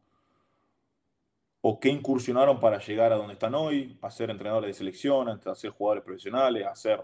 o 1.63 1.79
qué 1.79 1.91
incursionaron 1.91 2.59
para 2.59 2.79
llegar 2.79 3.13
a 3.13 3.17
donde 3.17 3.35
están 3.35 3.55
hoy, 3.55 3.99
a 4.01 4.11
ser 4.11 4.31
entrenadores 4.31 4.69
de 4.69 4.75
selección, 4.75 5.29
a 5.29 5.55
ser 5.55 5.71
jugadores 5.71 6.05
profesionales, 6.05 6.67
a 6.67 6.75
ser 6.75 7.01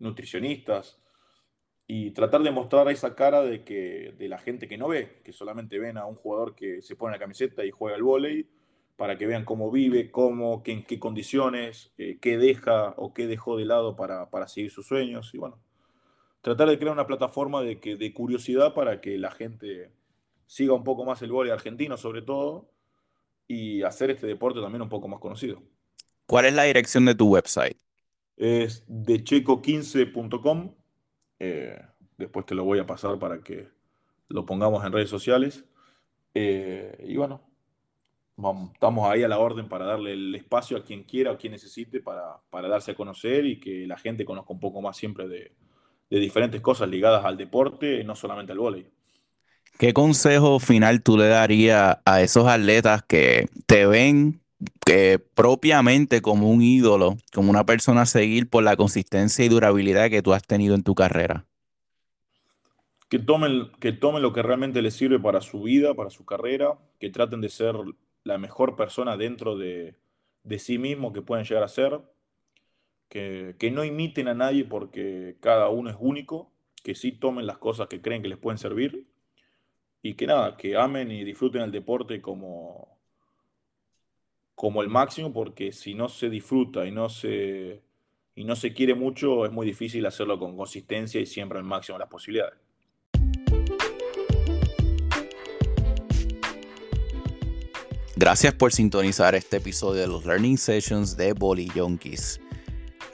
nutricionistas 0.00 1.00
y 1.86 2.10
tratar 2.12 2.42
de 2.42 2.50
mostrar 2.50 2.88
esa 2.88 3.14
cara 3.14 3.42
de, 3.42 3.64
que, 3.64 4.14
de 4.18 4.28
la 4.28 4.38
gente 4.38 4.68
que 4.68 4.78
no 4.78 4.88
ve, 4.88 5.20
que 5.24 5.32
solamente 5.32 5.78
ven 5.78 5.98
a 5.98 6.06
un 6.06 6.14
jugador 6.14 6.54
que 6.54 6.82
se 6.82 6.96
pone 6.96 7.14
la 7.14 7.18
camiseta 7.18 7.64
y 7.64 7.70
juega 7.70 7.96
al 7.96 8.02
vóley, 8.02 8.48
para 9.00 9.16
que 9.16 9.26
vean 9.26 9.46
cómo 9.46 9.70
vive, 9.70 10.10
cómo, 10.10 10.62
qué, 10.62 10.72
en 10.72 10.84
qué 10.84 11.00
condiciones, 11.00 11.90
eh, 11.96 12.18
qué 12.20 12.36
deja 12.36 12.94
o 12.98 13.14
qué 13.14 13.26
dejó 13.26 13.56
de 13.56 13.64
lado 13.64 13.96
para, 13.96 14.28
para, 14.28 14.46
seguir 14.46 14.70
sus 14.70 14.86
sueños. 14.86 15.30
Y 15.32 15.38
bueno, 15.38 15.58
tratar 16.42 16.68
de 16.68 16.78
crear 16.78 16.92
una 16.92 17.06
plataforma 17.06 17.62
de, 17.62 17.80
que, 17.80 17.96
de 17.96 18.12
curiosidad 18.12 18.74
para 18.74 19.00
que 19.00 19.16
la 19.16 19.30
gente 19.30 19.90
siga 20.46 20.74
un 20.74 20.84
poco 20.84 21.06
más 21.06 21.22
el 21.22 21.32
vóley 21.32 21.50
argentino 21.50 21.96
sobre 21.96 22.20
todo 22.20 22.70
y 23.48 23.82
hacer 23.82 24.10
este 24.10 24.26
deporte 24.26 24.60
también 24.60 24.82
un 24.82 24.90
poco 24.90 25.08
más 25.08 25.18
conocido. 25.18 25.62
¿Cuál 26.26 26.44
es 26.44 26.54
la 26.54 26.64
dirección 26.64 27.06
de 27.06 27.14
tu 27.14 27.28
website? 27.28 27.78
Es 28.40 28.88
decheco15.com. 28.88 30.74
Eh, 31.38 31.78
después 32.16 32.46
te 32.46 32.54
lo 32.54 32.64
voy 32.64 32.78
a 32.78 32.86
pasar 32.86 33.18
para 33.18 33.42
que 33.42 33.68
lo 34.28 34.46
pongamos 34.46 34.82
en 34.82 34.92
redes 34.92 35.10
sociales. 35.10 35.66
Eh, 36.32 37.04
y 37.06 37.16
bueno, 37.16 37.42
estamos 38.72 39.10
ahí 39.10 39.22
a 39.22 39.28
la 39.28 39.38
orden 39.38 39.68
para 39.68 39.84
darle 39.84 40.14
el 40.14 40.34
espacio 40.34 40.78
a 40.78 40.82
quien 40.82 41.04
quiera 41.04 41.32
o 41.32 41.36
quien 41.36 41.52
necesite 41.52 42.00
para, 42.00 42.40
darse 42.50 42.92
a 42.92 42.94
conocer 42.94 43.44
y 43.44 43.60
que 43.60 43.86
la 43.86 43.98
gente 43.98 44.24
conozca 44.24 44.54
un 44.54 44.60
poco 44.60 44.80
más 44.80 44.96
siempre 44.96 45.28
de, 45.28 45.52
diferentes 46.08 46.62
cosas 46.62 46.88
ligadas 46.88 47.26
al 47.26 47.36
deporte, 47.36 48.02
no 48.04 48.16
solamente 48.16 48.52
al 48.52 48.58
vóley. 48.58 48.88
¿Qué 49.78 49.92
consejo 49.92 50.60
final 50.60 51.02
tú 51.02 51.18
le 51.18 51.28
darías 51.28 51.98
a 52.06 52.22
esos 52.22 52.46
atletas 52.46 53.02
que 53.02 53.50
te 53.66 53.84
ven 53.84 54.40
propiamente 55.34 56.20
como 56.20 56.50
un 56.50 56.62
ídolo, 56.62 57.16
como 57.32 57.50
una 57.50 57.64
persona 57.64 58.02
a 58.02 58.06
seguir 58.06 58.48
por 58.48 58.62
la 58.62 58.76
consistencia 58.76 59.44
y 59.44 59.48
durabilidad 59.48 60.10
que 60.10 60.22
tú 60.22 60.32
has 60.32 60.42
tenido 60.42 60.74
en 60.74 60.82
tu 60.82 60.94
carrera? 60.94 61.46
Que 63.08 63.18
tomen, 63.18 63.70
que 63.80 63.92
tomen 63.92 64.22
lo 64.22 64.32
que 64.32 64.42
realmente 64.42 64.82
les 64.82 64.94
sirve 64.94 65.18
para 65.18 65.40
su 65.40 65.62
vida, 65.62 65.94
para 65.94 66.10
su 66.10 66.24
carrera, 66.24 66.78
que 66.98 67.10
traten 67.10 67.40
de 67.40 67.48
ser 67.48 67.74
la 68.24 68.38
mejor 68.38 68.76
persona 68.76 69.16
dentro 69.16 69.56
de, 69.56 69.96
sí 70.58 70.78
mismo 70.78 71.12
que 71.12 71.22
pueden 71.22 71.44
llegar 71.44 71.64
a 71.64 71.68
ser, 71.68 72.00
que, 73.08 73.70
no 73.72 73.84
imiten 73.84 74.28
a 74.28 74.34
nadie 74.34 74.64
porque 74.64 75.36
cada 75.40 75.68
uno 75.70 75.90
es 75.90 75.96
único, 75.98 76.52
que 76.84 76.94
sí 76.94 77.12
tomen 77.12 77.46
las 77.46 77.58
cosas 77.58 77.88
que 77.88 78.00
creen 78.00 78.22
que 78.22 78.28
les 78.28 78.38
pueden 78.38 78.58
servir 78.58 79.06
y 80.02 80.14
que 80.14 80.26
nada, 80.26 80.56
que 80.56 80.76
amen 80.76 81.10
y 81.10 81.24
disfruten 81.24 81.62
el 81.62 81.72
deporte 81.72 82.22
como, 82.22 82.99
como 84.60 84.82
el 84.82 84.90
máximo 84.90 85.32
porque 85.32 85.72
si 85.72 85.94
no 85.94 86.10
se 86.10 86.28
disfruta 86.28 86.86
y 86.86 86.90
no 86.90 87.08
se, 87.08 87.80
y 88.34 88.44
no 88.44 88.54
se 88.54 88.74
quiere 88.74 88.94
mucho 88.94 89.46
es 89.46 89.52
muy 89.52 89.64
difícil 89.64 90.04
hacerlo 90.04 90.38
con 90.38 90.54
consistencia 90.54 91.18
y 91.18 91.24
siempre 91.24 91.56
al 91.56 91.64
máximo 91.64 91.96
las 91.96 92.08
posibilidades. 92.08 92.58
Gracias 98.16 98.52
por 98.52 98.72
sintonizar 98.72 99.34
este 99.34 99.56
episodio 99.56 100.02
de 100.02 100.08
los 100.08 100.26
Learning 100.26 100.58
Sessions 100.58 101.16
de 101.16 101.32
Bolly 101.32 101.68
Junkies. 101.74 102.38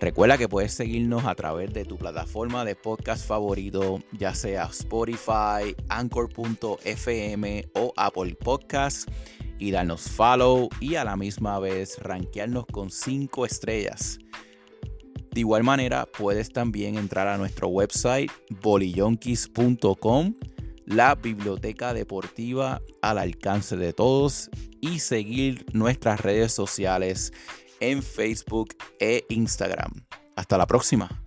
Recuerda 0.01 0.37
que 0.37 0.49
puedes 0.49 0.75
seguirnos 0.75 1.27
a 1.27 1.37
través 1.37 1.73
de 1.73 1.85
tu 1.85 1.97
plataforma 1.97 2.65
de 2.65 2.75
podcast 2.75 3.25
favorito, 3.25 4.01
ya 4.11 4.35
sea 4.35 4.65
Spotify, 4.65 5.77
Anchor.fm 5.89 7.69
o 7.75 7.93
Apple 7.97 8.35
Podcasts, 8.35 9.07
y 9.59 9.71
darnos 9.71 10.09
follow 10.11 10.69
y 10.81 10.97
a 10.97 11.05
la 11.05 11.17
misma 11.17 11.59
vez 11.59 11.99
rankearnos 11.99 12.67
con 12.67 12.91
5 12.91 13.47
estrellas. 13.47 14.19
De 15.31 15.41
igual 15.41 15.65
manera, 15.65 16.07
puedes 16.07 16.51
también 16.53 16.97
entrar 16.97 17.29
a 17.29 17.37
nuestro 17.37 17.69
website 17.69 18.31
bollyonkeys.com 18.63 20.35
la 20.87 21.15
biblioteca 21.17 21.93
deportiva 21.93 22.81
al 23.03 23.19
alcance 23.19 23.77
de 23.77 23.93
todos 23.93 24.49
y 24.81 25.01
seguir 25.01 25.67
nuestras 25.73 26.21
redes 26.21 26.53
sociales 26.53 27.33
en 27.81 28.03
Facebook 28.03 28.77
e 29.01 29.25
Instagram. 29.29 29.93
Hasta 30.37 30.57
la 30.57 30.67
próxima. 30.67 31.23